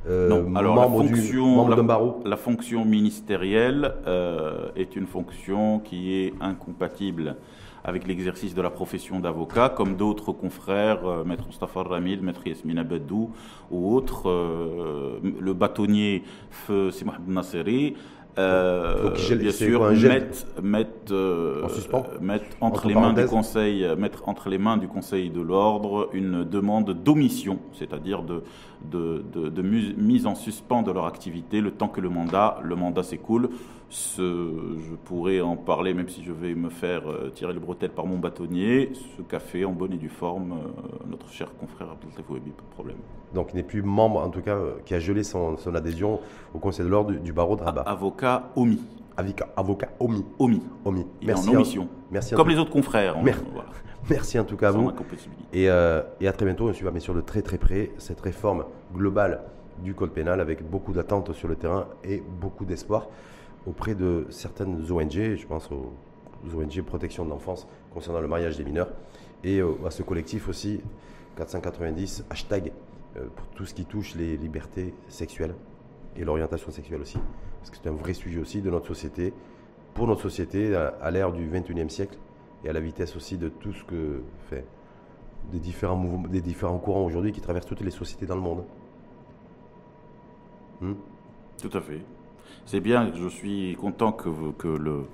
euh, 0.07 0.28
Non, 0.30 0.55
alors 0.55 0.76
la 0.76 0.82
membre, 0.88 1.03
du, 1.03 1.16
fonction, 1.16 1.45
membre 1.47 1.70
la, 1.72 1.76
d'un 1.78 1.84
barreau? 1.84 2.20
la 2.26 2.38
fonction 2.38 2.84
ministérielle 2.86 3.93
euh, 4.05 4.70
est 4.76 4.95
une 4.95 5.07
fonction 5.07 5.80
qui 5.80 6.14
est 6.16 6.34
incompatible 6.41 7.38
avec 7.84 8.08
l'exercice 8.08 8.54
de 8.54 8.62
la 8.62 8.70
profession 8.70 9.20
d'avocat, 9.20 9.70
comme 9.70 9.96
d'autres 9.96 10.32
confrères, 10.32 11.06
euh, 11.06 11.24
Maître 11.24 11.46
Mustafa 11.48 11.84
Ramid, 11.84 12.22
Maître 12.22 12.46
Yasmina 12.46 12.84
Bedou 12.84 13.32
ou 13.72 13.96
autres, 13.96 14.30
euh, 14.30 15.20
le 15.40 15.54
bâtonnier 15.54 16.24
Feu 16.50 16.90
Mohamed 17.06 17.28
Nasseri, 17.30 17.96
euh, 18.38 19.10
bien 19.40 19.52
sûr, 19.52 19.80
quoi, 19.80 19.90
un 19.90 19.94
gel 19.96 20.12
mettre, 20.12 20.46
mettre, 20.62 21.12
euh, 21.12 21.64
En 21.66 21.70
suspens 21.70 22.06
mettre 22.22 22.46
entre, 22.62 22.76
Entre 22.78 22.88
les 22.88 22.94
mains 22.96 23.14
du 23.14 23.16
conseil, 23.30 23.84
euh, 23.84 23.96
mettre 23.96 24.30
entre 24.30 24.50
les 24.50 24.58
mains 24.58 24.78
du 24.78 24.88
Conseil 24.88 25.30
de 25.30 25.42
l'ordre 25.42 26.10
une 26.14 26.44
demande 26.46 26.92
d'omission, 26.92 27.60
c'est-à-dire 27.74 28.22
de, 28.24 28.44
de, 28.90 29.26
de, 29.34 29.50
de 29.50 29.62
mus- 29.62 29.96
mise 29.98 30.26
en 30.26 30.36
suspens 30.36 30.84
de 30.84 30.92
leur 30.92 31.06
activité 31.06 31.60
le 31.60 31.72
temps 31.72 31.88
que 31.90 32.00
le 32.02 32.10
mandat, 32.10 32.60
le 32.64 32.76
mandat 32.76 33.04
s'écoule. 33.04 33.50
Ce, 33.92 34.22
je 34.22 34.94
pourrais 35.04 35.42
en 35.42 35.56
parler, 35.56 35.96
même 35.96 36.10
si 36.10 36.24
je 36.24 36.32
vais 36.32 36.54
me 36.54 36.70
faire 36.70 37.10
euh, 37.10 37.32
tirer 37.34 37.54
le 37.54 37.60
bretelle 37.60 37.90
par 37.90 38.06
mon 38.06 38.20
bâtonnier, 38.20 38.92
ce 39.18 39.24
qu'a 39.24 39.40
fait 39.40 39.66
en 39.66 39.72
bonne 39.72 39.94
et 39.94 39.98
due 39.98 40.10
forme 40.10 40.52
euh, 40.52 41.08
notre 41.10 41.28
cher 41.30 41.52
confrère 41.60 41.88
Abdel 41.92 42.10
Wahbi, 42.30 42.52
pas 42.52 42.62
de 42.62 42.74
problème. 42.74 42.98
Donc 43.34 43.50
il 43.52 43.56
n'est 43.56 43.64
plus 43.64 43.82
membre, 43.82 44.20
en 44.22 44.30
tout 44.30 44.42
cas, 44.42 44.56
euh, 44.58 44.74
qui 44.86 44.94
a 44.94 45.00
gelé 45.00 45.24
son, 45.24 45.58
son 45.58 45.74
adhésion 45.74 46.20
au 46.54 46.60
conseil 46.60 46.86
de 46.86 46.90
l'ordre 46.92 47.12
du, 47.12 47.20
du 47.20 47.34
barreau 47.34 47.56
de 47.56 47.64
Rabat. 47.64 47.82
Avocat 47.82 48.52
omis. 48.56 48.80
Avec 49.18 49.42
avocat 49.58 49.90
omis. 50.00 50.24
Omis. 50.38 50.62
omis. 50.86 51.08
En 51.28 51.48
omission. 51.56 51.88
Merci, 52.12 52.36
Comme 52.36 52.50
les 52.50 52.58
autres 52.58 52.70
confrères. 52.72 53.22
Mer- 53.24 53.42
voilà, 53.52 53.70
merci 54.10 54.38
en 54.38 54.46
tout 54.46 54.56
cas 54.56 54.68
à 54.70 54.72
vous. 54.72 54.92
euh, 55.68 56.04
et 56.22 56.28
à 56.28 56.32
très 56.32 56.46
bientôt. 56.46 56.70
On 56.70 56.74
suivra 56.74 56.92
bien 56.92 57.02
sûr 57.02 57.16
de 57.16 57.22
très 57.22 57.42
très 57.42 57.58
près 57.58 57.92
cette 57.98 58.22
réforme 58.22 58.66
globale 58.94 59.42
du 59.84 59.96
code 59.96 60.12
pénal 60.12 60.40
avec 60.42 60.64
beaucoup 60.70 60.94
d'attentes 60.94 61.34
sur 61.34 61.48
le 61.48 61.56
terrain 61.56 61.88
et 62.04 62.22
beaucoup 62.40 62.66
d'espoir 62.66 63.08
auprès 63.66 63.95
de 63.95 64.26
certaines 64.30 64.91
ONG. 64.91 65.36
Je 65.36 65.47
pense 65.47 65.70
aux 65.72 65.93
ONG 66.55 66.82
protection 66.82 67.26
de 67.26 67.30
l'enfance 67.30 67.68
concernant 67.93 68.22
le 68.22 68.28
mariage 68.28 68.57
des 68.57 68.64
mineurs 68.64 68.89
et 69.43 69.60
euh, 69.60 69.74
à 69.86 69.91
ce 69.91 70.03
collectif 70.03 70.49
aussi 70.49 70.82
490 71.38 72.26
hashtag 72.30 72.72
euh, 73.18 73.28
pour 73.36 73.47
tout 73.47 73.66
ce 73.66 73.74
qui 73.74 73.86
touche 73.86 74.16
les 74.16 74.38
libertés 74.38 74.93
sexuelles 75.07 75.55
et 76.16 76.24
l'orientation 76.24 76.72
sexuelle 76.72 77.01
aussi. 77.01 77.18
Parce 77.60 77.70
que 77.72 77.78
c'est 77.82 77.89
un 77.89 77.93
vrai 77.93 78.14
sujet 78.14 78.39
aussi 78.39 78.62
de 78.62 78.70
notre 78.70 78.88
société, 78.88 79.34
pour 79.93 80.07
notre 80.07 80.22
société 80.22 80.76
à, 80.76 81.12
l'ère 81.12 81.32
du 81.32 81.49
21e 81.49 81.89
siècle 81.89 82.18
et 82.64 82.70
à 82.70 82.74
la 82.74 82.80
vitesse 82.80 83.16
aussi 83.16 83.38
de 83.38 83.49
tout 83.49 83.74
ce 83.74 83.84
que 83.84 84.22
fait 84.49 84.66
des 85.51 85.60
différents, 85.60 85.95
mouvements, 85.95 86.28
des 86.28 86.41
différents 86.41 86.78
courants 86.78 87.03
aujourd'hui 87.03 87.32
qui 87.32 87.41
traversent 87.41 87.66
toutes 87.66 87.82
les 87.82 87.91
sociétés 87.91 88.26
dans 88.26 88.36
le 88.36 88.41
monde. 88.41 88.64
Hmm? 90.82 90.93
Tout 91.62 91.78
à 91.78 91.82
fait. 91.82 92.01
C'est 92.72 92.82
bien, 92.82 93.11
je 93.15 93.28
suis 93.28 93.76
content 93.82 94.11
que, 94.11 94.30
que, 94.59 94.67
le, 94.67 95.07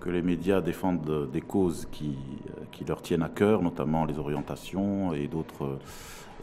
que 0.00 0.08
les 0.08 0.22
médias 0.22 0.62
défendent 0.62 1.28
des 1.30 1.42
causes 1.42 1.86
qui 1.92 2.16
leur 2.88 3.02
tiennent 3.02 3.22
à 3.22 3.28
cœur, 3.28 3.60
notamment 3.60 4.06
les 4.06 4.18
orientations 4.18 5.12
et 5.12 5.28
d'autres 5.28 5.78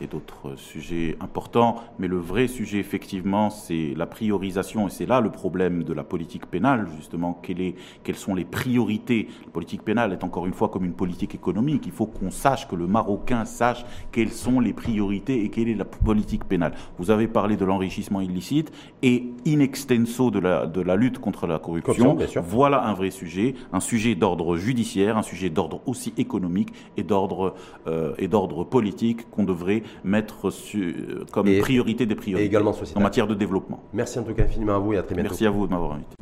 et 0.01 0.07
d'autres 0.07 0.55
sujets 0.57 1.15
importants. 1.21 1.75
Mais 1.99 2.07
le 2.07 2.17
vrai 2.17 2.47
sujet, 2.47 2.79
effectivement, 2.79 3.49
c'est 3.49 3.93
la 3.95 4.05
priorisation. 4.07 4.87
Et 4.87 4.89
c'est 4.89 5.05
là 5.05 5.21
le 5.21 5.29
problème 5.31 5.83
de 5.83 5.93
la 5.93 6.03
politique 6.03 6.45
pénale, 6.47 6.87
justement. 6.97 7.39
Quelle 7.41 7.61
est- 7.61 7.75
quelles 8.03 8.15
sont 8.15 8.33
les 8.35 8.45
priorités? 8.45 9.27
La 9.45 9.51
politique 9.51 9.83
pénale 9.83 10.13
est 10.13 10.23
encore 10.23 10.45
une 10.45 10.53
fois 10.53 10.69
comme 10.69 10.85
une 10.85 10.93
politique 10.93 11.35
économique. 11.35 11.83
Il 11.85 11.91
faut 11.91 12.05
qu'on 12.07 12.31
sache, 12.31 12.67
que 12.67 12.75
le 12.75 12.87
Marocain 12.87 13.45
sache 13.45 13.85
quelles 14.11 14.31
sont 14.31 14.59
les 14.59 14.73
priorités 14.73 15.43
et 15.43 15.49
quelle 15.49 15.69
est 15.69 15.75
la 15.75 15.85
politique 15.85 16.45
pénale. 16.45 16.73
Vous 16.97 17.11
avez 17.11 17.27
parlé 17.27 17.55
de 17.57 17.65
l'enrichissement 17.65 18.21
illicite 18.21 18.71
et 19.03 19.25
in 19.47 19.59
extenso 19.59 20.31
de 20.31 20.39
la, 20.39 20.65
de 20.65 20.81
la 20.81 20.95
lutte 20.95 21.19
contre 21.19 21.47
la 21.47 21.59
corruption. 21.59 22.15
Voilà 22.41 22.83
un 22.85 22.93
vrai 22.93 23.11
sujet, 23.11 23.55
un 23.73 23.79
sujet 23.79 24.15
d'ordre 24.15 24.57
judiciaire, 24.57 25.17
un 25.17 25.21
sujet 25.21 25.49
d'ordre 25.49 25.81
aussi 25.85 26.13
économique 26.17 26.73
et 26.97 27.03
d'ordre 27.03 27.53
euh, 27.87 28.13
et 28.17 28.27
d'ordre 28.27 28.63
politique 28.63 29.29
qu'on 29.29 29.43
devrait 29.43 29.83
mettre 30.03 30.49
su- 30.51 30.95
euh, 31.09 31.25
comme 31.31 31.47
Et- 31.47 31.59
priorité 31.59 32.05
des 32.05 32.15
priorités 32.15 32.43
et 32.45 32.47
également 32.47 32.73
en 32.95 32.99
matière 33.01 33.27
de 33.27 33.35
développement. 33.35 33.83
Merci 33.93 34.19
en 34.19 34.23
tout 34.23 34.33
cas 34.33 34.43
infiniment 34.43 34.75
à 34.75 34.79
vous 34.79 34.93
et 34.93 34.97
à 34.97 35.03
très 35.03 35.15
bientôt. 35.15 35.29
Merci 35.29 35.45
à 35.45 35.49
vous 35.51 35.67
de 35.67 35.71
m'avoir 35.71 35.93
invité. 35.93 36.15